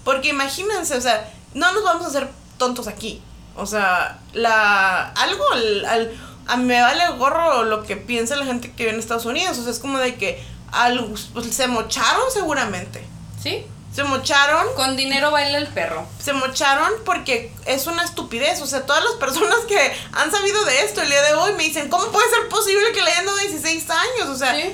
Porque 0.04 0.28
imagínense, 0.28 0.96
o 0.96 1.00
sea, 1.00 1.32
no 1.54 1.72
nos 1.72 1.84
vamos 1.84 2.04
a 2.04 2.08
hacer 2.08 2.28
tontos 2.58 2.86
aquí. 2.88 3.22
O 3.56 3.64
sea, 3.66 4.18
la 4.34 5.08
algo 5.12 5.44
al, 5.52 5.84
al- 5.86 6.12
a 6.46 6.56
mí 6.56 6.64
me 6.64 6.80
vale 6.80 7.02
gorro 7.18 7.64
lo 7.64 7.82
que 7.82 7.96
piensa 7.96 8.36
la 8.36 8.44
gente 8.44 8.70
que 8.72 8.84
vive 8.84 8.90
en 8.94 8.98
Estados 9.00 9.24
Unidos. 9.24 9.58
O 9.58 9.62
sea, 9.62 9.72
es 9.72 9.78
como 9.78 9.98
de 9.98 10.14
que 10.16 10.44
al- 10.72 11.14
pues, 11.32 11.54
se 11.54 11.66
mocharon 11.68 12.30
seguramente. 12.32 13.06
¿Sí? 13.42 13.64
Se 13.94 14.04
mocharon. 14.04 14.74
Con 14.74 14.96
dinero 14.96 15.30
baila 15.30 15.56
el 15.58 15.68
perro. 15.68 16.06
Se 16.22 16.32
mocharon 16.34 16.90
porque 17.04 17.52
es 17.64 17.86
una 17.86 18.04
estupidez. 18.04 18.60
O 18.60 18.66
sea, 18.66 18.84
todas 18.84 19.02
las 19.02 19.14
personas 19.14 19.58
que 19.68 19.78
han 20.12 20.30
sabido 20.30 20.64
de 20.66 20.80
esto 20.82 21.00
el 21.00 21.08
día 21.08 21.22
de 21.22 21.34
hoy 21.34 21.52
me 21.54 21.64
dicen, 21.64 21.88
¿cómo 21.88 22.06
puede 22.12 22.28
ser 22.28 22.48
posible 22.48 22.92
que 22.92 23.02
le 23.02 23.10
hayan 23.10 23.26
dado 23.26 23.38
16 23.38 23.88
años? 23.88 24.28
O 24.28 24.36
sea, 24.36 24.58
es, 24.58 24.72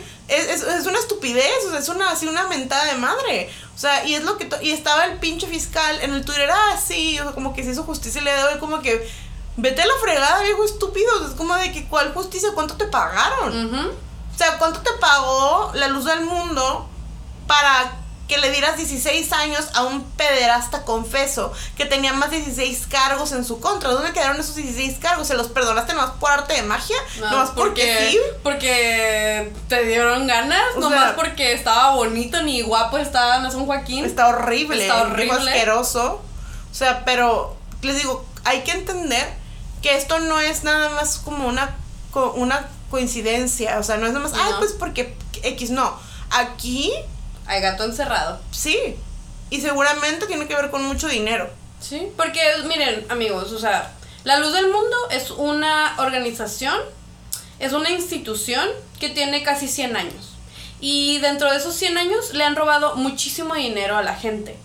es, 0.49 0.63
es, 0.63 0.87
una 0.87 0.99
estupidez. 0.99 1.65
O 1.67 1.71
sea, 1.71 1.79
es 1.79 1.89
una, 1.89 2.11
así 2.11 2.27
una 2.27 2.49
mentada 2.49 2.85
de 2.87 2.95
madre. 2.95 3.51
O 3.75 3.79
sea, 3.79 4.05
y 4.05 4.15
es 4.17 4.25
lo 4.25 4.39
que... 4.39 4.49
Y 4.61 4.73
estaba 4.73 5.05
el 5.05 5.19
pinche 5.19 5.47
fiscal 5.47 6.01
en 6.03 6.15
el 6.15 6.25
Twitter, 6.25 6.51
ah, 6.51 6.77
sí, 6.85 7.19
o 7.21 7.23
sea, 7.25 7.33
como 7.33 7.55
que 7.55 7.63
se 7.65 7.71
hizo 7.71 7.85
justicia 7.85 8.19
el 8.19 8.25
día 8.25 8.37
de 8.37 8.45
hoy, 8.45 8.59
como 8.59 8.81
que... 8.83 9.09
Vete 9.57 9.83
a 9.83 9.87
la 9.87 9.95
fregada, 10.03 10.43
viejo 10.43 10.65
estúpido. 10.65 11.27
Es 11.27 11.35
como 11.35 11.55
de 11.57 11.73
que, 11.73 11.85
¿cuál 11.87 12.13
justicia? 12.15 12.51
¿Cuánto 12.55 12.77
te 12.77 12.87
pagaron? 12.87 13.93
O 14.35 14.39
sea, 14.39 14.59
¿cuánto 14.59 14.81
te 14.81 14.91
pagó 15.01 15.73
la 15.75 15.89
luz 15.89 16.05
del 16.05 16.23
mundo 16.23 16.89
para 17.47 18.03
que 18.33 18.39
le 18.39 18.51
dieras 18.51 18.79
16 18.79 19.31
años 19.35 19.69
a 19.75 19.83
un 19.83 20.05
pederasta 20.13 20.87
confeso 20.87 21.53
que 21.77 21.85
tenía 21.85 22.15
más 22.15 22.31
de 22.31 22.39
16 22.39 22.87
cargos 22.89 23.33
en 23.33 23.45
su 23.45 23.61
contra. 23.61 23.91
¿Dónde 23.91 24.13
quedaron 24.15 24.41
esos 24.41 24.55
16 24.55 24.97
cargos? 25.01 25.29
¿Se 25.29 25.35
los 25.35 25.49
perdonaste 25.49 25.93
nomás 25.93 26.13
por 26.13 26.31
arte 26.31 26.55
de 26.55 26.63
magia? 26.63 26.97
No, 27.21 27.31
nomás 27.31 27.51
porque, 27.51 28.09
sí. 28.11 28.19
Porque 28.43 29.53
te 29.69 29.85
dieron 29.85 30.27
ganas, 30.27 30.65
nomás 30.79 31.13
porque 31.13 31.53
estaba 31.53 31.95
bonito 31.95 32.43
ni 32.43 32.63
guapo 32.63 32.97
estaba 32.97 33.41
no 33.41 33.55
un 33.55 33.67
Joaquín. 33.67 34.07
Está 34.07 34.29
horrible. 34.29 34.81
Está 34.81 35.03
horrible. 35.03 35.51
asqueroso. 35.51 36.23
O 36.71 36.75
sea, 36.75 37.05
pero 37.05 37.55
les 37.83 37.99
digo, 37.99 38.25
hay 38.45 38.63
que 38.63 38.73
entender 38.73 39.31
que 39.83 39.95
esto 39.97 40.21
no 40.21 40.41
es 40.41 40.65
nada 40.65 40.89
más 40.89 41.19
como 41.19 41.47
una, 41.49 41.77
una 42.37 42.67
coincidencia. 42.93 43.79
O 43.79 43.83
sea, 43.83 43.97
no 43.97 44.07
es 44.07 44.13
nada 44.13 44.29
más, 44.29 44.39
ay, 44.39 44.53
pues 44.59 44.73
porque 44.75 45.17
X, 45.43 45.71
no. 45.71 45.99
Aquí 46.31 46.93
hay 47.47 47.61
gato 47.61 47.85
encerrado. 47.85 48.39
Sí. 48.53 48.97
Y 49.51 49.61
seguramente 49.61 50.27
tiene 50.27 50.47
que 50.47 50.55
ver 50.55 50.71
con 50.71 50.85
mucho 50.85 51.09
dinero. 51.09 51.51
Sí, 51.81 52.09
porque 52.17 52.41
miren, 52.67 53.05
amigos, 53.09 53.51
o 53.53 53.59
sea, 53.59 53.93
La 54.25 54.39
Luz 54.39 54.53
del 54.53 54.67
Mundo 54.67 54.97
es 55.11 55.31
una 55.31 55.95
organización, 55.99 56.77
es 57.59 57.73
una 57.73 57.91
institución 57.91 58.69
que 59.01 59.09
tiene 59.09 59.43
casi 59.43 59.67
100 59.67 59.97
años. 59.97 60.35
Y 60.81 61.19
dentro 61.19 61.51
de 61.51 61.57
esos 61.57 61.75
100 61.75 61.97
años 61.97 62.35
le 62.35 62.45
han 62.45 62.57
robado 62.57 62.97
muchísimo 62.97 63.55
dinero 63.55 63.97
a 63.97 64.03
la 64.03 64.15
gente. 64.15 64.57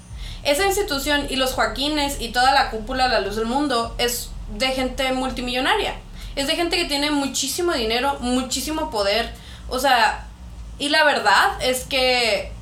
Esa 0.43 0.65
institución 0.65 1.27
y 1.29 1.37
los 1.37 1.53
Joaquines 1.53 2.17
y 2.19 2.29
toda 2.29 2.51
la 2.53 2.71
cúpula 2.71 3.07
de 3.07 3.13
La 3.13 3.21
Luz 3.21 3.37
del 3.37 3.45
Mundo 3.45 3.95
es 3.97 4.29
de 4.57 4.67
gente 4.67 5.11
multimillonaria. 5.13 5.95
Es 6.37 6.47
de 6.47 6.55
gente 6.55 6.77
que 6.77 6.85
tiene 6.85 7.11
muchísimo 7.11 7.73
dinero, 7.73 8.17
muchísimo 8.21 8.89
poder. 8.89 9.33
O 9.67 9.79
sea, 9.79 10.25
y 10.79 10.89
la 10.89 11.03
verdad 11.03 11.61
es 11.61 11.83
que 11.83 12.53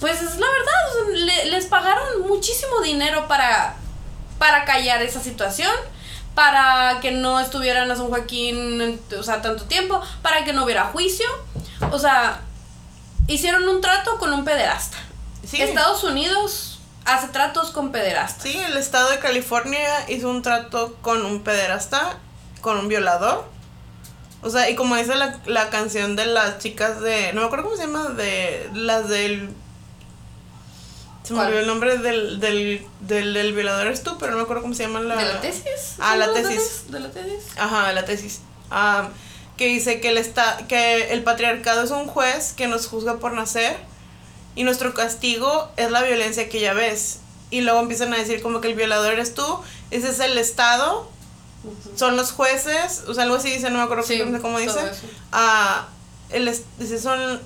pues 0.00 0.22
es 0.22 0.36
la 0.36 0.46
verdad, 0.46 1.44
les 1.46 1.66
pagaron 1.66 2.22
muchísimo 2.22 2.80
dinero 2.80 3.26
para, 3.26 3.74
para 4.38 4.64
callar 4.64 5.02
esa 5.02 5.20
situación, 5.20 5.72
para 6.34 6.98
que 7.00 7.10
no 7.10 7.40
estuvieran 7.40 7.90
a 7.90 7.96
San 7.96 8.08
Joaquín, 8.08 9.00
o 9.18 9.22
sea, 9.22 9.42
tanto 9.42 9.64
tiempo, 9.64 10.00
para 10.22 10.44
que 10.44 10.52
no 10.52 10.64
hubiera 10.64 10.84
juicio. 10.86 11.26
O 11.90 11.98
sea, 11.98 12.42
hicieron 13.26 13.68
un 13.68 13.80
trato 13.80 14.18
con 14.18 14.32
un 14.32 14.44
pederasta. 14.44 14.98
Estados 15.52 16.04
Unidos 16.04 16.78
hace 17.04 17.28
tratos 17.28 17.70
con 17.70 17.90
pederastas. 17.90 18.42
Sí, 18.42 18.56
el 18.56 18.76
estado 18.76 19.10
de 19.10 19.18
California 19.18 19.88
hizo 20.08 20.28
un 20.28 20.42
trato 20.42 20.94
con 21.00 21.24
un 21.24 21.42
pederasta, 21.42 22.18
con 22.60 22.78
un 22.78 22.88
violador. 22.88 23.44
O 24.42 24.50
sea, 24.50 24.70
y 24.70 24.76
como 24.76 24.96
dice 24.96 25.14
la, 25.16 25.40
la 25.46 25.68
canción 25.70 26.16
de 26.16 26.26
las 26.26 26.58
chicas 26.58 27.00
de. 27.00 27.32
No 27.32 27.40
me 27.40 27.46
acuerdo 27.46 27.64
cómo 27.64 27.76
se 27.76 27.86
llama, 27.86 28.08
de 28.10 28.70
las 28.72 29.08
del 29.08 29.54
se 31.28 31.34
me 31.34 31.40
olvidó 31.40 31.58
el 31.58 31.66
nombre 31.66 31.98
del, 31.98 32.40
del, 32.40 32.86
del, 33.00 33.52
violador 33.52 33.88
es 33.88 34.02
tú, 34.02 34.16
pero 34.18 34.32
no 34.32 34.38
me 34.38 34.44
acuerdo 34.44 34.62
cómo 34.62 34.72
se 34.72 34.84
llama 34.84 35.00
la... 35.00 35.14
¿De 35.14 35.26
la 35.26 35.40
tesis? 35.42 35.96
Ah, 35.98 36.16
la 36.16 36.32
tesis. 36.32 36.84
¿De 36.88 37.00
la 37.00 37.10
tesis? 37.10 37.44
Ajá, 37.58 37.88
de 37.88 37.94
la 37.94 38.06
tesis. 38.06 38.40
Ah, 38.70 39.10
que 39.58 39.66
dice 39.66 40.00
que 40.00 40.08
el, 40.08 40.16
está, 40.16 40.56
que 40.68 41.12
el 41.12 41.22
patriarcado 41.22 41.82
es 41.82 41.90
un 41.90 42.06
juez 42.06 42.54
que 42.54 42.66
nos 42.66 42.86
juzga 42.86 43.18
por 43.18 43.34
nacer 43.34 43.76
y 44.54 44.64
nuestro 44.64 44.94
castigo 44.94 45.68
es 45.76 45.90
la 45.90 46.02
violencia 46.02 46.48
que 46.48 46.60
ya 46.60 46.72
ves. 46.72 47.18
Y 47.50 47.60
luego 47.60 47.80
empiezan 47.80 48.14
a 48.14 48.16
decir 48.16 48.40
como 48.40 48.62
que 48.62 48.68
el 48.68 48.74
violador 48.74 49.12
eres 49.12 49.34
tú, 49.34 49.60
ese 49.90 50.08
es 50.08 50.20
el 50.20 50.38
Estado, 50.38 51.10
son 51.96 52.16
los 52.16 52.32
jueces, 52.32 53.04
o 53.08 53.14
sea, 53.14 53.24
algo 53.24 53.36
así 53.36 53.50
dice, 53.50 53.70
no 53.70 53.78
me 53.78 53.84
acuerdo 53.84 54.04
cómo 54.40 54.58
dice. 54.58 54.80
Ah, 55.32 55.88
el, 56.30 56.44
dice, 56.78 57.00
son 57.00 57.40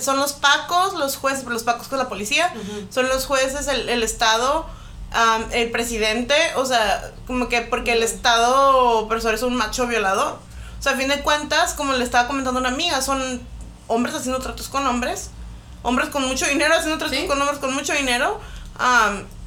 son 0.00 0.18
los 0.18 0.32
pacos, 0.32 0.94
los 0.94 1.16
jueces, 1.16 1.44
los 1.44 1.64
pacos 1.64 1.88
con 1.88 1.98
la 1.98 2.08
policía, 2.08 2.52
son 2.90 3.08
los 3.08 3.26
jueces, 3.26 3.66
el, 3.68 3.88
el 3.88 4.02
Estado, 4.02 4.66
el 5.52 5.70
presidente, 5.70 6.34
o 6.56 6.64
sea, 6.64 7.12
como 7.26 7.48
que 7.48 7.62
porque 7.62 7.92
el 7.92 8.02
Estado 8.02 8.98
opresor 9.00 9.34
es 9.34 9.42
un 9.42 9.54
macho 9.56 9.86
violador. 9.86 10.38
O 10.78 10.82
sea, 10.82 10.92
a 10.92 10.96
fin 10.96 11.08
de 11.08 11.20
cuentas, 11.22 11.74
como 11.74 11.94
le 11.94 12.04
estaba 12.04 12.28
comentando 12.28 12.60
una 12.60 12.68
amiga, 12.68 13.00
son 13.00 13.40
hombres 13.88 14.14
haciendo 14.14 14.40
tratos 14.40 14.68
con 14.68 14.86
hombres, 14.86 15.30
hombres 15.82 16.10
con 16.10 16.22
mucho 16.22 16.46
dinero 16.46 16.74
haciendo 16.74 16.98
tratos 16.98 17.24
con 17.26 17.40
hombres 17.40 17.58
con 17.58 17.74
mucho 17.74 17.92
dinero. 17.92 18.40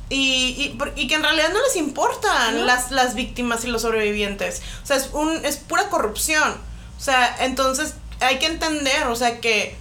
Y, 0.09 0.75
y, 0.95 1.07
que 1.07 1.15
en 1.15 1.21
realidad 1.21 1.51
no 1.53 1.61
les 1.61 1.75
importan 1.75 2.65
las, 2.65 2.89
las 2.89 3.13
víctimas 3.13 3.63
y 3.63 3.67
los 3.67 3.83
sobrevivientes. 3.83 4.61
O 4.83 4.85
sea, 4.85 4.97
es, 4.97 5.11
un, 5.13 5.45
es 5.45 5.57
pura 5.57 5.89
corrupción. 5.89 6.55
O 6.97 7.01
sea, 7.01 7.35
entonces 7.41 7.93
hay 8.19 8.39
que 8.39 8.47
entender, 8.47 9.07
o 9.07 9.15
sea, 9.15 9.39
que 9.39 9.75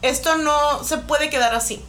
esto 0.00 0.36
no 0.36 0.82
se 0.84 0.98
puede 0.98 1.28
quedar 1.28 1.54
así. 1.54 1.82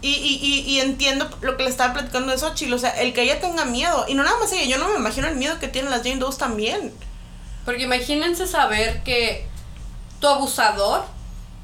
Y, 0.00 0.10
y, 0.10 0.60
y, 0.60 0.80
entiendo 0.80 1.28
lo 1.40 1.56
que 1.56 1.64
le 1.64 1.70
estaba 1.70 1.92
platicando 1.92 2.30
de 2.30 2.38
Xochitl, 2.38 2.72
o 2.72 2.78
sea, 2.78 2.90
el 3.00 3.12
que 3.12 3.22
ella 3.22 3.40
tenga 3.40 3.64
miedo. 3.64 4.04
Y 4.08 4.14
no 4.14 4.22
nada 4.24 4.38
más 4.38 4.52
ella, 4.52 4.64
yo 4.64 4.78
no 4.78 4.88
me 4.88 4.96
imagino 4.96 5.28
el 5.28 5.36
miedo 5.36 5.58
que 5.58 5.68
tienen 5.68 5.90
las 5.90 6.02
Jane 6.02 6.16
Doe 6.16 6.34
también. 6.36 6.92
Porque 7.64 7.82
imagínense 7.82 8.46
saber 8.46 9.02
que 9.02 9.46
tu 10.20 10.26
abusador, 10.28 11.04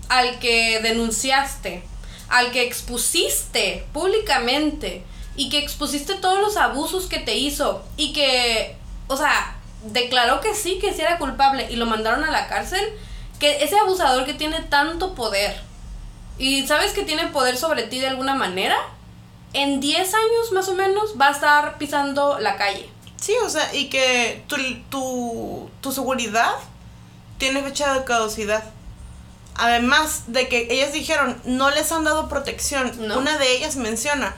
al 0.08 0.38
que 0.38 0.80
denunciaste, 0.80 1.84
al 2.28 2.50
que 2.50 2.62
expusiste 2.62 3.86
públicamente 3.92 5.04
y 5.36 5.48
que 5.50 5.58
expusiste 5.58 6.14
todos 6.14 6.40
los 6.40 6.56
abusos 6.56 7.06
que 7.06 7.18
te 7.18 7.36
hizo 7.36 7.84
y 7.96 8.12
que, 8.12 8.76
o 9.08 9.16
sea, 9.16 9.56
declaró 9.84 10.40
que 10.40 10.54
sí, 10.54 10.78
que 10.78 10.92
sí 10.92 11.02
era 11.02 11.18
culpable 11.18 11.66
y 11.70 11.76
lo 11.76 11.86
mandaron 11.86 12.24
a 12.24 12.30
la 12.30 12.46
cárcel, 12.46 12.84
que 13.38 13.64
ese 13.64 13.78
abusador 13.78 14.24
que 14.24 14.34
tiene 14.34 14.60
tanto 14.60 15.14
poder 15.14 15.60
y 16.38 16.66
sabes 16.66 16.92
que 16.92 17.04
tiene 17.04 17.28
poder 17.28 17.56
sobre 17.56 17.84
ti 17.84 18.00
de 18.00 18.08
alguna 18.08 18.34
manera, 18.34 18.76
en 19.52 19.80
10 19.80 20.14
años 20.14 20.52
más 20.52 20.68
o 20.68 20.74
menos 20.74 21.14
va 21.20 21.28
a 21.28 21.32
estar 21.32 21.78
pisando 21.78 22.38
la 22.40 22.56
calle. 22.56 22.88
Sí, 23.20 23.34
o 23.44 23.48
sea, 23.48 23.74
y 23.74 23.88
que 23.88 24.42
tu, 24.48 24.56
tu, 24.90 25.70
tu 25.80 25.92
seguridad 25.92 26.54
tiene 27.38 27.62
fecha 27.62 27.94
de 27.94 28.04
caducidad. 28.04 28.64
Además 29.56 30.24
de 30.26 30.48
que 30.48 30.66
ellas 30.70 30.92
dijeron, 30.92 31.40
no 31.44 31.70
les 31.70 31.92
han 31.92 32.04
dado 32.04 32.28
protección. 32.28 32.92
Una 33.12 33.38
de 33.38 33.56
ellas 33.56 33.76
menciona, 33.76 34.34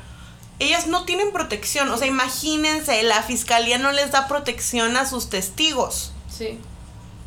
ellas 0.59 0.87
no 0.87 1.05
tienen 1.05 1.33
protección. 1.33 1.91
O 1.91 1.97
sea, 1.97 2.07
imagínense, 2.07 3.03
la 3.03 3.23
fiscalía 3.23 3.79
no 3.79 3.93
les 3.93 4.11
da 4.11 4.29
protección 4.29 4.97
a 4.97 5.07
sus 5.07 5.31
testigos. 5.31 6.13
Sí 6.31 6.59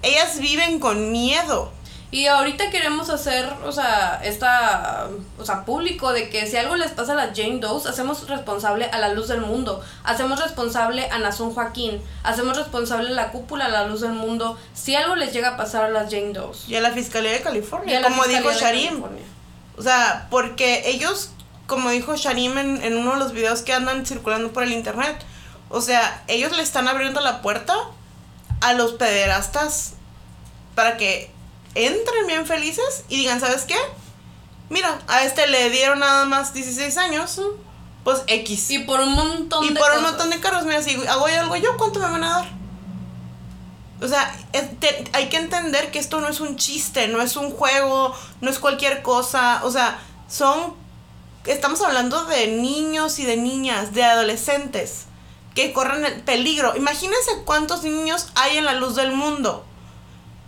ellas 0.02 0.40
viven 0.40 0.80
con 0.80 1.12
miedo. 1.12 1.72
Y 2.12 2.26
ahorita 2.26 2.72
queremos 2.72 3.12
hacer, 3.12 3.54
o 3.64 3.72
sea, 3.72 4.20
esta, 4.24 5.10
o 5.38 5.46
sea, 5.46 5.64
público 5.64 6.12
de 6.12 6.30
que 6.30 6.48
si 6.48 6.58
algo 6.58 6.76
les 6.76 6.90
pasa 6.92 7.12
a 7.12 7.16
las 7.16 7.38
Jane 7.38 7.60
Doe, 7.60 7.88
hacemos 7.88 8.28
responsable 8.28 8.86
a 8.86 8.98
la 8.98 9.10
luz 9.14 9.28
del 9.28 9.42
mundo, 9.42 9.84
hacemos 10.04 10.42
responsable 10.42 11.08
a 11.12 11.20
Nazón 11.20 11.54
Joaquín, 11.54 12.02
hacemos 12.24 12.58
responsable 12.58 13.10
a 13.10 13.12
la 13.12 13.32
cúpula 13.32 13.66
a 13.66 13.70
la 13.70 13.86
luz 13.86 14.02
del 14.02 14.14
mundo, 14.14 14.58
si 14.74 14.96
algo 14.96 15.16
les 15.16 15.34
llega 15.34 15.50
a 15.50 15.58
pasar 15.58 15.86
a 15.86 15.90
las 15.90 16.10
Jane 16.10 16.34
Doe. 16.34 16.56
Y 16.68 16.76
a 16.76 16.82
la 16.82 16.90
Fiscalía 16.92 17.32
de 17.32 17.42
California, 17.42 18.02
como 18.02 18.24
dijo 18.26 18.52
Sharim. 18.54 19.04
O 19.78 19.84
sea, 19.84 20.28
porque 20.32 20.90
ellos, 20.90 21.30
como 21.68 21.92
dijo 21.92 22.16
Sharim 22.16 22.58
en, 22.58 22.84
en 22.84 22.98
uno 22.98 23.14
de 23.14 23.20
los 23.20 23.34
videos 23.34 23.62
que 23.62 23.74
andan 23.74 24.08
circulando 24.08 24.52
por 24.52 24.64
el 24.64 24.72
internet, 24.72 25.24
o 25.70 25.80
sea, 25.80 26.24
ellos 26.28 26.58
le 26.58 26.64
están 26.64 26.88
abriendo 26.88 27.22
la 27.22 27.44
puerta 27.44 27.76
a 28.62 28.74
los 28.74 28.94
pederastas 28.94 29.94
para 30.74 30.98
que 30.98 31.32
entren 31.76 32.28
bien 32.28 32.46
felices 32.46 33.04
y 33.10 33.18
digan, 33.18 33.40
¿sabes 33.40 33.64
qué? 33.64 33.78
Mira, 34.70 35.00
a 35.08 35.24
este 35.24 35.48
le 35.48 35.70
dieron 35.70 36.00
nada 36.00 36.26
más 36.26 36.54
16 36.54 36.98
años, 36.98 37.42
pues 38.04 38.22
X. 38.28 38.72
Y 38.72 38.80
por 38.80 39.00
un 39.00 39.14
montón 39.14 39.66
y 39.66 39.72
por 39.72 39.92
un 39.98 40.04
montón 40.04 40.30
de 40.30 40.40
carros, 40.40 40.66
mira, 40.66 40.82
si 40.84 40.96
hago 41.08 41.26
algo 41.26 41.56
yo, 41.56 41.76
¿cuánto 41.78 42.00
me 42.00 42.06
van 42.06 42.24
a 42.24 42.30
dar? 42.30 42.60
O 44.02 44.08
sea, 44.08 44.34
hay 45.14 45.30
que 45.30 45.38
entender 45.38 45.92
que 45.92 46.00
esto 46.00 46.22
no 46.22 46.30
es 46.30 46.40
un 46.40 46.56
chiste, 46.56 47.08
no 47.10 47.22
es 47.22 47.36
un 47.36 47.52
juego, 47.52 48.16
no 48.40 48.50
es 48.50 48.60
cualquier 48.60 49.02
cosa. 49.02 49.62
O 49.64 49.72
sea, 49.72 50.00
son. 50.30 50.76
Estamos 51.46 51.82
hablando 51.82 52.26
de 52.26 52.48
niños 52.48 53.18
y 53.20 53.26
de 53.26 53.38
niñas, 53.38 53.94
de 53.94 54.04
adolescentes 54.04 55.06
que 55.56 55.74
corren 55.74 56.06
el 56.06 56.22
peligro. 56.22 56.76
Imagínense 56.78 57.44
cuántos 57.44 57.84
niños 57.84 58.28
hay 58.36 58.58
en 58.58 58.66
la 58.66 58.74
luz 58.74 58.96
del 58.96 59.12
mundo 59.12 59.66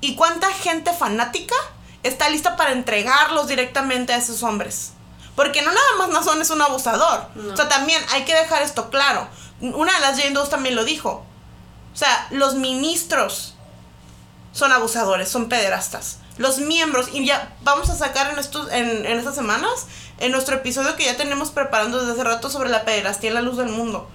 y 0.01 0.15
cuánta 0.15 0.51
gente 0.51 0.91
fanática 0.93 1.55
está 2.03 2.29
lista 2.29 2.57
para 2.57 2.71
entregarlos 2.71 3.47
directamente 3.47 4.13
a 4.13 4.17
esos 4.17 4.43
hombres. 4.43 4.93
Porque 5.35 5.61
no 5.61 5.71
nada 5.71 5.95
más 5.97 6.09
Nazón 6.09 6.41
es 6.41 6.49
un 6.49 6.61
abusador. 6.61 7.27
O 7.53 7.55
sea, 7.55 7.69
también 7.69 8.03
hay 8.11 8.25
que 8.25 8.35
dejar 8.35 8.63
esto 8.63 8.89
claro. 8.89 9.27
Una 9.61 9.93
de 9.93 9.99
las 10.01 10.19
Jane 10.19 10.31
Doe 10.31 10.49
también 10.49 10.75
lo 10.75 10.83
dijo. 10.83 11.23
O 11.93 11.97
sea, 11.97 12.27
los 12.31 12.55
ministros 12.55 13.55
son 14.51 14.71
abusadores, 14.71 15.29
son 15.29 15.47
pederastas. 15.47 16.17
Los 16.37 16.59
miembros, 16.59 17.09
y 17.13 17.25
ya 17.25 17.55
vamos 17.61 17.89
a 17.89 17.95
sacar 17.95 18.31
en, 18.31 18.39
estos, 18.39 18.71
en, 18.71 19.05
en 19.05 19.19
estas 19.19 19.35
semanas, 19.35 19.87
en 20.19 20.31
nuestro 20.31 20.55
episodio 20.55 20.95
que 20.95 21.05
ya 21.05 21.15
tenemos 21.15 21.51
preparando 21.51 21.99
desde 21.99 22.13
hace 22.13 22.23
rato 22.23 22.49
sobre 22.49 22.69
la 22.69 22.83
pederastía 22.83 23.29
en 23.29 23.35
la 23.35 23.41
luz 23.41 23.57
del 23.57 23.69
mundo. 23.69 24.09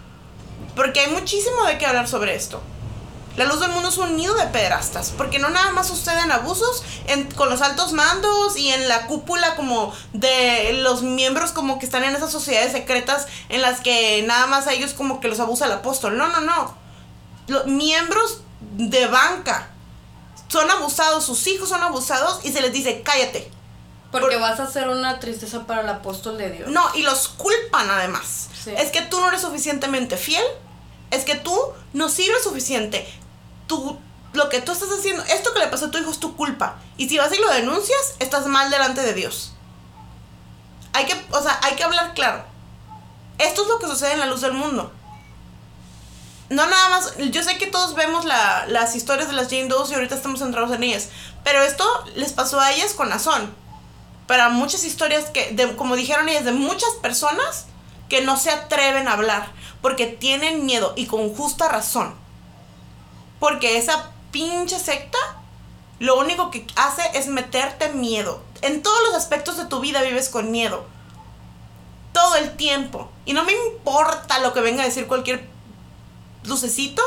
Porque 0.74 1.01
hay 1.01 1.12
muchísimo 1.12 1.64
de 1.64 1.78
qué 1.78 1.87
hablar 1.87 2.09
sobre 2.09 2.34
esto. 2.34 2.62
La 3.37 3.45
luz 3.45 3.61
del 3.61 3.70
mundo 3.70 3.91
es 3.91 3.99
un 3.99 4.16
nido 4.16 4.34
de 4.34 4.47
pederastas, 4.47 5.11
porque 5.11 5.39
no 5.39 5.51
nada 5.51 5.70
más 5.72 5.89
suceden 5.89 6.32
abusos 6.32 6.82
con 7.34 7.51
los 7.51 7.61
altos 7.61 7.93
mandos 7.93 8.57
y 8.57 8.70
en 8.70 8.89
la 8.89 9.07
cúpula 9.07 9.57
como 9.57 9.93
de 10.14 10.72
los 10.82 11.03
miembros 11.03 11.53
como 11.53 11.78
que 11.78 11.84
están 11.84 12.03
en 12.05 12.16
esas 12.16 12.32
sociedades 12.32 12.72
secretas 12.72 13.26
en 13.51 13.61
las 13.61 13.80
que 13.80 14.24
nada 14.26 14.47
más 14.47 14.66
a 14.66 14.72
ellos 14.72 14.95
como 14.95 15.20
que 15.20 15.28
los 15.28 15.39
abusa 15.39 15.66
el 15.66 15.72
apóstol. 15.72 16.16
No, 16.16 16.28
no, 16.28 16.41
no. 16.41 16.74
Los 17.47 17.66
miembros 17.66 18.41
de 18.61 19.07
banca 19.07 19.68
son 20.49 20.70
abusados, 20.70 21.24
sus 21.24 21.47
hijos 21.47 21.68
son 21.68 21.82
abusados 21.82 22.41
y 22.43 22.53
se 22.53 22.62
les 22.62 22.72
dice, 22.72 23.03
cállate. 23.03 23.51
Porque 24.12 24.37
vas 24.37 24.61
a 24.61 24.70
ser 24.70 24.89
una 24.89 25.20
tristeza 25.20 25.66
para 25.66 25.82
el 25.82 25.89
apóstol 25.91 26.39
de 26.39 26.51
Dios. 26.53 26.70
No, 26.70 26.82
y 26.95 27.03
los 27.03 27.28
culpan 27.28 27.91
además. 27.91 28.49
Es 28.64 28.91
que 28.91 29.03
tú 29.03 29.20
no 29.20 29.28
eres 29.28 29.43
suficientemente 29.43 30.16
fiel. 30.16 30.45
Es 31.11 31.24
que 31.24 31.34
tú 31.34 31.57
no 31.93 32.09
sirves 32.09 32.43
suficiente 32.43 33.07
tú, 33.67 33.99
lo 34.33 34.49
que 34.49 34.61
tú 34.61 34.73
estás 34.73 34.89
haciendo, 34.91 35.23
esto 35.25 35.53
que 35.53 35.61
le 35.61 35.69
pasó 35.69 35.87
a 35.87 35.91
tu 35.91 35.99
hijo 35.99 36.11
es 36.11 36.21
tu 36.21 36.37
culpa. 36.37 36.77
Y 36.97 37.09
si 37.09 37.19
vas 37.19 37.33
y 37.33 37.39
lo 37.41 37.51
denuncias, 37.51 38.17
estás 38.19 38.47
mal 38.47 38.71
delante 38.71 39.03
de 39.03 39.14
Dios. 39.14 39.53
Hay 40.93 41.07
que, 41.07 41.14
o 41.31 41.43
sea, 41.43 41.59
hay 41.62 41.75
que 41.75 41.85
hablar 41.85 42.14
claro. 42.14 42.45
Esto 43.39 43.62
es 43.62 43.69
lo 43.69 43.79
que 43.79 43.87
sucede 43.87 44.12
en 44.12 44.21
la 44.21 44.27
luz 44.27 44.41
del 44.41 44.53
mundo. 44.53 44.93
No 46.49 46.67
nada 46.67 46.89
más, 46.89 47.14
yo 47.19 47.43
sé 47.43 47.59
que 47.59 47.67
todos 47.67 47.95
vemos 47.95 48.25
las 48.25 48.95
historias 48.95 49.29
de 49.29 49.35
las 49.35 49.49
Jane 49.49 49.67
Doe 49.67 49.91
y 49.91 49.95
ahorita 49.95 50.14
estamos 50.14 50.39
centrados 50.39 50.71
en 50.73 50.85
ellas, 50.85 51.09
pero 51.43 51.61
esto 51.62 51.85
les 52.14 52.33
pasó 52.33 52.61
a 52.61 52.73
ellas 52.73 52.95
con 52.95 53.12
Azón. 53.12 53.53
Para 54.29 54.49
muchas 54.49 54.85
historias 54.85 55.27
que, 55.27 55.75
como 55.77 55.97
dijeron 55.97 56.29
ellas, 56.29 56.45
de 56.45 56.53
muchas 56.53 56.91
personas 57.03 57.67
que 58.09 58.23
no 58.23 58.37
se 58.37 58.51
atreven 58.51 59.09
a 59.09 59.14
hablar 59.14 59.51
porque 59.83 60.07
tienen 60.07 60.67
miedo 60.67 60.93
y 60.97 61.07
con 61.07 61.35
justa 61.35 61.69
razón. 61.69 62.14
Porque 63.39 63.78
esa 63.78 64.11
pinche 64.30 64.78
secta 64.78 65.18
lo 65.99 66.18
único 66.18 66.51
que 66.51 66.66
hace 66.76 67.03
es 67.14 67.28
meterte 67.28 67.93
miedo. 67.93 68.41
En 68.62 68.82
todos 68.82 68.99
los 69.07 69.14
aspectos 69.14 69.57
de 69.57 69.66
tu 69.66 69.80
vida 69.80 70.03
vives 70.03 70.28
con 70.28 70.51
miedo. 70.51 70.84
Todo 72.12 72.37
el 72.37 72.57
tiempo. 72.57 73.11
Y 73.24 73.32
no 73.32 73.45
me 73.45 73.53
importa 73.53 74.39
lo 74.41 74.53
que 74.53 74.61
venga 74.61 74.82
a 74.82 74.87
decir 74.87 75.07
cualquier 75.07 75.47
lucecito. 76.45 77.03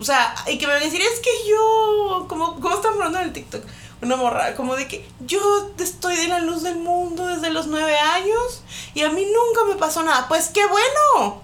O 0.00 0.04
sea, 0.04 0.34
y 0.48 0.58
que 0.58 0.66
me 0.66 0.72
van 0.72 0.82
a 0.82 0.84
decir, 0.84 1.00
es 1.00 1.20
que 1.20 1.30
yo, 1.48 2.26
como, 2.28 2.58
¿cómo 2.60 2.74
están 2.74 2.94
hablando 2.94 3.18
en 3.18 3.26
el 3.26 3.32
TikTok? 3.32 3.64
Una 4.02 4.16
morra, 4.16 4.54
como 4.56 4.76
de 4.76 4.88
que 4.88 5.06
yo 5.20 5.40
estoy 5.78 6.16
de 6.16 6.28
la 6.28 6.40
luz 6.40 6.62
del 6.62 6.76
mundo 6.76 7.26
desde 7.26 7.50
los 7.50 7.66
nueve 7.66 7.98
años 7.98 8.62
y 8.94 9.02
a 9.02 9.10
mí 9.10 9.26
nunca 9.26 9.64
me 9.68 9.78
pasó 9.78 10.02
nada. 10.02 10.26
Pues 10.26 10.48
qué 10.48 10.64
bueno. 10.66 11.42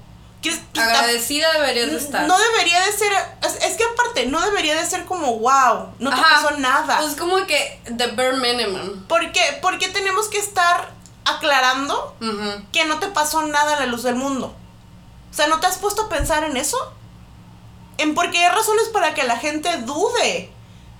Agradecida 0.76 1.52
deberías 1.52 1.90
de 1.90 1.96
estar. 1.96 2.26
No 2.26 2.36
debería 2.38 2.84
de 2.84 2.92
ser. 2.92 3.12
Es, 3.42 3.76
que 3.76 3.84
aparte, 3.84 4.26
no 4.26 4.40
debería 4.40 4.74
de 4.74 4.86
ser 4.86 5.04
como 5.04 5.38
wow, 5.38 5.94
no 5.98 6.10
te 6.10 6.20
pasó 6.20 6.50
nada. 6.58 6.98
Pues 6.98 7.14
como 7.16 7.46
que 7.46 7.80
the 7.96 8.08
bare 8.08 8.36
minimum. 8.36 9.06
¿Por 9.06 9.32
qué? 9.32 9.58
Porque 9.62 9.88
tenemos 9.88 10.28
que 10.28 10.38
estar 10.38 10.90
aclarando 11.24 12.16
que 12.72 12.84
no 12.84 12.98
te 12.98 13.08
pasó 13.08 13.42
nada 13.46 13.76
a 13.76 13.80
la 13.80 13.86
luz 13.86 14.02
del 14.02 14.16
mundo. 14.16 14.54
O 15.30 15.34
sea, 15.34 15.48
¿no 15.48 15.60
te 15.60 15.66
has 15.66 15.78
puesto 15.78 16.02
a 16.02 16.08
pensar 16.08 16.44
en 16.44 16.56
eso? 16.56 16.78
En 17.98 18.14
por 18.14 18.30
qué 18.30 18.44
hay 18.44 18.54
razones 18.54 18.88
para 18.92 19.14
que 19.14 19.24
la 19.24 19.36
gente 19.36 19.76
dude 19.78 20.50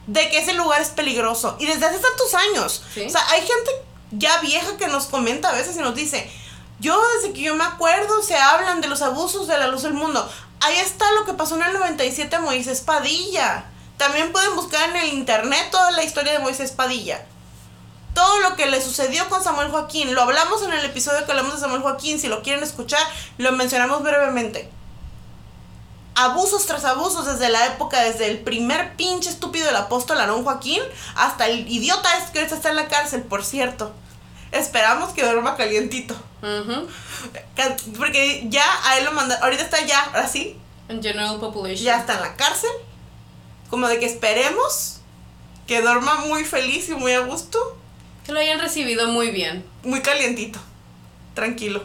de 0.06 0.28
que 0.28 0.38
ese 0.38 0.52
lugar 0.52 0.80
es 0.80 0.88
peligroso. 0.88 1.56
Y 1.58 1.66
desde 1.66 1.86
hace 1.86 1.98
tantos 1.98 2.34
años. 2.34 2.82
O 3.06 3.10
sea, 3.10 3.26
hay 3.30 3.40
gente 3.40 3.70
ya 4.12 4.38
vieja 4.40 4.76
que 4.76 4.88
nos 4.88 5.06
comenta 5.06 5.50
a 5.50 5.52
veces 5.52 5.76
y 5.76 5.80
nos 5.80 5.94
dice 5.94 6.30
yo 6.78 7.00
desde 7.16 7.32
que 7.32 7.42
yo 7.42 7.54
me 7.54 7.64
acuerdo 7.64 8.22
se 8.22 8.36
hablan 8.36 8.80
de 8.80 8.88
los 8.88 9.02
abusos 9.02 9.48
de 9.48 9.58
la 9.58 9.68
luz 9.68 9.82
del 9.82 9.94
mundo. 9.94 10.28
Ahí 10.60 10.76
está 10.76 11.10
lo 11.12 11.24
que 11.24 11.32
pasó 11.32 11.56
en 11.56 11.62
el 11.62 11.72
97 11.72 12.36
a 12.36 12.40
Moisés 12.40 12.80
Padilla. 12.80 13.64
También 13.96 14.32
pueden 14.32 14.54
buscar 14.56 14.90
en 14.90 14.96
el 14.96 15.14
internet 15.14 15.68
toda 15.70 15.90
la 15.92 16.04
historia 16.04 16.32
de 16.32 16.38
Moisés 16.38 16.72
Padilla. 16.72 17.24
Todo 18.14 18.40
lo 18.40 18.56
que 18.56 18.66
le 18.66 18.82
sucedió 18.82 19.28
con 19.28 19.42
Samuel 19.42 19.70
Joaquín. 19.70 20.14
Lo 20.14 20.22
hablamos 20.22 20.62
en 20.62 20.72
el 20.72 20.84
episodio 20.84 21.24
que 21.24 21.32
hablamos 21.32 21.54
de 21.54 21.60
Samuel 21.60 21.82
Joaquín. 21.82 22.18
Si 22.18 22.28
lo 22.28 22.42
quieren 22.42 22.62
escuchar, 22.62 23.00
lo 23.38 23.52
mencionamos 23.52 24.02
brevemente. 24.02 24.70
Abusos 26.14 26.64
tras 26.66 26.84
abusos 26.84 27.26
desde 27.26 27.50
la 27.50 27.66
época, 27.66 28.00
desde 28.00 28.26
el 28.30 28.38
primer 28.40 28.96
pinche 28.96 29.28
estúpido 29.28 29.66
del 29.66 29.76
apóstol 29.76 30.18
Aarón 30.18 30.44
Joaquín 30.44 30.80
hasta 31.14 31.46
el 31.46 31.70
idiota 31.70 32.16
este 32.18 32.32
que 32.32 32.54
está 32.54 32.70
en 32.70 32.76
la 32.76 32.88
cárcel, 32.88 33.22
por 33.22 33.44
cierto. 33.44 33.92
Esperamos 34.52 35.12
que 35.12 35.22
duerma 35.22 35.56
calientito. 35.56 36.16
Porque 37.96 38.46
ya 38.48 38.64
a 38.84 38.98
él 38.98 39.04
lo 39.04 39.12
mandaron. 39.12 39.44
Ahorita 39.44 39.64
está 39.64 39.84
ya, 39.84 40.04
ahora 40.04 40.28
sí. 40.28 40.56
En 40.88 41.02
general 41.02 41.38
population. 41.40 41.84
Ya 41.84 41.98
está 41.98 42.14
en 42.14 42.20
la 42.20 42.36
cárcel. 42.36 42.70
Como 43.70 43.88
de 43.88 43.98
que 43.98 44.06
esperemos 44.06 45.00
que 45.66 45.80
duerma 45.80 46.26
muy 46.26 46.44
feliz 46.44 46.88
y 46.88 46.94
muy 46.94 47.12
a 47.12 47.20
gusto. 47.20 47.76
Que 48.24 48.32
lo 48.32 48.40
hayan 48.40 48.60
recibido 48.60 49.08
muy 49.08 49.30
bien. 49.30 49.64
Muy 49.82 50.00
calientito. 50.00 50.58
Tranquilo. 51.34 51.82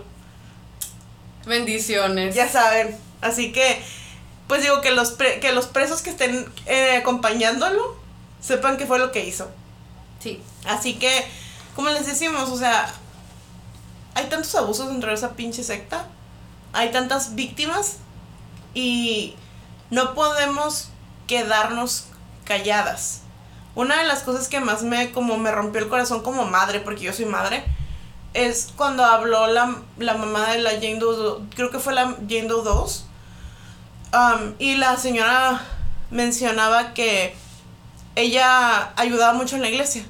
Bendiciones. 1.45 2.35
Ya 2.35 2.47
saben. 2.47 2.97
Así 3.21 3.51
que, 3.51 3.81
pues 4.47 4.61
digo 4.61 4.81
que 4.81 4.91
los, 4.91 5.11
que 5.11 5.51
los 5.53 5.67
presos 5.67 6.01
que 6.01 6.09
estén 6.09 6.51
eh, 6.65 6.97
acompañándolo 6.97 7.95
sepan 8.41 8.77
qué 8.77 8.85
fue 8.85 8.99
lo 8.99 9.11
que 9.11 9.25
hizo. 9.25 9.49
Sí. 10.19 10.41
Así 10.65 10.95
que 10.95 11.25
como 11.75 11.89
les 11.89 12.05
decimos, 12.05 12.49
o 12.49 12.57
sea, 12.57 12.93
hay 14.15 14.25
tantos 14.25 14.53
abusos 14.55 14.87
dentro 14.87 15.09
de 15.09 15.15
esa 15.15 15.31
pinche 15.31 15.63
secta, 15.63 16.07
hay 16.73 16.91
tantas 16.91 17.35
víctimas 17.35 17.97
y 18.73 19.35
no 19.89 20.13
podemos 20.13 20.89
quedarnos 21.27 22.05
calladas. 22.45 23.21
Una 23.75 24.01
de 24.01 24.07
las 24.07 24.23
cosas 24.23 24.47
que 24.47 24.59
más 24.59 24.83
me 24.83 25.11
como 25.11 25.37
me 25.37 25.51
rompió 25.51 25.81
el 25.81 25.89
corazón 25.89 26.23
como 26.23 26.45
madre, 26.45 26.79
porque 26.81 27.03
yo 27.03 27.13
soy 27.13 27.25
madre, 27.25 27.63
es 28.33 28.69
cuando 28.75 29.03
habló 29.03 29.47
la, 29.47 29.77
la 29.97 30.13
mamá 30.15 30.51
de 30.51 30.59
la 30.59 30.71
Jane 30.71 30.99
Doe, 30.99 31.41
creo 31.55 31.69
que 31.69 31.79
fue 31.79 31.93
la 31.93 32.15
Jane 32.27 32.47
Doe 32.47 32.63
2, 32.63 33.05
um, 34.13 34.53
y 34.59 34.75
la 34.75 34.97
señora 34.97 35.61
mencionaba 36.09 36.93
que 36.93 37.35
ella 38.15 38.91
ayudaba 38.95 39.33
mucho 39.33 39.55
en 39.55 39.61
la 39.61 39.69
iglesia. 39.69 40.03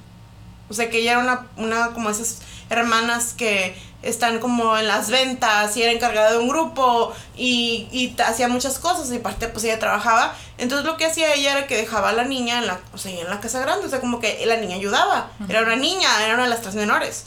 O 0.70 0.74
sea, 0.74 0.89
que 0.89 0.99
ella 0.99 1.12
era 1.12 1.20
una, 1.20 1.47
una 1.58 1.93
como 1.93 2.10
esas 2.10 2.41
hermanas 2.70 3.34
que 3.34 3.76
están 4.04 4.39
como 4.39 4.78
en 4.78 4.88
las 4.88 5.10
ventas 5.10 5.76
y 5.78 5.84
era 5.84 5.91
encargada 5.91 6.32
de 6.32 6.38
un 6.38 6.47
grupo 6.47 7.14
y, 7.36 7.88
y 7.91 8.16
hacía 8.22 8.47
muchas 8.47 8.80
cosas 8.80 9.12
y 9.12 9.18
aparte 9.18 9.47
pues 9.47 9.64
ella 9.64 9.80
trabajaba. 9.80 10.34
Entonces 10.58 10.86
lo 10.86 10.97
que 10.97 11.06
hacía 11.06 11.34
ella 11.34 11.58
era 11.58 11.68
que 11.68 11.78
dejaba 11.78 12.10
a 12.10 12.14
la 12.14 12.24
niña 12.24 12.60
en 12.60 12.68
la, 12.68 12.80
o 12.93 12.97
sea, 12.97 13.12
en 13.12 13.30
la 13.30 13.39
casa 13.39 13.60
grande, 13.60 13.86
o 13.86 13.89
sea, 13.89 13.99
como 13.99 14.20
que 14.20 14.43
la 14.45 14.58
niña 14.58 14.76
ayudaba. 14.76 15.30
Era 15.47 15.62
una 15.62 15.76
niña, 15.76 16.10
era 16.24 16.34
una 16.36 16.43
de 16.43 16.49
las 16.49 16.62
tres 16.62 16.76
menores. 16.76 17.26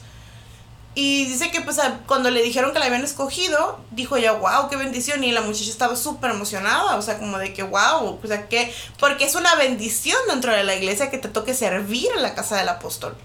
Y 0.97 1.25
dice 1.27 1.51
que 1.51 1.61
pues 1.61 1.81
cuando 2.07 2.31
le 2.31 2.43
dijeron 2.43 2.73
que 2.73 2.79
la 2.79 2.87
habían 2.87 3.03
escogido, 3.03 3.81
dijo 3.91 4.17
ella, 4.17 4.33
wow, 4.33 4.69
qué 4.69 4.77
bendición. 4.77 5.25
Y 5.25 5.33
la 5.33 5.41
muchacha 5.41 5.71
estaba 5.71 5.97
súper 5.97 6.31
emocionada, 6.31 6.97
o 6.97 7.03
sea, 7.03 7.19
como 7.19 7.39
de 7.39 7.53
que, 7.53 7.65
wow, 7.65 8.21
o 8.23 8.27
sea, 8.27 8.49
que, 8.49 8.73
porque 9.01 9.25
es 9.25 9.35
una 9.35 9.57
bendición 9.57 10.19
dentro 10.29 10.53
de 10.53 10.63
la 10.63 10.77
iglesia 10.77 11.11
que 11.11 11.19
te 11.19 11.29
toque 11.29 11.53
servir 11.53 12.09
en 12.15 12.23
la 12.23 12.35
casa 12.35 12.57
del 12.57 12.69
apóstol. 12.69 13.17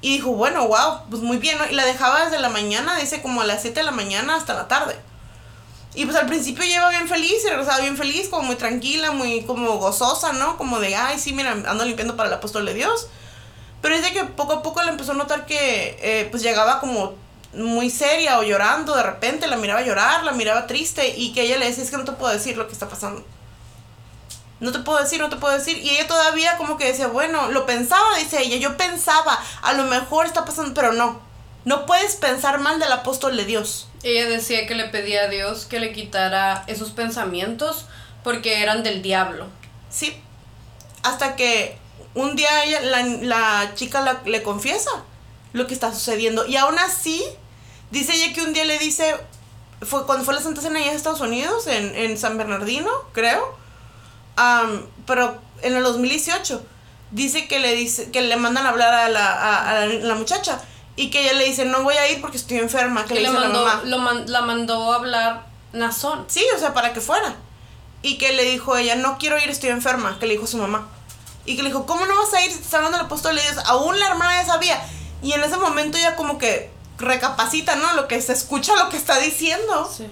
Y 0.00 0.16
dijo, 0.16 0.30
bueno, 0.30 0.66
wow, 0.68 1.00
pues 1.10 1.22
muy 1.22 1.38
bien, 1.38 1.58
¿no? 1.58 1.66
Y 1.66 1.74
la 1.74 1.84
dejaba 1.84 2.24
desde 2.24 2.38
la 2.38 2.48
mañana, 2.48 2.96
dice 2.96 3.20
como 3.20 3.40
a 3.40 3.44
las 3.44 3.62
7 3.62 3.80
de 3.80 3.84
la 3.84 3.90
mañana 3.90 4.36
hasta 4.36 4.54
la 4.54 4.68
tarde. 4.68 4.96
Y 5.94 6.04
pues 6.04 6.16
al 6.16 6.26
principio 6.26 6.64
lleva 6.64 6.90
bien 6.90 7.08
feliz 7.08 7.44
y 7.44 7.48
regresaba 7.48 7.80
bien 7.80 7.96
feliz, 7.96 8.28
como 8.28 8.42
muy 8.42 8.56
tranquila, 8.56 9.10
muy 9.10 9.42
como 9.42 9.78
gozosa, 9.78 10.32
¿no? 10.32 10.56
Como 10.56 10.78
de, 10.78 10.94
ay, 10.94 11.18
sí, 11.18 11.32
mira, 11.32 11.52
ando 11.52 11.84
limpiando 11.84 12.16
para 12.16 12.28
el 12.28 12.34
apóstol 12.34 12.66
de 12.66 12.74
Dios. 12.74 13.08
Pero 13.82 13.96
dice 13.96 14.12
que 14.12 14.24
poco 14.24 14.52
a 14.54 14.62
poco 14.62 14.82
le 14.82 14.90
empezó 14.90 15.12
a 15.12 15.16
notar 15.16 15.46
que 15.46 15.98
eh, 16.00 16.28
pues 16.30 16.42
llegaba 16.42 16.78
como 16.78 17.14
muy 17.54 17.90
seria 17.90 18.38
o 18.38 18.42
llorando 18.42 18.94
de 18.94 19.02
repente, 19.02 19.46
la 19.46 19.56
miraba 19.56 19.82
llorar, 19.82 20.22
la 20.22 20.32
miraba 20.32 20.66
triste 20.66 21.14
y 21.16 21.32
que 21.32 21.42
ella 21.42 21.58
le 21.58 21.66
decía, 21.66 21.82
es 21.82 21.90
que 21.90 21.96
no 21.96 22.04
te 22.04 22.12
puedo 22.12 22.32
decir 22.32 22.56
lo 22.56 22.66
que 22.66 22.72
está 22.74 22.88
pasando 22.88 23.24
no 24.60 24.72
te 24.72 24.80
puedo 24.80 24.98
decir, 24.98 25.20
no 25.20 25.28
te 25.28 25.36
puedo 25.36 25.54
decir. 25.54 25.78
Y 25.78 25.90
ella 25.90 26.06
todavía 26.06 26.56
como 26.56 26.76
que 26.76 26.86
decía, 26.86 27.06
bueno, 27.06 27.50
lo 27.50 27.66
pensaba, 27.66 28.16
dice 28.18 28.42
ella, 28.42 28.56
yo 28.56 28.76
pensaba, 28.76 29.38
a 29.62 29.72
lo 29.74 29.84
mejor 29.84 30.26
está 30.26 30.44
pasando, 30.44 30.74
pero 30.74 30.92
no. 30.92 31.20
No 31.64 31.86
puedes 31.86 32.16
pensar 32.16 32.58
mal 32.60 32.78
del 32.80 32.92
apóstol 32.92 33.36
de 33.36 33.44
Dios. 33.44 33.88
Ella 34.02 34.26
decía 34.28 34.66
que 34.66 34.74
le 34.74 34.84
pedía 34.84 35.24
a 35.24 35.28
Dios 35.28 35.66
que 35.66 35.80
le 35.80 35.92
quitara 35.92 36.64
esos 36.66 36.90
pensamientos 36.90 37.86
porque 38.24 38.62
eran 38.62 38.82
del 38.82 39.02
diablo. 39.02 39.46
Sí. 39.90 40.20
Hasta 41.02 41.36
que 41.36 41.78
un 42.14 42.36
día 42.36 42.64
ella, 42.64 42.80
la, 42.80 43.02
la 43.02 43.74
chica 43.74 44.20
le 44.24 44.42
confiesa 44.42 44.90
lo 45.52 45.66
que 45.66 45.74
está 45.74 45.92
sucediendo. 45.92 46.46
Y 46.46 46.56
aún 46.56 46.78
así, 46.78 47.22
dice 47.90 48.14
ella 48.14 48.32
que 48.34 48.42
un 48.42 48.52
día 48.52 48.64
le 48.64 48.78
dice, 48.78 49.16
fue 49.82 50.06
cuando 50.06 50.24
fue 50.24 50.34
la 50.34 50.40
Santa 50.40 50.60
Cena 50.60 50.78
allá 50.78 50.90
en 50.90 50.96
Estados 50.96 51.20
Unidos, 51.20 51.66
en, 51.66 51.94
en 51.94 52.18
San 52.18 52.36
Bernardino, 52.38 52.90
creo, 53.12 53.56
pero 55.06 55.40
en 55.62 55.74
el 55.76 55.82
2018, 55.82 56.64
dice 57.10 57.48
que 57.48 57.58
le, 57.58 57.74
dice, 57.74 58.10
que 58.10 58.22
le 58.22 58.36
mandan 58.36 58.66
a 58.66 58.70
hablar 58.70 58.92
a 58.94 59.08
la, 59.08 59.32
a, 59.32 59.70
a 59.70 59.86
la, 59.86 59.86
la 59.86 60.14
muchacha. 60.14 60.60
Y 60.96 61.10
que 61.10 61.22
ella 61.22 61.34
le 61.34 61.44
dice, 61.44 61.64
no 61.64 61.82
voy 61.84 61.94
a 61.96 62.10
ir 62.10 62.20
porque 62.20 62.36
estoy 62.36 62.58
enferma, 62.58 63.02
que 63.02 63.08
Que 63.08 63.14
le 63.14 63.20
le 63.22 63.28
dice 63.28 63.40
mandó, 63.40 63.64
la 63.64 63.74
mamá. 63.74 63.82
lo 63.84 63.98
man- 63.98 64.24
la 64.26 64.40
mandó 64.42 64.92
a 64.92 64.96
hablar 64.96 65.46
Nazón. 65.72 66.24
Sí, 66.28 66.44
o 66.56 66.58
sea, 66.58 66.74
para 66.74 66.92
que 66.92 67.00
fuera. 67.00 67.36
Y 68.02 68.18
que 68.18 68.32
le 68.32 68.42
dijo 68.44 68.76
ella, 68.76 68.96
no 68.96 69.16
quiero 69.18 69.38
ir, 69.38 69.48
estoy 69.48 69.70
enferma, 69.70 70.18
que 70.18 70.26
le 70.26 70.34
dijo 70.34 70.46
su 70.46 70.56
mamá. 70.58 70.88
Y 71.44 71.56
que 71.56 71.62
le 71.62 71.68
dijo, 71.68 71.86
¿cómo 71.86 72.04
no 72.06 72.16
vas 72.16 72.34
a 72.34 72.44
ir 72.44 72.50
si 72.50 72.58
te 72.58 72.64
está 72.64 72.76
hablando 72.78 72.98
el 72.98 73.04
apóstol 73.06 73.36
de 73.36 73.42
Dios? 73.42 73.56
Aún 73.66 73.98
la 73.98 74.08
hermana 74.08 74.42
ya 74.42 74.46
sabía. 74.46 74.80
Y 75.22 75.32
en 75.32 75.42
ese 75.44 75.56
momento 75.56 75.96
ella 75.98 76.14
como 76.16 76.36
que 76.36 76.70
recapacita, 76.98 77.76
¿no? 77.76 77.92
Lo 77.94 78.06
que 78.08 78.20
se 78.20 78.32
escucha, 78.32 78.74
lo 78.76 78.88
que 78.88 78.96
está 78.96 79.18
diciendo. 79.20 79.90
Sí. 79.96 80.06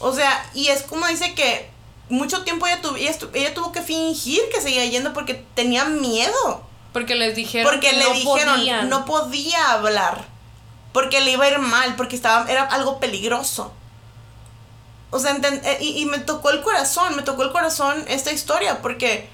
O 0.00 0.12
sea, 0.12 0.44
y 0.54 0.68
es 0.68 0.82
como 0.82 1.06
dice 1.06 1.34
que 1.34 1.70
mucho 2.08 2.42
tiempo 2.44 2.66
ella, 2.66 2.80
tuvo 2.80 2.96
ella, 2.96 3.10
estu- 3.12 3.30
ella 3.34 3.52
tuvo 3.54 3.72
que 3.72 3.82
fingir 3.82 4.40
que 4.52 4.60
seguía 4.60 4.84
yendo 4.86 5.12
porque 5.12 5.34
tenía 5.54 5.84
miedo. 5.84 6.62
Porque 6.92 7.14
les 7.14 7.36
dijeron 7.36 7.70
Porque 7.70 7.90
que 7.90 7.96
le 7.96 8.04
no 8.04 8.12
dijeron, 8.14 8.54
podían. 8.56 8.88
no 8.88 9.04
podía 9.04 9.72
hablar. 9.72 10.24
Porque 10.92 11.20
le 11.20 11.32
iba 11.32 11.44
a 11.44 11.50
ir 11.50 11.58
mal, 11.58 11.96
porque 11.96 12.16
estaba, 12.16 12.50
era 12.50 12.64
algo 12.64 12.98
peligroso. 12.98 13.72
O 15.10 15.18
sea, 15.18 15.36
eh, 15.36 15.78
y, 15.80 15.98
y 16.02 16.06
me 16.06 16.18
tocó 16.18 16.50
el 16.50 16.62
corazón, 16.62 17.16
me 17.16 17.22
tocó 17.22 17.42
el 17.42 17.52
corazón 17.52 18.04
esta 18.08 18.30
historia, 18.32 18.82
porque 18.82 19.28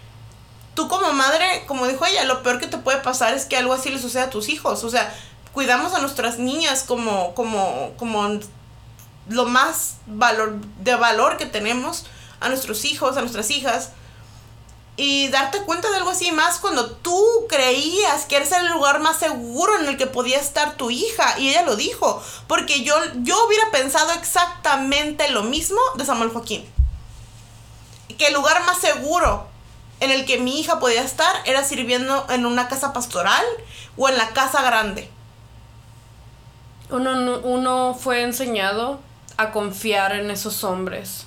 tú 0.75 0.89
como 0.89 1.13
madre, 1.13 1.65
como 1.67 1.87
dijo 1.87 2.05
ella, 2.07 2.25
lo 2.25 2.43
peor 2.43 2.61
que 2.61 2.67
te 2.67 2.79
puede 2.79 2.99
pasar 2.99 3.35
es 3.35 3.45
que 3.45 3.57
algo 3.57 3.73
así 3.73 3.91
le 3.91 4.01
suceda 4.01 4.25
a 4.25 4.31
tus 4.31 4.49
hijos. 4.49 4.85
O 4.85 4.91
sea, 4.91 5.13
cuidamos 5.53 5.95
a 5.95 6.01
nuestras 6.01 6.39
niñas 6.39 6.83
como, 6.83 7.35
como, 7.35 7.93
como 7.97 8.39
lo 9.29 9.47
más 9.47 9.95
valor, 10.07 10.57
de 10.81 10.95
valor 10.97 11.39
que 11.39 11.47
tenemos, 11.47 12.05
a 12.45 12.49
nuestros 12.49 12.85
hijos, 12.85 13.17
a 13.17 13.21
nuestras 13.21 13.51
hijas. 13.51 13.91
Y 14.97 15.29
darte 15.31 15.61
cuenta 15.63 15.91
de 15.91 15.97
algo 15.97 16.11
así 16.11 16.31
más 16.31 16.59
cuando 16.59 16.89
tú 16.93 17.21
creías 17.49 18.27
que 18.27 18.37
eres 18.37 18.53
el 18.53 18.69
lugar 18.71 19.01
más 19.01 19.19
seguro 19.19 19.77
en 19.81 19.89
el 19.89 19.97
que 19.97 20.07
podía 20.07 20.39
estar 20.39 20.77
tu 20.77 20.91
hija. 20.91 21.37
Y 21.39 21.49
ella 21.51 21.63
lo 21.63 21.75
dijo. 21.75 22.23
Porque 22.47 22.85
yo, 22.85 22.95
yo 23.23 23.45
hubiera 23.47 23.71
pensado 23.73 24.13
exactamente 24.13 25.29
lo 25.31 25.43
mismo 25.43 25.81
de 25.97 26.05
Samuel 26.05 26.31
Joaquín. 26.31 26.65
Que 28.19 28.29
el 28.29 28.35
lugar 28.35 28.65
más 28.67 28.79
seguro 28.79 29.49
en 29.99 30.13
el 30.13 30.25
que 30.27 30.39
mi 30.39 30.61
hija 30.61 30.79
podía 30.79 31.03
estar 31.03 31.35
era 31.45 31.65
sirviendo 31.65 32.27
en 32.31 32.47
una 32.47 32.69
casa 32.69 32.93
pastoral 32.93 33.45
o 33.97 34.09
en 34.09 34.17
la 34.17 34.29
casa 34.29 34.63
grande. 34.63 35.11
Uno, 36.91 37.15
no- 37.17 37.39
uno 37.39 37.97
fue 37.99 38.23
enseñado 38.23 39.01
a 39.37 39.51
confiar 39.51 40.13
en 40.15 40.31
esos 40.31 40.63
hombres. 40.63 41.24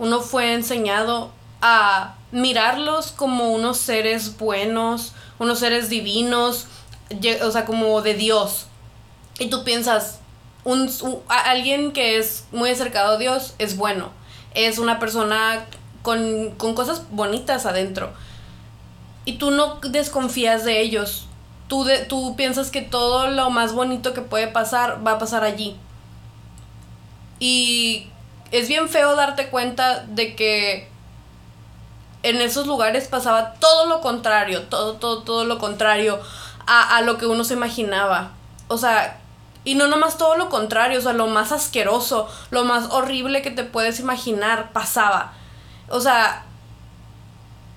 Uno 0.00 0.22
fue 0.22 0.54
enseñado 0.54 1.30
a 1.60 2.14
mirarlos 2.32 3.12
como 3.12 3.50
unos 3.50 3.76
seres 3.76 4.38
buenos, 4.38 5.12
unos 5.38 5.58
seres 5.58 5.90
divinos, 5.90 6.68
o 7.42 7.50
sea, 7.50 7.66
como 7.66 8.00
de 8.00 8.14
Dios. 8.14 8.64
Y 9.38 9.50
tú 9.50 9.62
piensas, 9.62 10.20
un, 10.64 10.90
alguien 11.28 11.92
que 11.92 12.16
es 12.16 12.44
muy 12.50 12.70
acercado 12.70 13.16
a 13.16 13.18
Dios 13.18 13.52
es 13.58 13.76
bueno. 13.76 14.10
Es 14.54 14.78
una 14.78 14.98
persona 14.98 15.66
con, 16.00 16.52
con 16.52 16.74
cosas 16.74 17.02
bonitas 17.10 17.66
adentro. 17.66 18.10
Y 19.26 19.34
tú 19.34 19.50
no 19.50 19.80
desconfías 19.82 20.64
de 20.64 20.80
ellos. 20.80 21.26
Tú, 21.68 21.84
de, 21.84 21.98
tú 21.98 22.36
piensas 22.36 22.70
que 22.70 22.80
todo 22.80 23.28
lo 23.28 23.50
más 23.50 23.74
bonito 23.74 24.14
que 24.14 24.22
puede 24.22 24.48
pasar 24.48 25.06
va 25.06 25.12
a 25.12 25.18
pasar 25.18 25.44
allí. 25.44 25.76
Y 27.38 28.06
es 28.50 28.68
bien 28.68 28.88
feo 28.88 29.16
darte 29.16 29.48
cuenta 29.48 30.04
de 30.06 30.34
que 30.36 30.88
en 32.22 32.40
esos 32.40 32.66
lugares 32.66 33.08
pasaba 33.08 33.54
todo 33.54 33.86
lo 33.86 34.00
contrario, 34.00 34.62
todo, 34.64 34.94
todo, 34.94 35.22
todo 35.22 35.44
lo 35.44 35.58
contrario 35.58 36.20
a, 36.66 36.96
a 36.96 37.02
lo 37.02 37.16
que 37.16 37.26
uno 37.26 37.44
se 37.44 37.54
imaginaba. 37.54 38.32
O 38.68 38.76
sea, 38.76 39.18
y 39.64 39.74
no 39.74 39.88
nomás 39.88 40.18
todo 40.18 40.36
lo 40.36 40.48
contrario, 40.50 40.98
o 40.98 41.02
sea, 41.02 41.12
lo 41.12 41.26
más 41.28 41.52
asqueroso, 41.52 42.28
lo 42.50 42.64
más 42.64 42.90
horrible 42.90 43.42
que 43.42 43.50
te 43.50 43.64
puedes 43.64 44.00
imaginar 44.00 44.72
pasaba. 44.72 45.32
O 45.88 46.00
sea, 46.00 46.44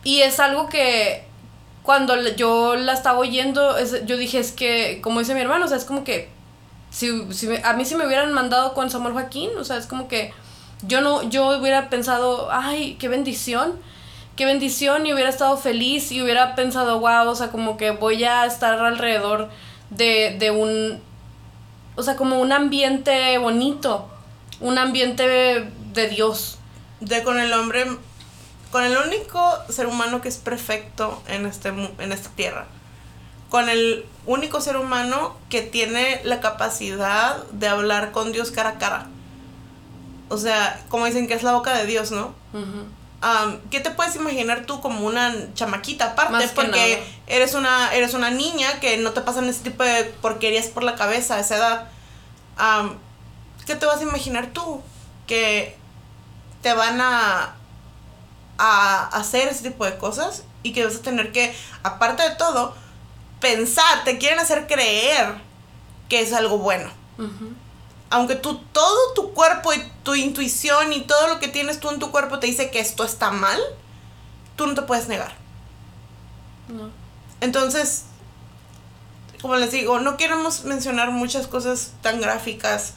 y 0.04 0.22
es 0.22 0.40
algo 0.40 0.68
que 0.70 1.26
cuando 1.84 2.16
yo 2.36 2.76
la 2.76 2.94
estaba 2.94 3.20
oyendo, 3.20 3.78
es- 3.78 4.06
yo 4.06 4.18
dije, 4.18 4.40
es 4.40 4.52
que, 4.52 5.00
como 5.02 5.20
dice 5.20 5.34
mi 5.34 5.42
hermano, 5.42 5.66
o 5.66 5.68
sea, 5.68 5.78
es 5.78 5.86
como 5.86 6.04
que 6.04 6.30
si, 6.90 7.34
si 7.34 7.50
a 7.64 7.74
mí 7.74 7.86
si 7.86 7.96
me 7.96 8.06
hubieran 8.06 8.34
mandado 8.34 8.74
con 8.74 8.90
Samuel 8.90 9.14
Joaquín, 9.14 9.52
o 9.58 9.64
sea, 9.64 9.78
es 9.78 9.88
como 9.88 10.08
que 10.08 10.34
yo 10.88 11.02
no, 11.02 11.24
yo 11.24 11.58
hubiera 11.58 11.90
pensado, 11.90 12.50
ay, 12.52 12.96
qué 13.00 13.08
bendición, 13.08 13.74
qué 14.36 14.46
bendición, 14.46 15.06
y 15.06 15.14
hubiera 15.14 15.30
estado 15.30 15.58
feliz 15.58 16.12
y 16.12 16.22
hubiera 16.22 16.56
pensado, 16.56 17.00
wow, 17.00 17.28
o 17.30 17.36
sea, 17.36 17.50
como 17.50 17.78
que 17.78 17.92
voy 17.92 18.24
a 18.24 18.46
estar 18.46 18.80
alrededor 18.80 19.50
de, 19.90 20.36
de 20.40 20.52
un, 20.52 21.02
o 21.96 22.04
sea, 22.04 22.16
como 22.16 22.40
un 22.40 22.52
ambiente 22.52 23.38
bonito, 23.38 24.10
un 24.60 24.78
ambiente 24.78 25.72
de 25.94 26.08
Dios. 26.10 26.58
De 27.00 27.24
con 27.24 27.40
el 27.40 27.52
hombre, 27.54 27.86
con 28.74 28.84
el 28.84 28.98
único 28.98 29.40
ser 29.70 29.86
humano 29.86 30.20
que 30.20 30.30
es 30.30 30.38
perfecto 30.38 31.22
en, 31.28 31.46
este, 31.46 31.70
en 31.70 32.12
esta 32.12 32.30
tierra. 32.30 32.66
Con 33.50 33.70
el 33.70 34.04
único 34.26 34.62
ser 34.62 34.78
humano 34.78 35.38
que 35.52 35.62
tiene 35.62 36.22
la 36.24 36.40
capacidad 36.40 37.44
de 37.52 37.68
hablar 37.68 38.12
con 38.12 38.32
Dios 38.32 38.50
cara 38.50 38.70
a 38.70 38.78
cara. 38.80 39.08
O 40.34 40.38
sea, 40.40 40.84
como 40.90 41.06
dicen 41.06 41.28
que 41.28 41.36
es 41.36 41.44
la 41.44 41.52
boca 41.52 41.78
de 41.78 41.86
Dios, 41.86 42.10
¿no? 42.10 42.34
¿Qué 43.70 43.80
te 43.80 43.92
puedes 43.92 44.16
imaginar 44.16 44.66
tú 44.66 44.82
como 44.82 45.06
una 45.06 45.54
chamaquita 45.54 46.08
aparte? 46.08 46.34
Más 46.34 46.52
Porque 46.54 47.04
eres 47.28 47.54
una, 47.54 47.94
eres 47.94 48.16
una 48.16 48.32
niña 48.32 48.80
que 48.80 48.98
no 48.98 49.12
te 49.12 49.22
pasan 49.22 49.46
ese 49.46 49.62
tipo 49.62 49.84
de 49.84 50.06
porquerías 50.06 50.68
por 50.68 50.82
la 50.82 50.96
cabeza 50.96 51.36
a 51.36 51.40
esa 51.40 51.58
edad. 51.58 51.88
¿Qué 53.68 53.76
te 53.76 53.86
vas 53.86 54.00
a 54.00 54.04
imaginar 54.04 54.48
tú? 54.54 54.82
Que 55.28 55.78
te 56.64 56.74
van 56.74 57.00
a, 57.00 57.54
a 58.58 59.08
hacer 59.10 59.50
ese 59.50 59.70
tipo 59.70 59.86
de 59.86 60.00
cosas 60.00 60.46
y 60.64 60.74
que 60.74 60.84
vas 60.84 60.96
a 60.96 61.02
tener 61.04 61.32
que, 61.32 61.56
aparte 61.84 62.24
de 62.28 62.36
todo, 62.38 62.76
pensar, 63.40 64.04
te 64.04 64.18
quieren 64.18 64.40
hacer 64.40 64.66
creer 64.66 65.36
que 66.10 66.22
es 66.22 66.34
algo 66.34 66.58
bueno 66.58 66.90
aunque 68.14 68.36
tú 68.36 68.60
todo 68.72 69.14
tu 69.16 69.34
cuerpo 69.34 69.74
y 69.74 69.84
tu 70.04 70.16
intuición 70.16 70.93
y 70.93 71.01
todo 71.01 71.28
lo 71.28 71.39
que 71.39 71.47
tienes 71.47 71.80
tú 71.80 71.89
en 71.89 71.99
tu 71.99 72.12
cuerpo 72.12 72.39
te 72.39 72.47
dice 72.47 72.70
que 72.70 72.80
esto 72.80 73.04
está 73.04 73.32
mal, 73.32 73.60
tú 74.56 74.68
no 74.68 74.74
te 74.76 74.82
puedes 74.84 75.08
negar. 75.08 75.34
No. 76.68 76.89
Entonces, 77.41 78.06
como 79.41 79.56
les 79.56 79.72
digo, 79.72 79.99
no 79.99 80.16
queremos 80.16 80.64
mencionar 80.64 81.12
muchas 81.12 81.47
cosas 81.47 81.91
tan 82.01 82.22
gráficas. 82.22 82.93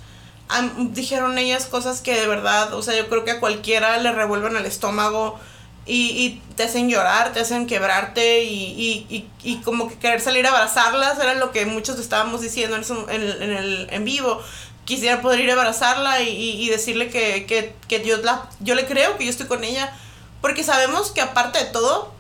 Dijeron 0.92 1.38
ellas 1.38 1.66
cosas 1.66 2.00
que 2.00 2.14
de 2.14 2.28
verdad, 2.28 2.72
o 2.74 2.82
sea, 2.82 2.96
yo 2.96 3.08
creo 3.08 3.24
que 3.24 3.32
a 3.32 3.40
cualquiera 3.40 3.98
le 3.98 4.12
revuelven 4.12 4.56
el 4.56 4.64
estómago 4.64 5.40
y, 5.86 6.10
y 6.10 6.42
te 6.54 6.62
hacen 6.62 6.88
llorar, 6.88 7.32
te 7.32 7.40
hacen 7.40 7.66
quebrarte 7.66 8.44
y, 8.44 8.54
y, 8.54 9.06
y, 9.08 9.28
y 9.42 9.56
como 9.62 9.88
que 9.88 9.98
querer 9.98 10.20
salir 10.20 10.46
a 10.46 10.50
abrazarlas 10.50 11.18
era 11.18 11.34
lo 11.34 11.50
que 11.50 11.66
muchos 11.66 11.98
estábamos 11.98 12.42
diciendo 12.42 12.76
en, 12.76 12.84
en, 13.10 13.42
en 13.42 13.50
el 13.50 13.88
en 13.90 14.04
vivo. 14.04 14.40
Quisiera 14.86 15.20
poder 15.20 15.40
ir 15.40 15.50
a 15.50 15.52
abrazarla 15.52 16.22
y, 16.22 16.28
y- 16.30 16.62
y 16.64 16.70
decirle 16.70 17.10
que, 17.10 17.44
que, 17.44 17.74
que 17.88 17.98
Dios 17.98 18.22
la, 18.24 18.48
yo 18.60 18.74
le 18.74 18.86
creo, 18.86 19.18
que 19.18 19.24
yo 19.24 19.30
estoy 19.30 19.46
con 19.46 19.62
ella, 19.64 19.92
porque 20.40 20.64
sabemos 20.64 21.10
que 21.10 21.20
aparte 21.20 21.58
de 21.58 21.66
todo, 21.66 22.12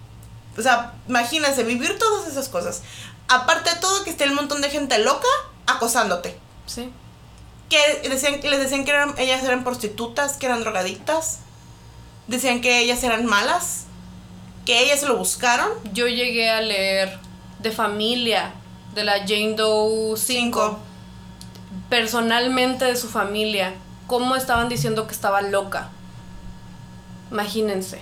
o 0.58 0.62
sea, 0.62 0.92
imagínense, 1.08 1.62
vivir 1.62 1.98
todas 1.98 2.26
esas 2.28 2.48
cosas. 2.50 2.82
Aparte 3.28 3.70
de 3.70 3.76
todo, 3.80 4.04
que 4.04 4.10
esté 4.10 4.24
el 4.24 4.32
montón 4.32 4.60
de 4.60 4.68
gente 4.70 4.98
loca 4.98 5.26
acosándote. 5.66 6.36
Sí. 6.66 6.90
Que 7.68 8.08
decían, 8.08 8.40
les 8.42 8.58
decían 8.60 8.84
que 8.84 8.90
eran, 8.92 9.14
ellas 9.18 9.42
eran 9.42 9.64
prostitutas, 9.64 10.36
que 10.36 10.46
eran 10.46 10.60
drogadictas. 10.60 11.38
Decían 12.28 12.60
que 12.60 12.78
ellas 12.80 13.02
eran 13.02 13.26
malas. 13.26 13.84
Que 14.64 14.80
ellas 14.82 15.00
se 15.00 15.06
lo 15.06 15.16
buscaron. 15.16 15.68
Yo 15.92 16.06
llegué 16.08 16.48
a 16.50 16.60
leer 16.60 17.18
de 17.60 17.70
familia 17.72 18.52
de 18.94 19.04
la 19.04 19.18
Jane 19.20 19.54
Doe 19.54 20.16
5, 20.16 20.16
Cinco. 20.16 20.78
Personalmente 21.88 22.84
de 22.84 22.96
su 22.96 23.08
familia, 23.08 23.74
cómo 24.06 24.36
estaban 24.36 24.68
diciendo 24.68 25.06
que 25.06 25.14
estaba 25.14 25.42
loca. 25.42 25.90
Imagínense. 27.30 28.00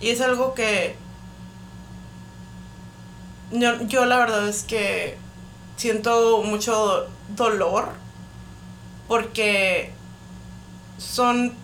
Y 0.00 0.10
es 0.10 0.20
algo 0.20 0.54
que... 0.54 0.96
Yo, 3.50 3.80
yo 3.82 4.04
la 4.04 4.18
verdad 4.18 4.46
es 4.48 4.62
que 4.62 5.16
siento 5.76 6.42
mucho 6.42 7.06
dolor 7.34 7.88
porque 9.06 9.92
son 10.98 11.54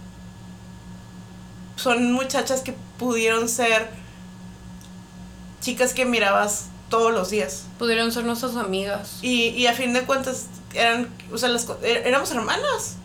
son 1.76 2.12
muchachas 2.12 2.62
que 2.62 2.74
pudieron 2.98 3.48
ser 3.48 3.90
chicas 5.60 5.92
que 5.92 6.04
mirabas 6.04 6.68
todos 6.88 7.12
los 7.12 7.30
días. 7.30 7.64
Pudieron 7.78 8.12
ser 8.12 8.24
nuestras 8.24 8.56
amigas. 8.56 9.18
Y, 9.22 9.48
y 9.48 9.66
a 9.66 9.74
fin 9.74 9.92
de 9.92 10.02
cuentas, 10.02 10.46
eran, 10.74 11.08
o 11.32 11.38
sea, 11.38 11.48
las, 11.48 11.68
er, 11.82 12.06
éramos 12.06 12.30
hermanas 12.30 12.96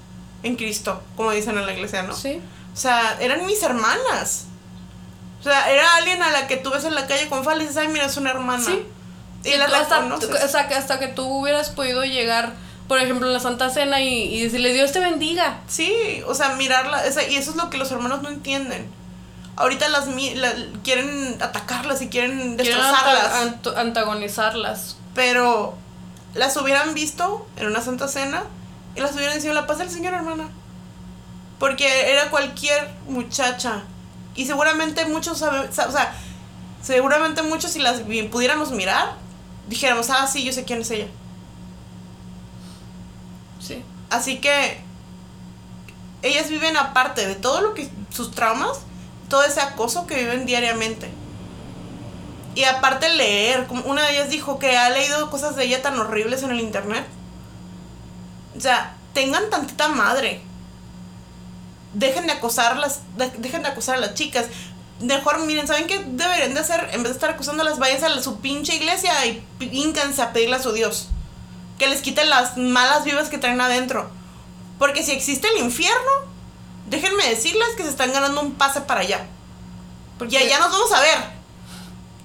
en 0.43 0.55
Cristo, 0.55 1.01
como 1.15 1.31
dicen 1.31 1.57
en 1.57 1.65
la 1.65 1.73
iglesia, 1.73 2.03
¿no? 2.03 2.15
Sí. 2.15 2.41
O 2.73 2.77
sea, 2.77 3.17
eran 3.19 3.45
mis 3.45 3.61
hermanas. 3.63 4.45
O 5.39 5.43
sea, 5.43 5.71
era 5.71 5.95
alguien 5.95 6.21
a 6.21 6.31
la 6.31 6.47
que 6.47 6.57
tú 6.57 6.69
ves 6.71 6.83
en 6.83 6.95
la 6.95 7.07
calle 7.07 7.29
con 7.29 7.43
falda 7.43 7.63
y 7.63 7.67
dices, 7.67 7.81
ay, 7.81 7.87
mira, 7.87 8.05
es 8.05 8.17
una 8.17 8.31
hermana. 8.31 8.63
Sí. 8.63 8.85
Y 9.43 9.55
la 9.55 9.65
hasta, 9.65 10.01
reconoces. 10.01 10.43
hasta, 10.43 10.67
que, 10.67 10.75
hasta 10.75 10.99
que 10.99 11.07
tú 11.07 11.25
hubieras 11.25 11.69
podido 11.69 12.03
llegar, 12.03 12.53
por 12.87 12.99
ejemplo, 12.99 13.27
en 13.27 13.33
la 13.33 13.39
Santa 13.39 13.69
Cena 13.69 14.01
y, 14.01 14.35
y 14.35 14.43
decirle, 14.43 14.73
Dios 14.73 14.91
te 14.91 14.99
bendiga. 14.99 15.61
Sí, 15.67 16.21
o 16.27 16.35
sea, 16.35 16.55
mirarla, 16.55 17.03
o 17.07 17.11
sea, 17.11 17.27
y 17.27 17.37
eso 17.37 17.51
es 17.51 17.57
lo 17.57 17.69
que 17.69 17.77
los 17.77 17.91
hermanos 17.91 18.21
no 18.21 18.29
entienden. 18.29 18.89
Ahorita 19.59 19.87
las 19.89 20.07
mi- 20.07 20.33
la- 20.35 20.53
quieren 20.83 21.37
atacarlas 21.41 22.01
y 22.01 22.07
quieren 22.09 22.57
destrozarlas. 22.57 23.33
anta- 23.35 23.71
ant- 23.73 23.77
antagonizarlas. 23.77 24.95
Pero 25.13 25.75
las 26.33 26.55
hubieran 26.57 26.93
visto 26.95 27.45
en 27.57 27.67
una 27.67 27.81
santa 27.81 28.07
cena 28.07 28.43
y 28.95 29.01
las 29.01 29.13
hubieran 29.15 29.37
dicho 29.37 29.53
la 29.53 29.67
paz 29.67 29.77
del 29.77 29.89
Señor, 29.91 30.13
hermana. 30.13 30.49
Porque 31.59 32.11
era 32.11 32.29
cualquier 32.29 32.89
muchacha. 33.07 33.83
Y 34.33 34.45
seguramente 34.45 35.05
muchos, 35.05 35.41
o 35.41 35.71
sea, 35.71 36.13
seguramente 36.81 37.41
muchos 37.43 37.71
si 37.71 37.79
las 37.79 37.99
pudiéramos 38.31 38.71
mirar, 38.71 39.13
dijéramos, 39.67 40.09
ah, 40.09 40.25
sí, 40.25 40.45
yo 40.45 40.53
sé 40.53 40.63
quién 40.63 40.81
es 40.81 40.91
ella. 40.91 41.07
Sí. 43.59 43.83
Así 44.09 44.37
que 44.39 44.79
ellas 46.21 46.49
viven 46.49 46.77
aparte 46.77 47.27
de 47.27 47.35
todo 47.35 47.61
lo 47.61 47.73
que 47.73 47.89
sus 48.09 48.31
traumas, 48.31 48.79
todo 49.29 49.43
ese 49.43 49.61
acoso 49.61 50.05
que 50.07 50.15
viven 50.15 50.45
diariamente. 50.45 51.09
Y 52.55 52.63
aparte 52.65 53.09
leer, 53.13 53.67
una 53.85 54.03
de 54.03 54.13
ellas 54.13 54.29
dijo 54.29 54.59
que 54.59 54.75
ha 54.77 54.89
leído 54.89 55.29
cosas 55.29 55.55
de 55.55 55.63
ella 55.65 55.81
tan 55.81 55.97
horribles 55.99 56.43
en 56.43 56.51
el 56.51 56.59
internet. 56.59 57.05
O 58.57 58.59
sea, 58.59 58.95
tengan 59.13 59.49
tantita 59.49 59.87
madre. 59.87 60.41
Dejen 61.93 62.27
de 62.27 62.33
acosarlas, 62.33 63.01
de- 63.17 63.31
dejen 63.37 63.63
de 63.63 63.69
acosar 63.69 63.95
a 63.95 63.99
las 63.99 64.13
chicas. 64.15 64.47
Mejor, 64.99 65.39
miren, 65.45 65.67
¿saben 65.67 65.87
qué 65.87 65.99
deberían 66.05 66.53
de 66.53 66.59
hacer? 66.59 66.89
En 66.91 67.03
vez 67.03 67.11
de 67.13 67.17
estar 67.17 67.29
acusándolas, 67.29 67.79
váyanse 67.79 68.07
a 68.07 68.21
su 68.21 68.39
pinche 68.41 68.75
iglesia 68.75 69.13
y 69.25 69.43
híncanse 69.71 70.21
a 70.21 70.33
pedirle 70.33 70.57
a 70.57 70.61
su 70.61 70.73
Dios 70.73 71.07
que 71.77 71.87
les 71.87 72.01
quiten 72.01 72.29
las 72.29 72.57
malas 72.57 73.05
vibras 73.05 73.29
que 73.29 73.37
traen 73.37 73.61
adentro. 73.61 74.11
Porque 74.77 75.01
si 75.03 75.11
existe 75.11 75.47
el 75.55 75.63
infierno, 75.63 76.11
déjenme 76.89 77.27
decirles 77.29 77.69
que 77.77 77.83
se 77.83 77.89
están 77.89 78.11
ganando 78.11 78.41
un 78.41 78.53
pase 78.53 78.81
para 78.81 79.01
allá. 79.01 79.25
Porque 80.17 80.37
allá 80.37 80.59
nos 80.59 80.71
vamos 80.71 80.91
a 80.91 81.01
ver. 81.01 81.17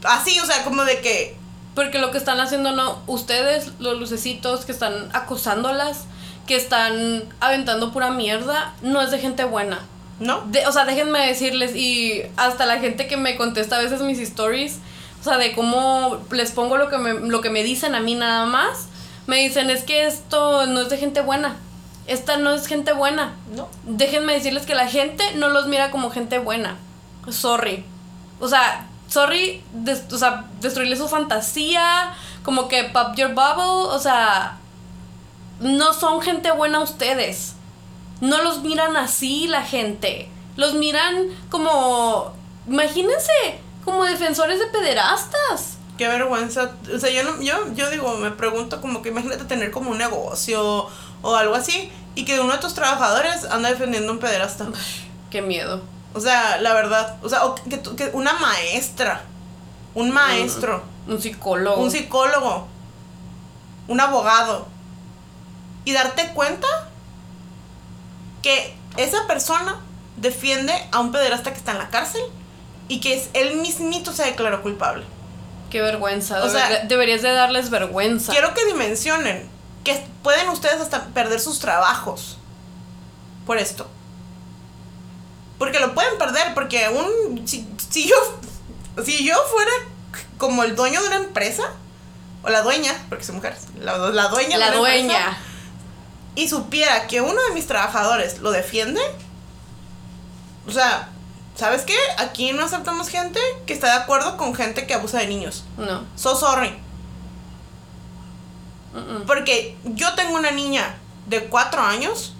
Así, 0.05 0.39
o 0.41 0.47
sea, 0.47 0.65
como 0.65 0.85
de 0.85 1.01
que. 1.01 1.37
Porque 1.75 1.99
lo 1.99 2.11
que 2.11 2.19
están 2.19 2.41
haciendo, 2.41 2.73
no, 2.73 3.03
ustedes, 3.07 3.73
los 3.79 3.99
lucecitos 3.99 4.65
que 4.65 4.73
están 4.73 5.11
acosándolas, 5.13 6.05
que 6.47 6.57
están 6.57 7.25
aventando 7.41 7.93
pura 7.93 8.11
mierda, 8.11 8.75
no 8.83 9.01
es 9.03 9.11
de 9.11 9.19
gente 9.19 9.45
buena. 9.45 9.81
¿No? 10.21 10.43
De- 10.47 10.65
o 10.69 10.73
sea, 10.73 10.85
déjenme 10.85 11.27
decirles, 11.27 11.75
y 11.75 12.23
hasta 12.37 12.67
la 12.67 12.79
gente 12.79 13.09
que 13.09 13.17
me 13.17 13.37
contesta 13.37 13.77
a 13.77 13.81
veces 13.81 14.01
mis 14.03 14.21
stories, 14.21 14.79
o 15.21 15.25
sea, 15.25 15.39
de 15.39 15.53
cómo 15.55 16.19
les 16.31 16.53
pongo 16.53 16.77
lo 16.77 16.89
que 16.89 16.99
me, 16.99 17.15
lo 17.15 17.41
que 17.41 17.51
me 17.51 17.65
dicen 17.65 17.97
a 17.97 18.01
mí 18.01 18.15
nada 18.15 18.47
más, 18.47 18.87
me 19.27 19.39
dicen, 19.39 19.71
es 19.71 19.83
que 19.83 20.07
esto 20.07 20.67
no 20.67 20.83
es 20.83 20.89
de 20.89 20.99
gente 20.99 21.21
buena. 21.21 21.57
Esta 22.07 22.37
no 22.37 22.53
es 22.53 22.67
gente 22.67 22.93
buena. 22.93 23.35
No. 23.55 23.69
Déjenme 23.85 24.35
decirles 24.35 24.67
que 24.67 24.75
la 24.75 24.89
gente 24.89 25.25
no 25.37 25.49
los 25.49 25.67
mira 25.67 25.91
como 25.91 26.11
gente 26.11 26.39
buena. 26.39 26.77
Sorry. 27.31 27.85
O 28.41 28.49
sea, 28.49 28.87
sorry, 29.09 29.63
des- 29.73 30.13
o 30.13 30.19
sea, 30.19 30.45
destruirle 30.61 30.97
su 30.97 31.09
fantasía, 31.09 32.13
como 32.43 32.69
que 32.69 32.85
pop 32.85 33.15
your 33.17 33.31
bubble, 33.31 33.95
o 33.95 33.99
sea, 33.99 34.59
no 35.61 35.93
son 35.95 36.21
gente 36.21 36.51
buena 36.53 36.81
ustedes. 36.81 37.55
No 38.21 38.43
los 38.43 38.63
miran 38.63 38.97
así 38.97 39.47
la 39.47 39.63
gente. 39.63 40.29
Los 40.57 40.75
miran 40.75 41.29
como, 41.51 42.33
imagínense, 42.69 43.33
como 43.85 44.05
defensores 44.05 44.59
de 44.59 44.67
pederastas. 44.67 45.79
Qué 45.97 46.09
vergüenza. 46.09 46.73
O 46.95 46.99
sea, 46.99 47.11
yo, 47.11 47.23
no, 47.23 47.41
yo, 47.41 47.55
yo 47.75 47.89
digo, 47.91 48.17
me 48.17 48.31
pregunto 48.31 48.81
como 48.81 49.01
que 49.01 49.09
imagínate 49.11 49.45
tener 49.45 49.71
como 49.71 49.91
un 49.91 49.99
negocio 49.99 50.87
o 51.25 51.35
algo 51.35 51.55
así 51.57 51.91
y 52.15 52.25
que 52.25 52.39
uno 52.39 52.53
de 52.53 52.59
tus 52.59 52.75
trabajadores 52.75 53.45
anda 53.51 53.71
defendiendo 53.71 54.11
a 54.11 54.15
un 54.15 54.21
pederasta. 54.21 54.67
Qué 55.31 55.43
miedo. 55.43 55.83
O 56.15 56.21
sea, 56.21 56.61
la 56.61 56.73
verdad. 56.75 57.17
O 57.25 57.29
sea, 57.29 57.45
o 57.47 57.57
que, 57.57 58.11
una 58.13 58.35
maestra, 58.35 59.23
un 59.95 60.13
maestro, 60.13 60.85
Un 61.09 61.21
psicólogo. 61.21 61.83
un 61.83 61.91
psicólogo, 61.91 62.69
un 63.89 64.01
abogado. 64.01 64.69
Y 65.85 65.93
darte 65.93 66.29
cuenta 66.35 66.69
que 68.43 68.75
esa 68.97 69.27
persona 69.27 69.77
defiende 70.17 70.73
a 70.93 71.01
un 71.01 71.11
pederasta 71.13 71.51
que 71.53 71.59
está 71.59 71.73
en 71.73 71.79
la 71.79 71.89
cárcel 71.91 72.23
y 72.89 73.01
que 73.01 73.15
es 73.15 73.29
él 73.33 73.57
mismito 73.57 74.13
se 74.13 74.25
declaró 74.25 74.63
culpable. 74.63 75.05
Qué 75.71 75.81
vergüenza. 75.81 76.45
O 76.45 76.49
sea, 76.49 76.69
Deber- 76.69 76.87
deberías 76.89 77.23
de 77.23 77.33
darles 77.33 77.71
vergüenza. 77.71 78.33
Quiero 78.33 78.55
que 78.55 78.65
dimensionen 78.67 79.49
que 79.85 80.07
pueden 80.23 80.49
ustedes 80.49 80.81
hasta 80.81 81.05
perder 81.09 81.41
sus 81.41 81.59
trabajos 81.61 82.39
por 83.47 83.59
esto. 83.59 83.87
Porque 85.59 85.79
lo 85.79 85.95
pueden 85.95 86.19
perder, 86.19 86.55
porque 86.55 86.89
un 86.89 87.47
si, 87.47 87.69
si 87.91 88.09
yo 88.09 88.17
si 89.05 89.25
yo 89.27 89.35
fuera 89.51 89.71
como 90.39 90.63
el 90.65 90.75
dueño 90.77 91.01
de 91.03 91.09
una 91.09 91.17
empresa 91.17 91.65
o 92.43 92.49
la 92.51 92.63
dueña, 92.63 92.93
porque 93.09 93.25
soy 93.25 93.35
mujer, 93.37 93.57
la, 93.81 93.97
la 93.99 94.29
dueña 94.29 94.59
La 94.59 94.71
de 94.71 94.79
una 94.79 94.95
empresa, 94.95 95.19
dueña. 95.19 95.39
y 96.35 96.49
supiera 96.49 97.07
que 97.07 97.21
uno 97.21 97.41
de 97.49 97.55
mis 97.55 97.67
trabajadores 97.67 98.39
lo 98.41 98.51
defiende, 98.51 99.01
o 100.67 100.71
sea, 100.73 101.09
¿sabes 101.57 101.83
qué? 101.83 101.97
Aquí 102.19 102.53
no 102.53 102.65
aceptamos 102.65 103.09
gente 103.09 103.41
que 103.67 103.73
está 103.73 103.87
de 103.89 104.03
acuerdo 104.03 104.37
con 104.37 104.55
gente 104.55 104.87
que 104.87 104.95
abusa 104.95 105.19
de 105.19 105.27
niños. 105.29 105.65
No. 105.77 106.05
So 106.17 106.37
sorry. 106.37 106.77
Porque 109.27 109.77
yo 109.85 110.15
tengo 110.15 110.37
una 110.37 110.51
niña 110.53 110.95
de 111.27 111.45
cuatro 111.47 111.83
años 111.83 112.35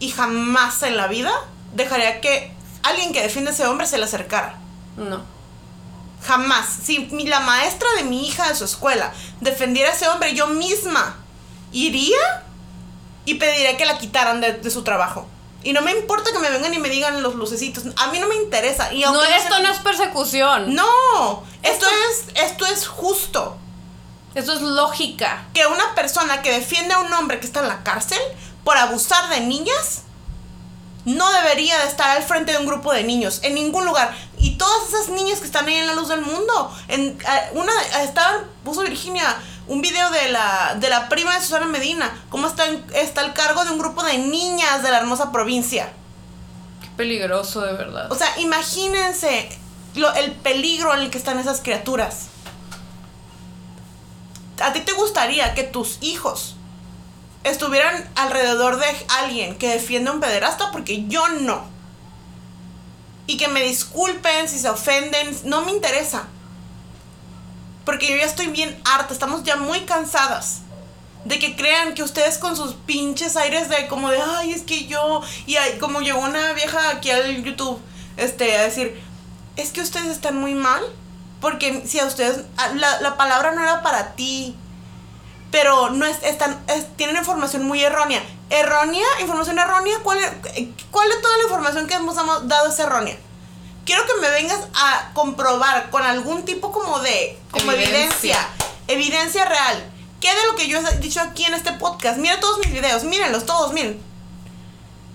y 0.00 0.10
jamás 0.10 0.82
en 0.82 0.96
la 0.96 1.06
vida 1.08 1.32
dejaría 1.74 2.20
que 2.20 2.52
alguien 2.82 3.12
que 3.12 3.22
defiende 3.22 3.50
a 3.50 3.54
ese 3.54 3.66
hombre 3.66 3.86
se 3.86 3.98
le 3.98 4.04
acercara. 4.04 4.56
No. 4.96 5.20
Jamás. 6.26 6.66
Si 6.82 7.00
mi- 7.12 7.26
la 7.26 7.40
maestra 7.40 7.88
de 7.96 8.04
mi 8.04 8.26
hija 8.26 8.48
de 8.48 8.54
su 8.54 8.64
escuela 8.64 9.12
defendiera 9.40 9.90
a 9.90 9.94
ese 9.94 10.08
hombre, 10.08 10.34
yo 10.34 10.48
misma 10.48 11.16
iría 11.72 12.44
y 13.24 13.34
pediría 13.34 13.76
que 13.76 13.84
la 13.86 13.98
quitaran 13.98 14.40
de, 14.40 14.54
de 14.54 14.70
su 14.70 14.82
trabajo. 14.82 15.28
Y 15.62 15.72
no 15.72 15.82
me 15.82 15.92
importa 15.92 16.32
que 16.32 16.38
me 16.38 16.50
vengan 16.50 16.72
y 16.72 16.78
me 16.78 16.88
digan 16.88 17.22
los 17.22 17.34
lucecitos. 17.34 17.84
A 17.96 18.08
mí 18.10 18.18
no 18.20 18.28
me 18.28 18.36
interesa. 18.36 18.92
Y 18.92 19.00
No, 19.02 19.22
esto 19.22 19.48
sea- 19.54 19.58
no 19.60 19.68
es 19.70 19.78
persecución. 19.78 20.74
No, 20.74 21.42
esto 21.62 21.86
es, 22.10 22.24
esto 22.46 22.66
es 22.66 22.86
justo. 22.88 23.56
Esto 24.38 24.52
es 24.54 24.60
lógica. 24.60 25.44
que 25.54 25.66
una 25.66 25.94
persona 25.94 26.42
que 26.42 26.52
defiende 26.52 26.94
a 26.94 27.00
un 27.00 27.12
hombre 27.12 27.40
que 27.40 27.46
está 27.46 27.60
en 27.60 27.68
la 27.68 27.82
cárcel 27.82 28.18
por 28.64 28.76
abusar 28.76 29.28
de 29.30 29.40
niñas 29.40 30.02
no 31.04 31.30
debería 31.32 31.78
de 31.78 31.88
estar 31.88 32.16
al 32.16 32.22
frente 32.22 32.52
de 32.52 32.58
un 32.58 32.66
grupo 32.66 32.92
de 32.92 33.02
niños 33.02 33.40
en 33.42 33.54
ningún 33.54 33.84
lugar 33.86 34.14
y 34.38 34.56
todas 34.58 34.88
esas 34.88 35.08
niñas 35.08 35.38
que 35.40 35.46
están 35.46 35.66
ahí 35.66 35.74
en 35.76 35.86
la 35.86 35.94
luz 35.94 36.08
del 36.08 36.20
mundo 36.20 36.70
en 36.88 37.18
una 37.54 37.72
estaba 38.02 38.44
puso 38.62 38.82
Virginia 38.82 39.24
un 39.68 39.80
video 39.80 40.10
de 40.10 40.28
la 40.30 40.74
de 40.78 40.90
la 40.90 41.08
prima 41.08 41.34
de 41.34 41.40
Susana 41.40 41.64
Medina 41.66 42.12
cómo 42.28 42.46
está 42.46 42.64
está 42.94 43.22
al 43.22 43.32
cargo 43.32 43.64
de 43.64 43.70
un 43.70 43.78
grupo 43.78 44.02
de 44.02 44.18
niñas 44.18 44.82
de 44.82 44.90
la 44.90 44.98
hermosa 44.98 45.32
provincia 45.32 45.88
Qué 46.82 46.88
peligroso, 46.96 47.62
de 47.62 47.72
verdad. 47.72 48.12
o 48.12 48.14
sea 48.14 48.38
imagínense 48.38 49.48
lo- 49.94 50.12
el 50.14 50.32
peligro 50.32 50.92
en 50.92 51.00
el 51.00 51.10
que 51.10 51.16
están 51.18 51.38
esas 51.38 51.60
criaturas 51.62 52.26
¿A 54.60 54.72
ti 54.72 54.80
te 54.80 54.92
gustaría 54.92 55.54
que 55.54 55.64
tus 55.64 55.98
hijos 56.00 56.56
estuvieran 57.44 58.08
alrededor 58.16 58.78
de 58.78 58.86
alguien 59.20 59.56
que 59.56 59.68
defiende 59.68 60.10
un 60.10 60.20
pederasta? 60.20 60.70
Porque 60.72 61.06
yo 61.06 61.26
no. 61.28 61.64
Y 63.26 63.36
que 63.36 63.48
me 63.48 63.62
disculpen 63.62 64.48
si 64.48 64.58
se 64.58 64.68
ofenden, 64.68 65.36
no 65.44 65.62
me 65.62 65.72
interesa. 65.72 66.28
Porque 67.84 68.08
yo 68.08 68.16
ya 68.16 68.24
estoy 68.24 68.48
bien 68.48 68.80
harta, 68.84 69.12
estamos 69.12 69.44
ya 69.44 69.56
muy 69.56 69.80
cansadas 69.80 70.60
de 71.24 71.38
que 71.38 71.56
crean 71.56 71.94
que 71.94 72.02
ustedes 72.02 72.38
con 72.38 72.56
sus 72.56 72.74
pinches 72.74 73.36
aires 73.36 73.68
de 73.68 73.86
como 73.86 74.10
de, 74.10 74.18
ay, 74.18 74.52
es 74.52 74.62
que 74.62 74.86
yo, 74.86 75.20
y 75.46 75.56
como 75.78 76.00
llegó 76.00 76.20
una 76.20 76.52
vieja 76.54 76.90
aquí 76.90 77.10
al 77.10 77.44
YouTube, 77.44 77.80
este, 78.16 78.56
a 78.56 78.62
decir, 78.62 78.98
es 79.56 79.72
que 79.72 79.80
ustedes 79.80 80.08
están 80.08 80.36
muy 80.36 80.54
mal, 80.54 80.82
porque 81.40 81.82
si 81.86 81.98
a 82.00 82.06
ustedes, 82.06 82.44
a- 82.56 82.68
la, 82.74 83.00
la 83.00 83.16
palabra 83.16 83.52
no 83.52 83.62
era 83.62 83.82
para 83.82 84.14
ti, 84.14 84.56
pero 85.50 85.90
no 85.90 86.04
es, 86.06 86.22
están, 86.22 86.62
es- 86.68 86.94
tienen 86.96 87.16
información 87.16 87.64
muy 87.64 87.82
errónea. 87.82 88.22
¿Errónea? 88.50 89.04
¿Información 89.20 89.58
errónea? 89.58 89.98
¿Cuál, 90.02 90.18
es- 90.18 90.32
¿Cuál 90.90 91.08
de 91.10 91.16
toda 91.16 91.36
la 91.36 91.42
información 91.44 91.86
que 91.86 91.94
hemos 91.94 92.16
dado 92.48 92.68
es 92.68 92.78
errónea? 92.78 93.16
quiero 93.84 94.04
que 94.04 94.20
me 94.20 94.28
vengas 94.28 94.60
a 94.74 95.12
comprobar 95.14 95.88
con 95.88 96.02
algún 96.02 96.44
tipo 96.44 96.72
como 96.72 96.98
de 96.98 97.38
como 97.50 97.72
evidencia, 97.72 98.36
evidencia, 98.86 99.46
real. 99.46 99.82
¿Qué 100.20 100.28
de 100.28 100.46
lo 100.46 100.56
que 100.56 100.68
yo 100.68 100.78
he 100.78 100.98
dicho 100.98 101.22
aquí 101.22 101.44
en 101.46 101.54
este 101.54 101.72
podcast? 101.72 102.18
Mira 102.18 102.38
todos 102.38 102.58
mis 102.58 102.70
videos, 102.74 103.04
mírenlos 103.04 103.46
todos, 103.46 103.72
miren. 103.72 103.98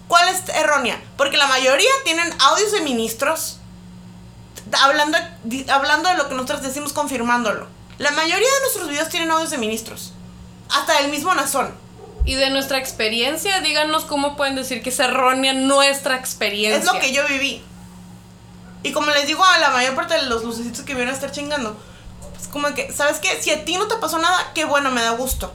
¿Cuál 0.08 0.28
es 0.30 0.50
errónea? 0.56 1.00
Porque 1.18 1.38
la 1.38 1.46
mayoría 1.46 1.90
tienen 2.04 2.34
audios 2.40 2.72
de 2.72 2.82
ministros 2.82 3.60
hablando, 4.82 5.18
hablando 5.72 6.10
de 6.10 6.18
lo 6.18 6.28
que 6.28 6.36
nosotros 6.36 6.62
decimos 6.62 6.94
confirmándolo. 6.94 7.68
La 7.98 8.12
mayoría 8.12 8.48
de 8.48 8.60
nuestros 8.62 8.90
videos 8.90 9.10
tienen 9.10 9.32
audios 9.32 9.52
de 9.52 9.58
ministros. 9.58 10.14
Hasta 10.70 11.00
el 11.00 11.12
mismo 11.12 11.34
Nazón. 11.34 11.74
Y 12.26 12.36
de 12.36 12.50
nuestra 12.50 12.78
experiencia, 12.78 13.60
díganos 13.62 14.06
cómo 14.06 14.36
pueden 14.36 14.56
decir 14.56 14.82
que 14.82 14.90
es 14.90 15.00
errónea 15.00 15.54
nuestra 15.54 16.16
experiencia. 16.16 16.80
Es 16.80 16.86
lo 16.86 17.00
que 17.00 17.14
yo 17.14 17.28
viví. 17.28 17.64
Y 18.82 18.92
como 18.92 19.12
les 19.12 19.28
digo 19.28 19.44
a 19.44 19.58
la 19.60 19.70
mayor 19.70 19.96
parte 19.96 20.16
de 20.16 20.24
los 20.24 20.44
lucecitos 20.44 20.86
que 20.86 20.94
vienen 20.94 21.14
a 21.14 21.16
estar 21.16 21.32
chingando, 21.32 21.78
es 22.40 22.48
como 22.48 22.74
que, 22.74 22.92
¿sabes 22.92 23.20
qué? 23.20 23.42
Si 23.42 23.52
a 23.52 23.64
ti 23.64 23.78
no 23.78 23.88
te 23.88 23.96
pasó 23.96 24.20
nada, 24.20 24.52
qué 24.54 24.66
bueno, 24.66 24.92
me 24.92 25.02
da 25.02 25.12
gusto. 25.12 25.54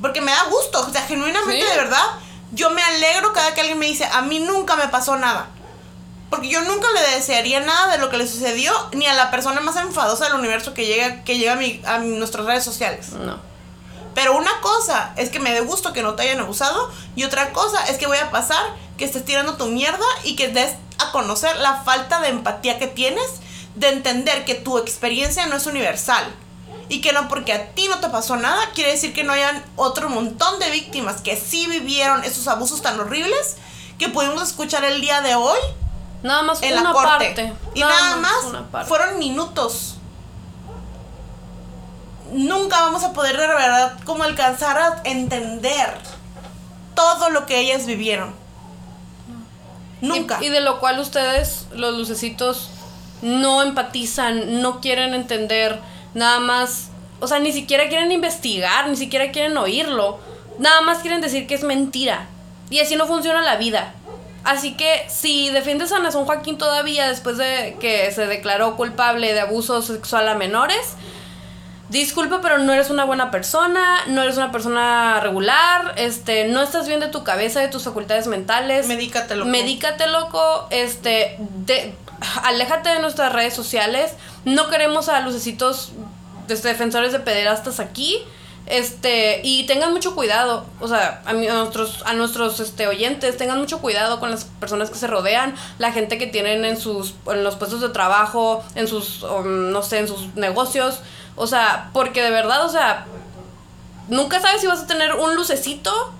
Porque 0.00 0.20
me 0.20 0.30
da 0.32 0.44
gusto, 0.44 0.80
o 0.80 0.90
sea, 0.90 1.02
genuinamente 1.02 1.64
de 1.64 1.76
verdad, 1.76 2.04
yo 2.52 2.70
me 2.70 2.82
alegro 2.82 3.32
cada 3.32 3.52
que 3.52 3.60
alguien 3.60 3.78
me 3.78 3.86
dice, 3.86 4.06
a 4.06 4.22
mí 4.22 4.40
nunca 4.40 4.76
me 4.76 4.88
pasó 4.88 5.16
nada. 5.16 5.48
Porque 6.30 6.48
yo 6.48 6.62
nunca 6.62 6.86
le 6.92 7.16
desearía 7.16 7.60
nada 7.60 7.92
de 7.92 7.98
lo 7.98 8.08
que 8.08 8.16
le 8.16 8.26
sucedió, 8.26 8.72
ni 8.92 9.06
a 9.06 9.14
la 9.14 9.30
persona 9.30 9.60
más 9.60 9.76
enfadosa 9.76 10.26
del 10.26 10.34
universo 10.34 10.74
que 10.74 10.86
llega, 10.86 11.24
que 11.24 11.38
llega 11.38 11.52
a, 11.52 11.56
mi, 11.56 11.82
a 11.84 11.98
nuestras 11.98 12.46
redes 12.46 12.64
sociales. 12.64 13.10
No. 13.12 13.38
Pero 14.14 14.36
una 14.36 14.60
cosa 14.60 15.12
es 15.16 15.30
que 15.30 15.40
me 15.40 15.52
dé 15.52 15.60
gusto 15.60 15.92
que 15.92 16.02
no 16.02 16.14
te 16.14 16.22
hayan 16.22 16.40
abusado, 16.40 16.90
y 17.16 17.24
otra 17.24 17.52
cosa 17.52 17.84
es 17.86 17.98
que 17.98 18.06
voy 18.06 18.18
a 18.18 18.30
pasar 18.30 18.64
que 18.96 19.04
estés 19.04 19.24
tirando 19.24 19.56
tu 19.56 19.66
mierda 19.66 20.04
y 20.24 20.36
que 20.36 20.48
des 20.48 20.74
a 20.98 21.10
conocer 21.12 21.56
la 21.56 21.82
falta 21.82 22.20
de 22.20 22.28
empatía 22.28 22.78
que 22.78 22.86
tienes 22.86 23.26
de 23.74 23.88
entender 23.88 24.44
que 24.44 24.54
tu 24.54 24.78
experiencia 24.78 25.46
no 25.46 25.56
es 25.56 25.66
universal. 25.66 26.24
Y 26.88 27.00
que 27.00 27.12
no 27.12 27.28
porque 27.28 27.52
a 27.52 27.70
ti 27.70 27.86
no 27.88 28.00
te 28.00 28.08
pasó 28.08 28.36
nada, 28.36 28.70
quiere 28.74 28.90
decir 28.90 29.14
que 29.14 29.22
no 29.22 29.32
hayan 29.32 29.64
otro 29.76 30.08
montón 30.08 30.58
de 30.58 30.70
víctimas 30.70 31.20
que 31.20 31.36
sí 31.36 31.66
vivieron 31.68 32.24
esos 32.24 32.48
abusos 32.48 32.82
tan 32.82 32.98
horribles 32.98 33.56
que 33.98 34.08
pudimos 34.08 34.42
escuchar 34.42 34.84
el 34.84 35.00
día 35.00 35.20
de 35.20 35.36
hoy. 35.36 35.58
Nada 36.22 36.42
más 36.42 36.62
en 36.62 36.78
una 36.78 36.92
Parte. 36.92 37.52
Y 37.74 37.80
nada, 37.80 38.16
más, 38.16 38.86
fueron 38.86 39.18
minutos. 39.18 39.96
Nunca 42.32 42.80
vamos 42.82 43.02
a 43.02 43.12
poder 43.12 43.36
de 43.36 43.46
verdad 43.46 43.98
como 44.04 44.22
alcanzar 44.22 44.78
a 44.78 45.00
entender 45.04 45.98
todo 46.94 47.30
lo 47.30 47.46
que 47.46 47.58
ellas 47.58 47.86
vivieron. 47.86 48.34
Nunca. 50.00 50.38
Y, 50.40 50.48
de 50.48 50.60
lo 50.60 50.80
cual 50.80 50.98
ustedes, 50.98 51.66
los 51.72 51.96
lucecitos, 51.96 52.70
no 53.22 53.62
empatizan, 53.62 54.62
no 54.62 54.80
quieren 54.80 55.14
entender, 55.14 55.80
nada 56.14 56.40
más, 56.40 56.88
o 57.20 57.26
sea, 57.26 57.38
ni 57.38 57.52
siquiera 57.52 57.88
quieren 57.88 58.12
investigar, 58.12 58.88
ni 58.88 58.96
siquiera 58.96 59.30
quieren 59.30 59.56
oírlo, 59.58 60.20
nada 60.58 60.80
más 60.82 60.98
quieren 60.98 61.20
decir 61.20 61.46
que 61.46 61.54
es 61.54 61.62
mentira. 61.62 62.26
Y 62.70 62.78
así 62.78 62.96
no 62.96 63.06
funciona 63.06 63.42
la 63.42 63.56
vida. 63.56 63.94
Así 64.44 64.76
que 64.76 65.06
si 65.08 65.50
defiendes 65.50 65.92
a 65.92 65.98
Nazón 65.98 66.24
Joaquín 66.24 66.58
todavía 66.58 67.08
después 67.08 67.36
de 67.36 67.76
que 67.80 68.10
se 68.10 68.26
declaró 68.26 68.76
culpable 68.76 69.32
de 69.32 69.40
abuso 69.40 69.82
sexual 69.82 70.28
a 70.28 70.34
menores, 70.34 70.94
disculpa, 71.90 72.40
pero 72.40 72.58
no 72.58 72.72
eres 72.72 72.88
una 72.88 73.04
buena 73.04 73.30
persona, 73.30 73.82
no 74.06 74.22
eres 74.22 74.36
una 74.36 74.50
persona 74.50 75.20
regular, 75.20 75.94
este, 75.96 76.48
no 76.48 76.62
estás 76.62 76.88
bien 76.88 77.00
de 77.00 77.08
tu 77.08 77.22
cabeza, 77.24 77.60
de 77.60 77.68
tus 77.68 77.84
facultades 77.84 78.28
mentales. 78.28 78.86
Medícate 78.86 79.36
loco. 79.36 79.50
Medícate 79.50 80.06
loco, 80.06 80.66
este, 80.70 81.36
de, 81.38 81.94
aléjate 82.44 82.88
de 82.90 83.00
nuestras 83.00 83.32
redes 83.32 83.54
sociales. 83.54 84.12
No 84.44 84.68
queremos 84.68 85.08
a 85.08 85.20
lucecitos 85.20 85.92
este, 86.48 86.68
defensores 86.68 87.12
de 87.12 87.20
pederastas 87.20 87.80
aquí. 87.80 88.18
Este, 88.70 89.40
y 89.42 89.66
tengan 89.66 89.92
mucho 89.92 90.14
cuidado, 90.14 90.64
o 90.78 90.86
sea, 90.86 91.22
a, 91.24 91.32
nuestros, 91.32 92.04
a 92.06 92.12
nuestros 92.12 92.60
este, 92.60 92.86
oyentes, 92.86 93.36
tengan 93.36 93.58
mucho 93.58 93.80
cuidado 93.80 94.20
con 94.20 94.30
las 94.30 94.44
personas 94.44 94.90
que 94.90 94.96
se 94.96 95.08
rodean, 95.08 95.56
la 95.78 95.90
gente 95.90 96.18
que 96.18 96.28
tienen 96.28 96.64
en 96.64 96.76
sus, 96.76 97.14
en 97.26 97.42
los 97.42 97.56
puestos 97.56 97.80
de 97.80 97.88
trabajo, 97.88 98.62
en 98.76 98.86
sus, 98.86 99.24
um, 99.24 99.72
no 99.72 99.82
sé, 99.82 99.98
en 99.98 100.06
sus 100.06 100.36
negocios, 100.36 101.00
o 101.34 101.48
sea, 101.48 101.90
porque 101.92 102.22
de 102.22 102.30
verdad, 102.30 102.64
o 102.64 102.68
sea, 102.68 103.06
nunca 104.06 104.38
sabes 104.38 104.60
si 104.60 104.68
vas 104.68 104.82
a 104.82 104.86
tener 104.86 105.14
un 105.14 105.34
lucecito 105.34 106.12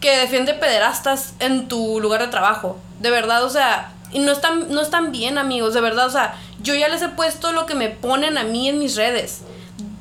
que 0.00 0.16
defiende 0.16 0.54
pederastas 0.54 1.34
en 1.38 1.68
tu 1.68 2.00
lugar 2.00 2.20
de 2.20 2.26
trabajo. 2.26 2.78
De 2.98 3.10
verdad, 3.10 3.44
o 3.44 3.48
sea, 3.48 3.92
y 4.10 4.18
no 4.18 4.32
están, 4.32 4.72
no 4.72 4.80
están 4.80 5.12
bien, 5.12 5.38
amigos, 5.38 5.72
de 5.72 5.80
verdad, 5.80 6.06
o 6.06 6.10
sea, 6.10 6.34
yo 6.60 6.74
ya 6.74 6.88
les 6.88 7.00
he 7.00 7.08
puesto 7.10 7.52
lo 7.52 7.64
que 7.64 7.76
me 7.76 7.90
ponen 7.90 8.38
a 8.38 8.42
mí 8.42 8.68
en 8.68 8.80
mis 8.80 8.96
redes. 8.96 9.42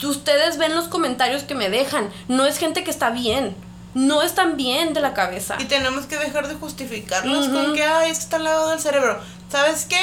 Ustedes 0.04 0.58
ven 0.58 0.76
los 0.76 0.88
comentarios 0.88 1.44
que 1.44 1.56
me 1.56 1.70
dejan. 1.70 2.10
No 2.28 2.46
es 2.46 2.58
gente 2.58 2.84
que 2.84 2.92
está 2.92 3.10
bien. 3.10 3.56
No 3.94 4.22
están 4.22 4.56
bien 4.56 4.94
de 4.94 5.02
la 5.02 5.14
cabeza. 5.14 5.58
Y 5.60 5.66
tenemos 5.66 6.06
que 6.06 6.18
dejar 6.18 6.48
de 6.48 6.56
justificarlos 6.56 7.50
con 7.50 7.74
que, 7.74 7.84
ay, 7.84 8.10
es 8.10 8.20
que 8.20 8.24
está 8.24 8.40
lavado 8.40 8.70
del 8.70 8.80
cerebro. 8.80 9.20
¿Sabes 9.50 9.86
qué? 9.86 10.00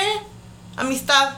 Amistad. 0.77 1.31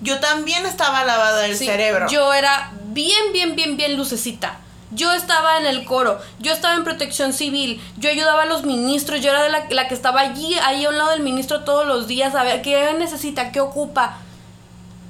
Yo 0.00 0.20
también 0.20 0.64
estaba 0.64 1.04
lavada 1.04 1.40
del 1.40 1.56
cerebro. 1.56 2.08
Yo 2.08 2.32
era 2.32 2.72
bien, 2.84 3.32
bien, 3.32 3.56
bien, 3.56 3.76
bien 3.76 3.96
lucecita. 3.96 4.58
Yo 4.90 5.12
estaba 5.12 5.58
en 5.58 5.66
el 5.66 5.84
coro, 5.84 6.18
yo 6.38 6.50
estaba 6.50 6.74
en 6.74 6.82
protección 6.82 7.34
civil, 7.34 7.78
yo 7.98 8.08
ayudaba 8.08 8.44
a 8.44 8.46
los 8.46 8.64
ministros, 8.64 9.20
yo 9.20 9.30
era 9.30 9.42
de 9.42 9.74
la, 9.74 9.86
que 9.86 9.94
estaba 9.94 10.20
allí, 10.20 10.54
ahí 10.64 10.86
a 10.86 10.88
un 10.88 10.96
lado 10.96 11.10
del 11.10 11.20
ministro 11.20 11.62
todos 11.62 11.86
los 11.86 12.06
días, 12.06 12.34
a 12.34 12.42
ver 12.42 12.62
qué 12.62 12.94
necesita, 12.94 13.52
qué 13.52 13.60
ocupa. 13.60 14.16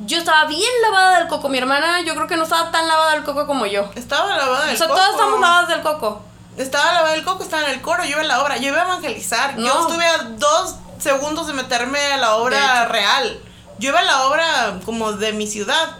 Yo 0.00 0.18
estaba 0.18 0.44
bien 0.44 0.70
lavada 0.82 1.18
del 1.18 1.28
coco, 1.28 1.48
mi 1.48 1.58
hermana 1.58 2.00
yo 2.02 2.14
creo 2.14 2.26
que 2.26 2.36
no 2.36 2.44
estaba 2.44 2.70
tan 2.70 2.86
lavada 2.86 3.12
del 3.12 3.24
coco 3.24 3.46
como 3.46 3.66
yo. 3.66 3.90
Estaba 3.94 4.36
lavada 4.36 4.66
del 4.66 4.78
coco. 4.78 4.92
O 4.92 4.96
sea, 4.96 5.04
todas 5.04 5.10
estamos 5.10 5.40
lavadas 5.40 5.68
del 5.68 5.82
coco. 5.82 6.22
Estaba 6.56 6.92
lavada 6.92 7.12
del 7.14 7.24
coco, 7.24 7.42
estaba 7.42 7.64
en 7.64 7.70
el 7.70 7.82
coro, 7.82 8.04
yo 8.04 8.10
iba 8.10 8.20
a 8.20 8.24
la 8.24 8.42
obra, 8.42 8.56
yo 8.56 8.68
iba 8.68 8.80
a 8.80 8.84
evangelizar. 8.84 9.56
Yo 9.56 9.88
estuve 9.88 10.04
a 10.04 10.18
dos 10.24 10.76
segundos 10.98 11.46
de 11.46 11.52
meterme 11.52 12.00
a 12.12 12.16
la 12.16 12.36
obra 12.36 12.86
real. 12.86 13.40
Yo 13.78 13.90
iba 13.90 14.00
a 14.00 14.04
la 14.04 14.26
obra 14.26 14.80
como 14.84 15.12
de 15.12 15.32
mi 15.32 15.46
ciudad 15.46 15.96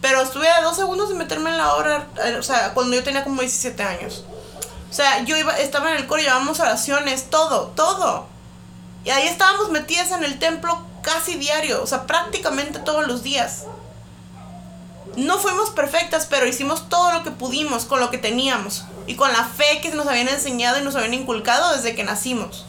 pero 0.00 0.22
estuve 0.22 0.48
a 0.48 0.62
dos 0.62 0.76
segundos 0.76 1.08
de 1.08 1.16
meterme 1.16 1.50
en 1.50 1.58
la 1.58 1.74
obra, 1.74 2.06
eh, 2.24 2.36
o 2.38 2.42
sea, 2.42 2.72
cuando 2.74 2.94
yo 2.94 3.02
tenía 3.02 3.24
como 3.24 3.40
17 3.40 3.82
años. 3.82 4.24
O 4.90 4.92
sea, 4.92 5.22
yo 5.24 5.36
iba, 5.36 5.58
estaba 5.58 5.90
en 5.90 5.98
el 5.98 6.06
coro, 6.06 6.22
llevábamos 6.22 6.60
oraciones, 6.60 7.30
todo, 7.30 7.68
todo. 7.74 8.26
Y 9.04 9.10
ahí 9.10 9.26
estábamos 9.26 9.70
metidas 9.70 10.12
en 10.12 10.24
el 10.24 10.38
templo 10.38 10.80
casi 11.08 11.36
diario, 11.36 11.82
o 11.82 11.86
sea, 11.86 12.06
prácticamente 12.06 12.78
todos 12.80 13.06
los 13.06 13.22
días. 13.22 13.64
No 15.16 15.38
fuimos 15.38 15.70
perfectas, 15.70 16.26
pero 16.26 16.46
hicimos 16.46 16.88
todo 16.88 17.12
lo 17.12 17.22
que 17.22 17.30
pudimos 17.30 17.86
con 17.86 17.98
lo 17.98 18.10
que 18.10 18.18
teníamos 18.18 18.84
y 19.06 19.16
con 19.16 19.32
la 19.32 19.44
fe 19.44 19.80
que 19.80 19.90
nos 19.90 20.06
habían 20.06 20.28
enseñado 20.28 20.78
y 20.78 20.84
nos 20.84 20.94
habían 20.96 21.14
inculcado 21.14 21.74
desde 21.74 21.94
que 21.94 22.04
nacimos. 22.04 22.66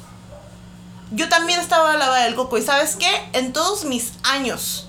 Yo 1.12 1.28
también 1.28 1.60
estaba 1.60 1.92
a 1.92 1.98
la 1.98 2.14
del 2.16 2.36
coco 2.36 2.58
y 2.58 2.62
sabes 2.62 2.96
qué, 2.96 3.10
en 3.34 3.52
todos 3.52 3.84
mis 3.84 4.14
años 4.24 4.88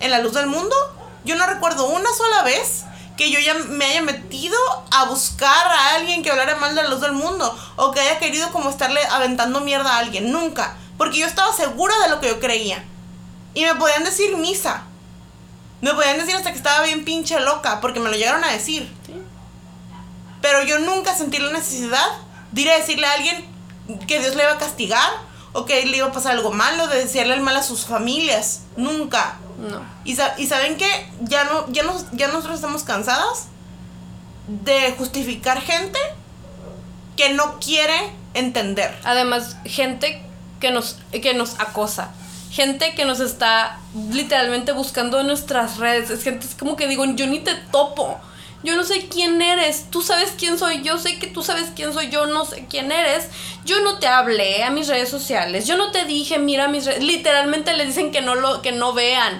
en 0.00 0.10
la 0.10 0.18
luz 0.18 0.34
del 0.34 0.46
mundo, 0.46 0.74
yo 1.24 1.36
no 1.36 1.46
recuerdo 1.46 1.86
una 1.86 2.12
sola 2.12 2.42
vez 2.42 2.84
que 3.16 3.30
yo 3.30 3.40
ya 3.40 3.54
me 3.54 3.86
haya 3.86 4.02
metido 4.02 4.58
a 4.90 5.06
buscar 5.06 5.66
a 5.66 5.94
alguien 5.94 6.22
que 6.22 6.30
hablara 6.30 6.56
mal 6.56 6.74
de 6.74 6.82
la 6.82 6.90
luz 6.90 7.00
del 7.00 7.12
mundo 7.12 7.56
o 7.76 7.90
que 7.90 8.00
haya 8.00 8.18
querido 8.18 8.52
como 8.52 8.68
estarle 8.68 9.00
aventando 9.10 9.62
mierda 9.62 9.94
a 9.94 9.98
alguien. 9.98 10.30
Nunca. 10.30 10.76
Porque 10.98 11.18
yo 11.18 11.26
estaba 11.26 11.52
segura 11.52 11.94
de 12.02 12.10
lo 12.10 12.20
que 12.20 12.28
yo 12.28 12.40
creía. 12.40 12.84
Y 13.54 13.64
me 13.64 13.74
podían 13.74 14.04
decir 14.04 14.36
misa. 14.36 14.84
Me 15.80 15.92
podían 15.94 16.18
decir 16.18 16.34
hasta 16.34 16.50
que 16.50 16.56
estaba 16.56 16.84
bien 16.84 17.04
pinche 17.04 17.38
loca, 17.40 17.80
porque 17.80 18.00
me 18.00 18.10
lo 18.10 18.16
llegaron 18.16 18.44
a 18.44 18.52
decir. 18.52 18.90
Pero 20.40 20.62
yo 20.62 20.78
nunca 20.78 21.14
sentí 21.14 21.38
la 21.38 21.52
necesidad 21.52 22.06
de 22.52 22.62
ir 22.62 22.70
a 22.70 22.76
decirle 22.76 23.06
a 23.06 23.12
alguien 23.12 23.44
que 24.06 24.20
Dios 24.20 24.34
le 24.34 24.42
iba 24.42 24.52
a 24.52 24.58
castigar 24.58 25.10
o 25.52 25.64
que 25.64 25.84
le 25.86 25.96
iba 25.96 26.06
a 26.06 26.12
pasar 26.12 26.32
algo 26.32 26.52
malo, 26.52 26.86
de 26.86 26.98
decirle 26.98 27.34
el 27.34 27.40
mal 27.40 27.56
a 27.56 27.62
sus 27.62 27.86
familias. 27.86 28.62
Nunca. 28.76 29.38
No. 29.58 29.82
Y, 30.04 30.14
saben 30.14 30.76
que 30.76 31.10
ya, 31.20 31.44
no, 31.44 31.66
ya, 31.72 31.82
nos, 31.82 32.10
ya 32.12 32.28
nosotros 32.28 32.56
estamos 32.56 32.82
cansadas 32.82 33.46
de 34.48 34.92
justificar 34.98 35.60
gente 35.62 35.98
que 37.16 37.30
no 37.30 37.58
quiere 37.58 38.12
entender. 38.34 38.94
Además, 39.04 39.56
gente 39.64 40.25
que 40.66 40.72
nos, 40.72 40.96
que 41.12 41.34
nos 41.34 41.60
acosa. 41.60 42.10
Gente 42.50 42.94
que 42.96 43.04
nos 43.04 43.20
está 43.20 43.78
literalmente 44.10 44.72
buscando 44.72 45.20
en 45.20 45.28
nuestras 45.28 45.78
redes. 45.78 46.10
Es 46.10 46.24
gente, 46.24 46.44
es 46.44 46.56
como 46.56 46.74
que 46.74 46.88
digo, 46.88 47.04
yo 47.04 47.28
ni 47.28 47.38
te 47.38 47.54
topo. 47.70 48.18
Yo 48.64 48.74
no 48.74 48.82
sé 48.82 49.06
quién 49.08 49.40
eres. 49.40 49.86
Tú 49.90 50.02
sabes 50.02 50.34
quién 50.36 50.58
soy 50.58 50.82
yo. 50.82 50.98
Sé 50.98 51.20
que 51.20 51.28
tú 51.28 51.44
sabes 51.44 51.70
quién 51.76 51.92
soy 51.92 52.10
yo. 52.10 52.26
No 52.26 52.44
sé 52.44 52.66
quién 52.68 52.90
eres. 52.90 53.28
Yo 53.64 53.80
no 53.82 54.00
te 54.00 54.08
hablé 54.08 54.64
a 54.64 54.70
mis 54.70 54.88
redes 54.88 55.08
sociales. 55.08 55.68
Yo 55.68 55.76
no 55.76 55.92
te 55.92 56.04
dije, 56.04 56.38
mira 56.38 56.66
mis 56.66 56.84
redes. 56.84 57.04
Literalmente 57.04 57.76
le 57.76 57.86
dicen 57.86 58.10
que 58.10 58.22
no 58.22 58.34
lo, 58.34 58.62
que 58.62 58.72
no 58.72 58.92
vean. 58.92 59.38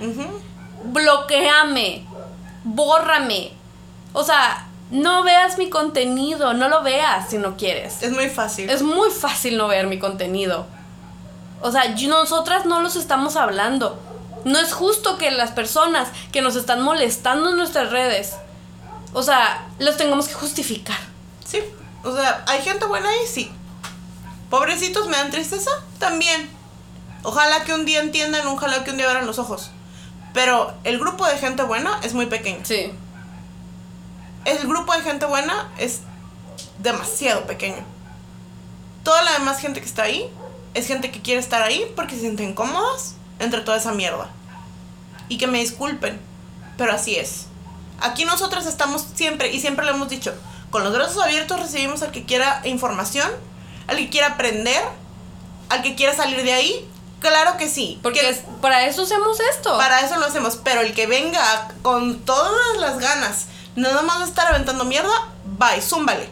Bloqueame. 0.85 2.07
Bórrame. 2.62 3.51
O 4.12 4.22
sea, 4.22 4.68
no 4.93 5.24
veas 5.24 5.59
mi 5.59 5.70
contenido. 5.70 6.55
No 6.55 6.68
lo 6.68 6.85
veas 6.85 7.31
si 7.31 7.39
no 7.39 7.57
quieres. 7.57 8.01
Es 8.05 8.12
muy 8.12 8.29
fácil. 8.29 8.70
Es 8.70 8.83
muy 8.83 9.11
fácil 9.11 9.57
no 9.57 9.66
ver 9.66 9.89
mi 9.89 9.99
contenido. 9.99 10.76
O 11.67 11.73
sea, 11.73 11.97
nosotras 11.97 12.64
no 12.64 12.81
los 12.81 12.95
estamos 12.95 13.35
hablando. 13.35 13.99
No 14.45 14.57
es 14.61 14.73
justo 14.73 15.19
que 15.19 15.33
las 15.33 15.51
personas 15.51 16.07
que 16.31 16.41
nos 16.41 16.55
están 16.55 16.81
molestando 16.81 17.51
en 17.51 17.57
nuestras 17.57 17.91
redes, 17.91 18.37
o 19.12 19.21
sea, 19.25 19.67
los 19.81 19.97
tengamos 19.97 20.29
que 20.29 20.35
justificar. 20.35 21.01
Sí, 21.45 21.59
o 22.05 22.14
sea, 22.14 22.45
hay 22.47 22.62
gente 22.62 22.87
buena 22.87 23.09
ahí, 23.09 23.27
sí. 23.27 23.51
Pobrecitos, 24.49 25.09
me 25.09 25.17
dan 25.17 25.33
tristeza, 25.33 25.73
también. 25.99 26.49
Ojalá 27.25 27.64
que 27.64 27.75
un 27.75 27.85
día 27.85 27.99
entiendan, 27.99 28.47
ojalá 28.47 28.85
que 28.85 28.93
un 28.93 28.99
día 28.99 29.09
abran 29.09 29.27
los 29.27 29.41
ojos. 29.41 29.73
Pero 30.35 30.73
el 30.85 31.01
grupo 31.01 31.27
de 31.27 31.37
gente 31.37 31.64
buena 31.64 31.99
es 32.05 32.14
muy 32.14 32.27
pequeño. 32.27 32.61
Sí. 32.62 32.93
El 34.45 34.69
grupo 34.69 34.93
de 34.93 35.03
gente 35.03 35.27
buena 35.27 35.69
es 35.79 36.03
demasiado 36.79 37.45
pequeño. 37.45 37.85
Toda 39.03 39.21
la 39.25 39.33
demás 39.33 39.59
gente 39.59 39.81
que 39.81 39.87
está 39.87 40.05
ahí 40.05 40.31
es 40.77 40.87
gente 40.87 41.11
que 41.11 41.22
quiere 41.22 41.41
estar 41.41 41.62
ahí 41.62 41.91
porque 41.97 42.14
se 42.14 42.20
sienten 42.20 42.55
cómodas 42.55 43.14
entre 43.39 43.62
toda 43.62 43.79
esa 43.79 43.93
mierda. 43.93 44.29
Y 45.29 45.39
que 45.39 45.47
me 45.47 45.59
disculpen, 45.59 46.20
pero 46.77 46.93
así 46.93 47.16
es. 47.16 47.47
Aquí 48.01 48.27
nosotros 48.27 48.66
estamos 48.66 49.07
siempre, 49.14 49.53
y 49.53 49.61
siempre 49.61 49.87
lo 49.87 49.93
hemos 49.93 50.11
dicho, 50.11 50.35
con 50.70 50.85
los 50.85 50.93
brazos 50.93 51.22
abiertos 51.22 51.59
recibimos 51.59 52.03
al 52.03 52.12
que 52.12 52.24
quiera 52.24 52.61
información, 52.64 53.29
al 53.87 53.97
que 53.97 54.11
quiera 54.11 54.29
aprender, 54.29 54.83
al 55.70 55.83
que 55.83 55.95
quiera 55.95 56.14
salir 56.14 56.43
de 56.43 56.53
ahí. 56.53 56.89
Claro 57.20 57.57
que 57.57 57.68
sí. 57.68 57.99
Porque 58.03 58.20
para 58.61 58.85
eso 58.85 59.03
hacemos 59.03 59.39
esto. 59.41 59.77
Para 59.79 60.01
eso 60.01 60.16
lo 60.18 60.27
hacemos. 60.27 60.57
Pero 60.62 60.83
el 60.83 60.93
que 60.93 61.07
venga 61.07 61.68
con 61.83 62.20
todas 62.20 62.77
las 62.79 62.99
ganas, 62.99 63.47
nada 63.74 64.03
más 64.03 64.18
de 64.18 64.27
estar 64.27 64.47
aventando 64.47 64.85
mierda, 64.85 65.33
bye, 65.59 65.81
zúmbale. 65.81 66.29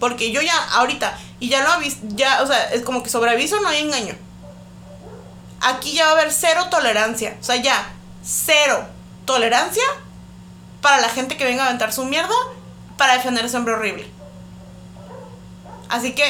Porque 0.00 0.32
yo 0.32 0.42
ya, 0.42 0.56
ahorita, 0.72 1.16
y 1.44 1.48
ya 1.50 1.62
lo 1.62 1.72
aviso, 1.72 1.98
ya, 2.04 2.42
o 2.42 2.46
sea, 2.46 2.70
es 2.70 2.80
como 2.80 3.02
que 3.02 3.10
sobre 3.10 3.30
aviso 3.30 3.60
no 3.60 3.68
hay 3.68 3.82
engaño. 3.82 4.16
Aquí 5.60 5.92
ya 5.92 6.04
va 6.06 6.12
a 6.12 6.14
haber 6.14 6.32
cero 6.32 6.68
tolerancia. 6.70 7.36
O 7.38 7.44
sea, 7.44 7.56
ya, 7.56 7.86
cero 8.24 8.86
tolerancia 9.26 9.82
para 10.80 11.02
la 11.02 11.10
gente 11.10 11.36
que 11.36 11.44
venga 11.44 11.64
a 11.64 11.66
aventar 11.66 11.92
su 11.92 12.06
mierda 12.06 12.34
para 12.96 13.12
defender 13.12 13.44
ese 13.44 13.58
hombre 13.58 13.74
horrible. 13.74 14.10
Así 15.90 16.14
que, 16.14 16.24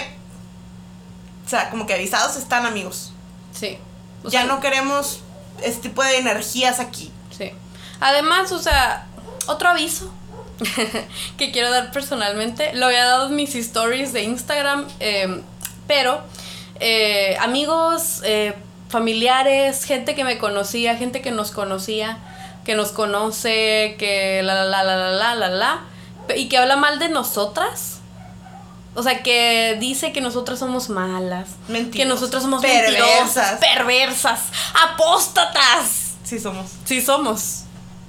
o 1.46 1.48
sea, 1.48 1.70
como 1.70 1.86
que 1.86 1.94
avisados 1.94 2.34
están 2.34 2.66
amigos. 2.66 3.12
Sí. 3.52 3.78
ya 4.24 4.46
no 4.46 4.58
queremos 4.58 5.20
este 5.62 5.90
tipo 5.90 6.02
de 6.02 6.18
energías 6.18 6.80
aquí. 6.80 7.12
Sí. 7.30 7.52
Además, 8.00 8.50
o 8.50 8.58
sea, 8.58 9.06
otro 9.46 9.68
aviso 9.68 10.12
que 11.38 11.50
quiero 11.50 11.70
dar 11.70 11.90
personalmente. 11.92 12.72
Lo 12.74 12.86
había 12.86 13.04
dado 13.04 13.28
en 13.28 13.36
mis 13.36 13.54
stories 13.54 14.12
de 14.12 14.22
Instagram, 14.22 14.86
em, 15.00 15.42
pero 15.86 16.22
eh, 16.80 17.36
amigos, 17.40 18.20
eh, 18.24 18.54
familiares, 18.88 19.84
gente 19.84 20.14
que 20.14 20.24
me 20.24 20.38
conocía, 20.38 20.96
gente 20.96 21.22
que 21.22 21.30
nos 21.30 21.50
conocía, 21.50 22.18
que 22.64 22.74
nos 22.74 22.92
conoce, 22.92 23.96
que 23.98 24.42
la 24.42 24.64
la 24.64 24.82
la 24.82 24.96
la 24.96 25.10
la 25.10 25.34
la 25.34 25.48
la 25.48 25.80
y 26.36 26.48
que 26.48 26.58
habla 26.58 26.76
mal 26.76 26.98
de 26.98 27.08
nosotras. 27.08 27.98
O 28.96 29.02
sea, 29.02 29.24
que 29.24 29.76
dice 29.80 30.12
que 30.12 30.20
nosotras 30.20 30.60
somos 30.60 30.88
malas. 30.88 31.48
Que 31.92 32.04
nosotras 32.04 32.44
somos 32.44 32.62
perversas. 32.62 33.58
perversas, 33.58 34.40
apóstatas. 34.88 36.14
Sí 36.22 36.38
somos. 36.38 36.70
Sí 36.84 37.02
somos. 37.02 37.64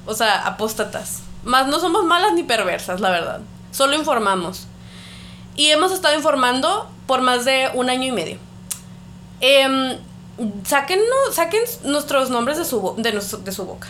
O 0.06 0.14
sea, 0.14 0.46
apóstatas. 0.46 1.25
Más 1.46 1.68
no 1.68 1.80
somos 1.80 2.04
malas 2.04 2.34
ni 2.34 2.44
perversas, 2.44 3.00
la 3.00 3.10
verdad. 3.10 3.40
Solo 3.72 3.96
informamos. 3.96 4.68
Y 5.56 5.70
hemos 5.70 5.92
estado 5.94 6.16
informando 6.16 6.90
por 7.08 7.22
más 7.22 7.46
de 7.46 7.72
un 7.74 7.90
año 7.90 8.08
y 8.08 8.12
medio. 8.12 8.38
Eh, 9.40 9.98
saquen, 10.66 11.00
saquen 11.32 11.62
nuestros 11.84 12.30
nombres 12.30 12.58
de 12.58 12.66
su, 12.66 12.96
de, 12.98 13.12
de 13.12 13.52
su 13.52 13.66
boca 13.66 13.88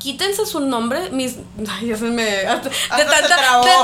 quítense 0.00 0.46
su 0.46 0.60
nombre, 0.60 1.10
mis... 1.10 1.36
Ay, 1.70 1.88
ya 1.88 1.96
se 1.96 2.04
me... 2.04 2.24
De, 2.24 2.44
tanta, 2.44 2.62
de 2.98 3.28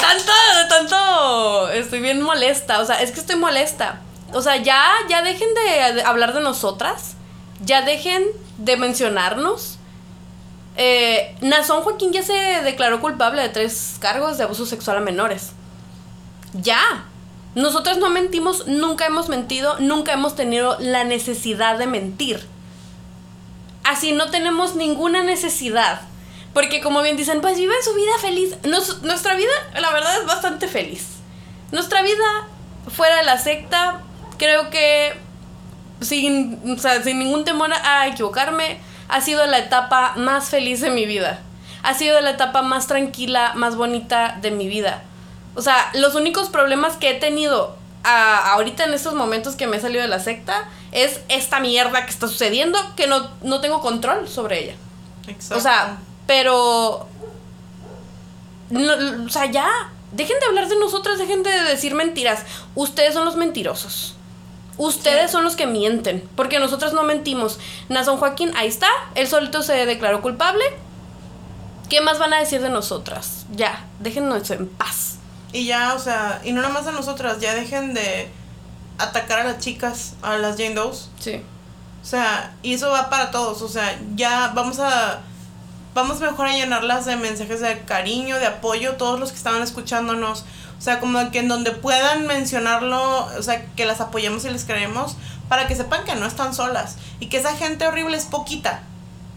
tanto, 0.01 0.33
de 0.57 0.69
tanto... 0.69 1.69
Estoy 1.71 2.01
bien 2.01 2.21
molesta, 2.21 2.81
o 2.81 2.87
sea, 2.87 3.01
es 3.01 3.13
que 3.13 3.21
estoy 3.21 3.37
molesta. 3.37 4.01
O 4.33 4.43
sea, 4.43 4.57
ya, 4.57 4.83
ya 5.09 5.23
dejen 5.23 5.49
de, 5.55 6.03
hablar 6.03 6.35
de 6.35 6.41
nosotras, 6.41 7.15
ya 7.61 7.83
dejen 7.83 8.25
de 8.59 8.77
mencionarnos. 8.77 9.76
Eh, 10.77 11.35
Joaquín 11.69 12.13
ya 12.13 12.23
se 12.23 12.35
declaró 12.63 13.01
culpable 13.01 13.43
de 13.43 13.49
tres 13.49 13.97
cargos 14.01 14.39
de 14.39 14.45
abuso 14.45 14.67
sexual 14.67 14.99
a 14.99 15.01
menores. 15.01 15.53
Ya. 16.53 17.07
Nosotras 17.55 17.99
no 17.99 18.11
mentimos, 18.11 18.67
nunca 18.67 19.07
hemos 19.07 19.29
mentido, 19.29 19.77
nunca 19.79 20.13
hemos 20.13 20.37
tenido 20.37 20.77
la 20.79 21.05
necesidad 21.05 21.79
de 21.79 21.87
mentir 21.87 22.47
así 23.87 24.13
no 24.13 24.31
tenemos 24.31 24.75
ninguna 24.75 25.23
necesidad. 25.23 26.03
Porque 26.53 26.81
como 26.81 27.03
bien 27.03 27.17
dicen, 27.17 27.41
pues 27.41 27.57
viven 27.57 27.77
su 27.83 27.95
vida 27.95 28.19
feliz. 28.21 28.57
nuestra 29.03 29.35
vida, 29.35 29.53
la 29.79 29.93
verdad, 29.93 30.21
es 30.21 30.27
bastante 30.27 30.69
feliz. 30.69 31.07
Nuestra 31.71 32.03
vida 32.03 32.49
fuera 32.89 33.17
de 33.17 33.25
la 33.25 33.39
secta, 33.39 34.01
creo 34.39 34.71
que 34.71 35.15
sin, 36.01 36.79
sin 37.05 37.19
ningún 37.19 37.45
temor 37.45 37.73
a 37.73 38.07
equivocarme, 38.07 38.81
ha 39.09 39.21
sido 39.21 39.47
la 39.47 39.59
etapa 39.59 40.15
más 40.17 40.49
feliz 40.49 40.81
de 40.81 40.91
mi 40.91 41.07
vida. 41.07 41.41
Ha 41.83 41.95
sido 41.95 42.21
la 42.21 42.31
etapa 42.31 42.63
más 42.63 42.87
tranquila, 42.87 43.53
más 43.55 43.77
bonita 43.77 44.39
de 44.41 44.51
mi 44.51 44.69
vida. 44.69 45.03
O 45.55 45.63
sea, 45.63 45.91
los 45.95 46.15
únicos 46.15 46.49
problemas 46.49 46.97
que 46.97 47.11
he 47.11 47.15
tenido 47.15 47.77
ahorita 48.03 48.85
en 48.85 48.95
estos 48.95 49.15
momentos 49.15 49.57
que 49.57 49.67
me 49.67 49.79
he 49.79 49.81
salido 49.81 50.03
de 50.03 50.09
la 50.09 50.21
secta 50.21 50.69
es 50.93 51.21
esta 51.29 51.61
mierda 51.61 52.05
que 52.05 52.11
está 52.11 52.29
sucediendo 52.29 52.79
que 52.95 53.07
no, 53.07 53.31
no 53.43 53.61
tengo 53.61 53.81
control 53.81 54.29
sobre 54.29 54.65
ella. 54.65 54.75
Exacto. 55.27 55.57
O 55.57 55.61
sea, 55.61 55.99
pero... 56.27 57.09
o 58.71 59.29
sea, 59.29 59.47
ya. 59.47 59.69
Dejen 60.13 60.39
de 60.39 60.47
hablar 60.47 60.69
de 60.69 60.79
nosotras, 60.79 61.19
dejen 61.19 61.43
de 61.43 61.51
decir 61.65 61.95
mentiras. 61.95 62.45
Ustedes 62.75 63.13
son 63.13 63.25
los 63.25 63.37
mentirosos. 63.37 64.17
Ustedes 64.79 65.31
son 65.31 65.45
los 65.45 65.57
que 65.57 65.67
mienten, 65.67 66.29
porque 66.37 66.59
nosotras 66.59 66.93
no 66.93 67.03
mentimos. 67.03 67.59
Nazón 67.89 68.19
Joaquín, 68.19 68.53
ahí 68.57 68.69
está, 68.69 68.89
él 69.15 69.27
solito 69.27 69.63
se 69.63 69.87
declaró 69.87 70.21
culpable. 70.21 70.65
¿Qué 71.89 72.01
más 72.01 72.19
van 72.19 72.35
a 72.35 72.41
decir 72.41 72.61
de 72.61 72.69
nosotras? 72.69 73.47
Ya, 73.53 73.85
déjennos 74.01 74.51
en 74.51 74.69
paz. 74.69 75.17
Y 75.53 75.67
ya, 75.67 75.95
o 75.95 75.99
sea, 75.99 76.41
y 76.45 76.53
no 76.53 76.61
nada 76.61 76.75
más 76.75 76.85
de 76.85 76.93
nosotras, 76.93 77.41
ya 77.41 77.55
dejen 77.55 77.95
de 77.95 78.29
atacar 78.99 79.41
a 79.41 79.45
las 79.45 79.59
chicas, 79.59 80.15
a 80.21 80.37
las 80.37 80.57
Jane 80.57 80.75
Doe's. 80.75 81.09
Sí. 81.21 81.43
O 82.03 82.07
sea, 82.07 82.55
y 82.63 82.75
eso 82.75 82.91
va 82.91 83.09
para 83.09 83.31
todos, 83.31 83.63
o 83.63 83.69
sea, 83.69 83.99
ya 84.15 84.53
vamos 84.55 84.79
a 84.79 85.23
vamos 85.97 86.21
mejor 86.21 86.47
a 86.47 86.53
llenarlas 86.53 87.07
de 87.07 87.17
mensajes 87.17 87.61
de 87.61 87.81
cariño, 87.81 88.39
de 88.39 88.47
apoyo, 88.47 88.97
todos 88.97 89.19
los 89.19 89.31
que 89.31 89.39
estaban 89.39 89.63
escuchándonos. 89.63 90.45
O 90.79 90.83
sea, 90.83 91.01
como 91.01 91.31
que 91.31 91.39
en 91.39 91.49
donde 91.49 91.73
puedan 91.73 92.27
mencionarlo, 92.27 93.25
o 93.25 93.43
sea, 93.43 93.65
que 93.75 93.87
las 93.87 94.03
apoyemos 94.03 94.45
y 94.45 94.51
les 94.51 94.67
creemos, 94.67 95.17
para 95.49 95.67
que 95.67 95.75
sepan 95.75 96.05
que 96.05 96.15
no 96.15 96.27
están 96.27 96.55
solas 96.55 96.97
y 97.19 97.29
que 97.29 97.39
esa 97.39 97.57
gente 97.57 97.87
horrible 97.87 98.17
es 98.19 98.27
poquita. 98.27 98.83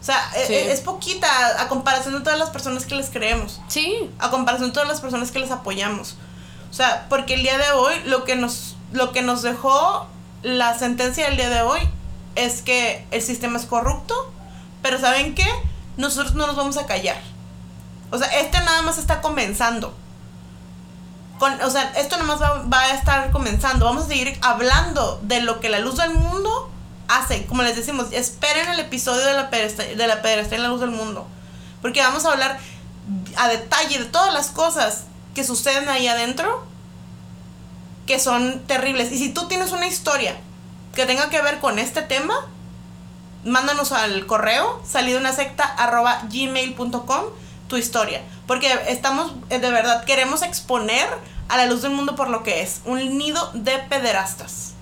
O 0.02 0.04
sea, 0.04 0.18
e, 0.36 0.54
e, 0.54 0.72
es, 0.72 0.82
poquita 0.82 1.28
a, 1.62 1.70
comparación 1.70 2.14
de 2.14 2.22
todas 2.22 2.38
las 2.38 2.50
personas 2.50 2.86
que 2.86 2.96
les 2.96 3.10
creemos. 3.10 3.62
Sí. 3.70 4.10
A 4.20 4.30
comparación 4.30 4.70
de 4.70 4.74
todas 4.74 4.90
las 4.90 5.00
personas 5.00 5.32
que 5.32 5.40
les 5.40 5.52
apoyamos. 5.52 6.18
O 6.70 6.74
sea, 6.74 7.08
porque 7.08 7.36
el 7.36 7.44
día 7.44 7.58
de 7.58 7.72
hoy 7.72 7.94
lo 8.06 8.26
que 8.26 8.36
nos, 8.36 8.76
lo 8.92 9.14
que 9.14 9.22
nos 9.22 9.44
dejó 9.44 10.08
la 10.44 10.78
sentencia 10.78 11.26
del 11.26 11.38
día 11.38 11.50
de 11.50 11.62
hoy 11.62 11.80
es 12.36 12.62
que 12.62 13.06
el 13.12 13.22
sistema 13.22 13.58
es 13.58 13.66
corrupto, 13.66 14.34
pero 14.82 15.00
¿saben 15.00 15.36
qué? 15.36 15.48
Nosotros 16.00 16.34
no 16.34 16.48
nos 16.48 16.56
vamos 16.56 16.78
a 16.78 16.86
callar. 16.86 17.22
O 18.10 18.18
sea, 18.18 18.28
este 18.40 18.58
nada 18.62 18.82
más 18.84 18.98
está 18.98 19.20
comenzando. 19.20 19.94
Con, 21.38 21.62
o 21.62 21.70
sea, 21.70 21.92
esto 21.98 22.16
nada 22.16 22.36
más 22.36 22.42
va, 22.42 22.80
a 22.80 22.94
estar 22.94 23.32
comenzando. 23.32 23.84
Vamos 23.84 24.06
a 24.06 24.08
seguir 24.08 24.40
hablando 24.42 25.20
de 25.24 25.42
lo 25.42 25.60
que 25.60 25.68
la 25.68 25.80
luz 25.80 25.98
del 25.98 26.12
mundo 26.12 26.72
hace. 27.10 27.46
Como 27.48 27.64
les 27.64 27.76
decimos, 27.76 28.08
esperen 28.14 28.70
el 28.70 28.80
episodio 28.80 29.26
de 29.26 29.34
la, 29.34 29.50
de 29.50 30.08
la 30.08 30.22
pederastia 30.22 30.56
en 30.56 30.64
la 30.64 30.70
luz 30.70 30.80
del 30.80 30.92
mundo. 30.92 31.28
Porque 31.82 32.02
vamos 32.02 32.24
a 32.24 32.32
hablar 32.32 32.58
a 33.36 33.50
detalle 33.50 34.00
de 34.00 34.06
todas 34.06 34.34
las 34.34 34.52
cosas 34.52 35.04
que 35.36 35.44
suceden 35.44 35.90
ahí 35.90 36.08
adentro 36.08 36.64
que 38.08 38.20
son 38.20 38.62
terribles. 38.68 39.12
Y 39.12 39.18
si 39.18 39.34
tú 39.34 39.50
tienes 39.50 39.74
una 39.74 39.88
historia 39.88 40.38
que 40.96 41.06
tenga 41.06 41.30
que 41.30 41.42
ver 41.42 41.60
con 41.60 41.78
este 41.78 42.02
tema, 42.04 42.48
mándanos 43.44 43.92
al 43.92 44.26
correo 44.26 44.82
gmail.com 46.30 47.24
tu 47.68 47.78
historia. 47.78 48.22
Porque 48.48 48.72
estamos, 48.88 49.34
eh, 49.50 49.60
de 49.60 49.70
verdad, 49.70 50.04
queremos 50.06 50.42
exponer 50.42 51.08
a 51.48 51.58
la 51.58 51.66
luz 51.66 51.82
del 51.82 51.92
mundo 51.92 52.16
por 52.16 52.30
lo 52.30 52.44
que 52.44 52.62
es 52.62 52.82
un 52.86 53.18
nido 53.18 53.52
de 53.54 53.78
pederastas 53.78 54.74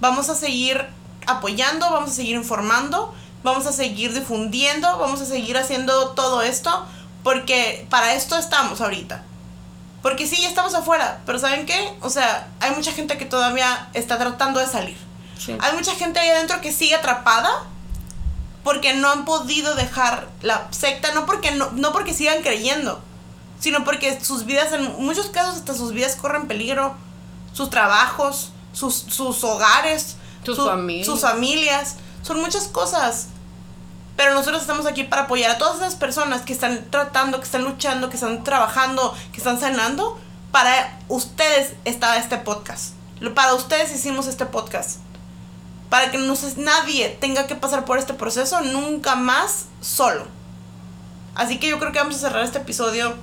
vamos 0.00 0.28
a 0.30 0.34
seguir 0.34 0.86
apoyando, 1.26 1.90
vamos 1.90 2.10
a 2.10 2.14
seguir 2.14 2.34
informando, 2.34 3.14
vamos 3.42 3.66
a 3.66 3.72
seguir 3.72 4.12
difundiendo, 4.12 4.98
vamos 4.98 5.20
a 5.20 5.26
seguir 5.26 5.56
haciendo 5.56 6.10
todo 6.10 6.42
esto, 6.42 6.86
porque 7.22 7.86
para 7.90 8.14
esto 8.14 8.36
estamos 8.36 8.80
ahorita. 8.80 9.22
Porque 10.02 10.26
sí, 10.26 10.42
estamos 10.44 10.74
afuera, 10.74 11.20
pero 11.26 11.38
¿saben 11.38 11.66
qué? 11.66 11.92
O 12.00 12.08
sea, 12.08 12.48
hay 12.60 12.70
mucha 12.70 12.92
gente 12.92 13.18
que 13.18 13.26
todavía 13.26 13.88
está 13.92 14.18
tratando 14.18 14.58
de 14.58 14.66
salir. 14.66 14.96
Hay 15.60 15.74
mucha 15.74 15.94
gente 15.94 16.18
ahí 16.20 16.28
adentro 16.30 16.60
que 16.60 16.72
sigue 16.72 16.94
atrapada 16.94 17.50
porque 18.64 18.94
no 18.94 19.10
han 19.10 19.24
podido 19.24 19.74
dejar 19.74 20.28
la 20.42 20.68
secta, 20.70 21.12
no 21.14 21.24
porque, 21.26 21.50
no, 21.52 21.70
no 21.72 21.92
porque 21.92 22.12
sigan 22.14 22.42
creyendo, 22.42 23.00
sino 23.58 23.84
porque 23.84 24.22
sus 24.22 24.44
vidas, 24.44 24.72
en 24.72 24.84
muchos 25.02 25.26
casos 25.28 25.56
hasta 25.56 25.74
sus 25.74 25.92
vidas 25.92 26.16
corren 26.16 26.46
peligro, 26.46 26.94
sus 27.52 27.70
trabajos, 27.70 28.52
sus, 28.72 28.94
sus 28.94 29.42
hogares, 29.44 30.16
Sus 30.44 30.56
su- 30.56 30.66
familias. 30.66 31.06
sus 31.06 31.20
familias, 31.20 31.96
son 32.22 32.40
muchas 32.40 32.68
cosas. 32.68 33.28
Pero 34.16 34.34
nosotros 34.34 34.60
estamos 34.60 34.84
aquí 34.84 35.04
para 35.04 35.22
apoyar 35.22 35.52
a 35.52 35.58
todas 35.58 35.76
esas 35.78 35.94
personas 35.94 36.42
que 36.42 36.52
están 36.52 36.84
tratando, 36.90 37.38
que 37.38 37.44
están 37.46 37.64
luchando, 37.64 38.10
que 38.10 38.16
están 38.16 38.44
trabajando, 38.44 39.16
que 39.32 39.38
están 39.38 39.58
sanando. 39.58 40.20
Para 40.52 40.98
ustedes 41.08 41.72
está 41.86 42.18
este 42.18 42.36
podcast. 42.36 42.92
Para 43.34 43.54
ustedes 43.54 43.94
hicimos 43.94 44.26
este 44.26 44.44
podcast. 44.44 44.98
Para 45.90 46.10
que 46.10 46.18
no 46.18 46.34
nadie 46.56 47.10
tenga 47.20 47.46
que 47.46 47.56
pasar 47.56 47.84
por 47.84 47.98
este 47.98 48.14
proceso 48.14 48.62
nunca 48.62 49.16
más 49.16 49.66
solo. 49.82 50.26
Así 51.34 51.58
que 51.58 51.68
yo 51.68 51.78
creo 51.78 51.92
que 51.92 51.98
vamos 51.98 52.16
a 52.16 52.20
cerrar 52.20 52.44
este 52.44 52.58
episodio. 52.58 53.14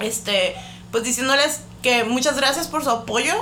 Este, 0.00 0.56
pues 0.90 1.04
diciéndoles 1.04 1.60
que 1.82 2.04
muchas 2.04 2.36
gracias 2.36 2.66
por 2.66 2.82
su 2.82 2.90
apoyo. 2.90 3.34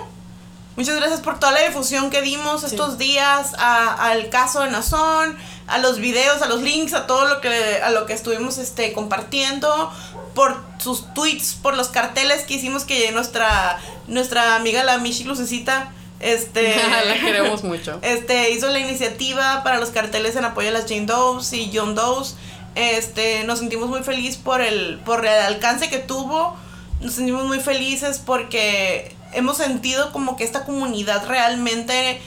Muchas 0.75 0.97
gracias 0.97 1.21
por 1.21 1.39
toda 1.39 1.53
la 1.53 1.61
difusión 1.61 2.09
que 2.09 2.23
dimos 2.23 2.65
estos 2.65 2.97
días 2.97 3.53
al 3.59 4.31
caso 4.31 4.63
de 4.63 4.71
Nazón, 4.71 5.37
a 5.67 5.77
los 5.79 5.99
videos, 5.99 6.41
a 6.41 6.49
los 6.49 6.63
links, 6.63 6.95
a 6.95 7.07
todo 7.07 7.27
lo 7.27 7.43
que 7.43 7.81
a 7.83 7.91
lo 7.91 8.07
que 8.07 8.15
estuvimos 8.15 8.57
este 8.57 8.95
compartiendo, 8.95 9.93
por 10.35 10.59
sus 10.79 11.13
tweets, 11.13 11.55
por 11.61 11.77
los 11.77 11.89
carteles 11.89 12.45
que 12.45 12.55
hicimos 12.55 12.85
que 12.85 13.13
nuestra 13.13 13.79
nuestra 14.07 14.57
amiga 14.57 14.83
la 14.83 14.97
Michi 14.97 15.25
Lucecita 15.25 15.93
este 16.23 16.77
la 17.07 17.15
queremos 17.15 17.65
mucho. 17.65 17.99
este 18.03 18.51
hizo 18.53 18.69
la 18.69 18.79
iniciativa 18.79 19.63
para 19.63 19.79
los 19.79 19.91
carteles 19.91 20.37
en 20.37 20.45
apoyo 20.45 20.69
a 20.69 20.73
las 20.73 20.85
Jane 20.85 21.07
Does 21.07 21.53
y 21.53 21.71
John 21.75 21.95
Does. 21.95 22.37
Este, 22.75 23.45
nos 23.45 23.59
sentimos 23.59 23.91
muy 23.91 24.03
felices 24.03 24.37
por 24.37 24.63
el 24.63 24.99
por 25.05 25.27
el 25.27 25.43
alcance 25.43 25.91
que 25.91 25.99
tuvo. 25.99 26.57
Nos 27.01 27.15
sentimos 27.15 27.45
muy 27.45 27.61
felices 27.61 28.21
porque 28.25 29.15
hemos 29.35 29.57
sentido 29.57 30.13
como 30.13 30.37
que 30.37 30.45
esta 30.45 30.65
comunidad 30.65 31.27
realmente 31.27 32.21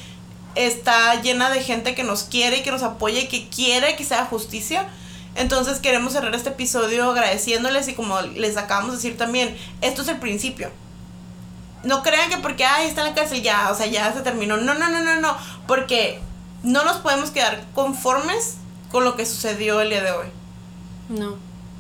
está 0.55 1.21
llena 1.21 1.49
de 1.49 1.61
gente 1.61 1.95
que 1.95 2.03
nos 2.03 2.23
quiere 2.23 2.57
y 2.57 2.63
que 2.63 2.71
nos 2.71 2.83
apoya 2.83 3.21
y 3.21 3.27
que 3.27 3.47
quiere 3.47 3.95
que 3.95 4.03
sea 4.03 4.25
justicia. 4.25 4.87
Entonces 5.35 5.79
queremos 5.79 6.13
cerrar 6.13 6.33
este 6.33 6.49
episodio 6.49 7.11
agradeciéndoles 7.11 7.87
y 7.87 7.93
como 7.93 8.21
les 8.21 8.57
acabamos 8.57 8.91
de 8.91 8.97
decir 8.97 9.17
también, 9.17 9.55
esto 9.81 10.01
es 10.01 10.07
el 10.07 10.17
principio. 10.17 10.71
No 11.86 12.03
crean 12.03 12.29
que 12.29 12.38
porque, 12.38 12.65
ay, 12.65 12.88
está 12.88 13.01
en 13.01 13.09
la 13.09 13.15
cárcel 13.15 13.41
ya, 13.41 13.69
o 13.71 13.75
sea, 13.75 13.86
ya 13.86 14.11
se 14.11 14.21
terminó. 14.21 14.57
No, 14.57 14.73
no, 14.73 14.89
no, 14.89 14.99
no, 14.99 15.15
no. 15.21 15.38
Porque 15.67 16.19
no 16.63 16.83
nos 16.83 16.97
podemos 16.97 17.31
quedar 17.31 17.63
conformes 17.73 18.55
con 18.91 19.03
lo 19.03 19.15
que 19.15 19.25
sucedió 19.25 19.81
el 19.81 19.89
día 19.89 20.03
de 20.03 20.11
hoy. 20.11 20.27
No. 21.09 21.36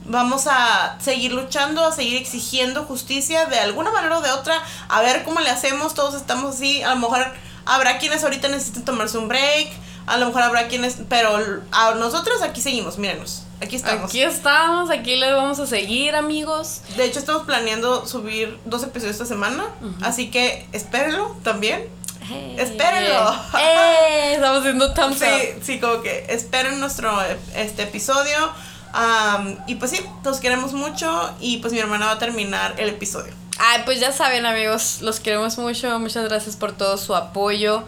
Vamos 0.05 0.45
a 0.47 0.97
seguir 0.99 1.33
luchando, 1.33 1.83
a 1.83 1.91
seguir 1.91 2.17
exigiendo 2.17 2.83
justicia 2.83 3.45
de 3.47 3.59
alguna 3.59 3.91
manera 3.91 4.19
o 4.19 4.21
de 4.21 4.31
otra, 4.31 4.61
a 4.87 5.01
ver 5.01 5.23
cómo 5.23 5.39
le 5.39 5.49
hacemos, 5.49 5.95
todos 5.95 6.13
estamos 6.13 6.55
así, 6.55 6.83
a 6.83 6.89
lo 6.89 6.97
mejor 6.97 7.25
habrá 7.65 7.97
quienes 7.97 8.23
ahorita 8.23 8.47
necesiten 8.49 8.85
tomarse 8.85 9.17
un 9.17 9.27
break, 9.27 9.71
a 10.05 10.17
lo 10.17 10.27
mejor 10.27 10.43
habrá 10.43 10.67
quienes, 10.67 10.97
pero 11.09 11.63
a 11.71 11.95
nosotros 11.95 12.43
aquí 12.43 12.61
seguimos, 12.61 12.99
mírenos, 12.99 13.44
aquí 13.61 13.75
estamos. 13.75 14.09
Aquí 14.09 14.21
estamos, 14.21 14.89
aquí 14.89 15.15
les 15.15 15.33
vamos 15.33 15.59
a 15.59 15.67
seguir, 15.67 16.15
amigos. 16.15 16.81
De 16.97 17.05
hecho, 17.05 17.19
estamos 17.19 17.43
planeando 17.43 18.05
subir 18.07 18.57
dos 18.65 18.83
episodios 18.83 19.15
esta 19.15 19.25
semana, 19.25 19.65
así 20.01 20.29
que 20.31 20.67
espérenlo 20.71 21.35
también. 21.43 21.87
Espérenlo. 22.57 23.33
¡Eh! 23.59 24.33
Estamos 24.33 24.59
haciendo 24.59 24.93
thumbs 24.95 25.19
Sí, 25.19 25.25
up. 25.25 25.63
sí, 25.63 25.79
como 25.79 26.01
que 26.01 26.25
esperen 26.29 26.79
nuestro 26.79 27.11
este 27.55 27.83
episodio. 27.83 28.37
y 29.67 29.75
pues 29.75 29.91
sí, 29.91 29.99
los 30.23 30.39
queremos 30.39 30.73
mucho 30.73 31.31
y 31.39 31.57
pues 31.57 31.71
mi 31.73 31.79
hermana 31.79 32.07
va 32.07 32.11
a 32.13 32.19
terminar 32.19 32.75
el 32.77 32.89
episodio. 32.89 33.33
Ay, 33.59 33.83
pues 33.85 33.99
ya 33.99 34.11
saben, 34.11 34.45
amigos, 34.45 35.01
los 35.01 35.19
queremos 35.19 35.57
mucho. 35.57 35.97
Muchas 35.99 36.23
gracias 36.27 36.55
por 36.55 36.71
todo 36.73 36.97
su 36.97 37.15
apoyo. 37.15 37.83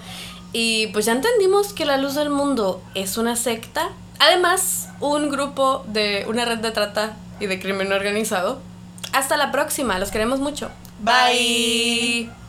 Y 0.53 0.87
pues 0.87 1.05
ya 1.05 1.11
entendimos 1.11 1.73
que 1.73 1.85
la 1.85 1.97
luz 1.97 2.15
del 2.15 2.29
mundo 2.29 2.81
es 2.95 3.17
una 3.17 3.35
secta. 3.35 3.89
Además, 4.19 4.89
un 4.99 5.29
grupo 5.29 5.83
de 5.87 6.25
una 6.27 6.45
red 6.45 6.59
de 6.59 6.71
trata 6.71 7.15
y 7.39 7.45
de 7.45 7.59
crimen 7.59 7.91
organizado. 7.91 8.61
Hasta 9.13 9.37
la 9.37 9.51
próxima, 9.51 9.99
los 9.99 10.11
queremos 10.11 10.39
mucho. 10.39 10.69
Bye. 10.99 12.27
Bye. 12.27 12.46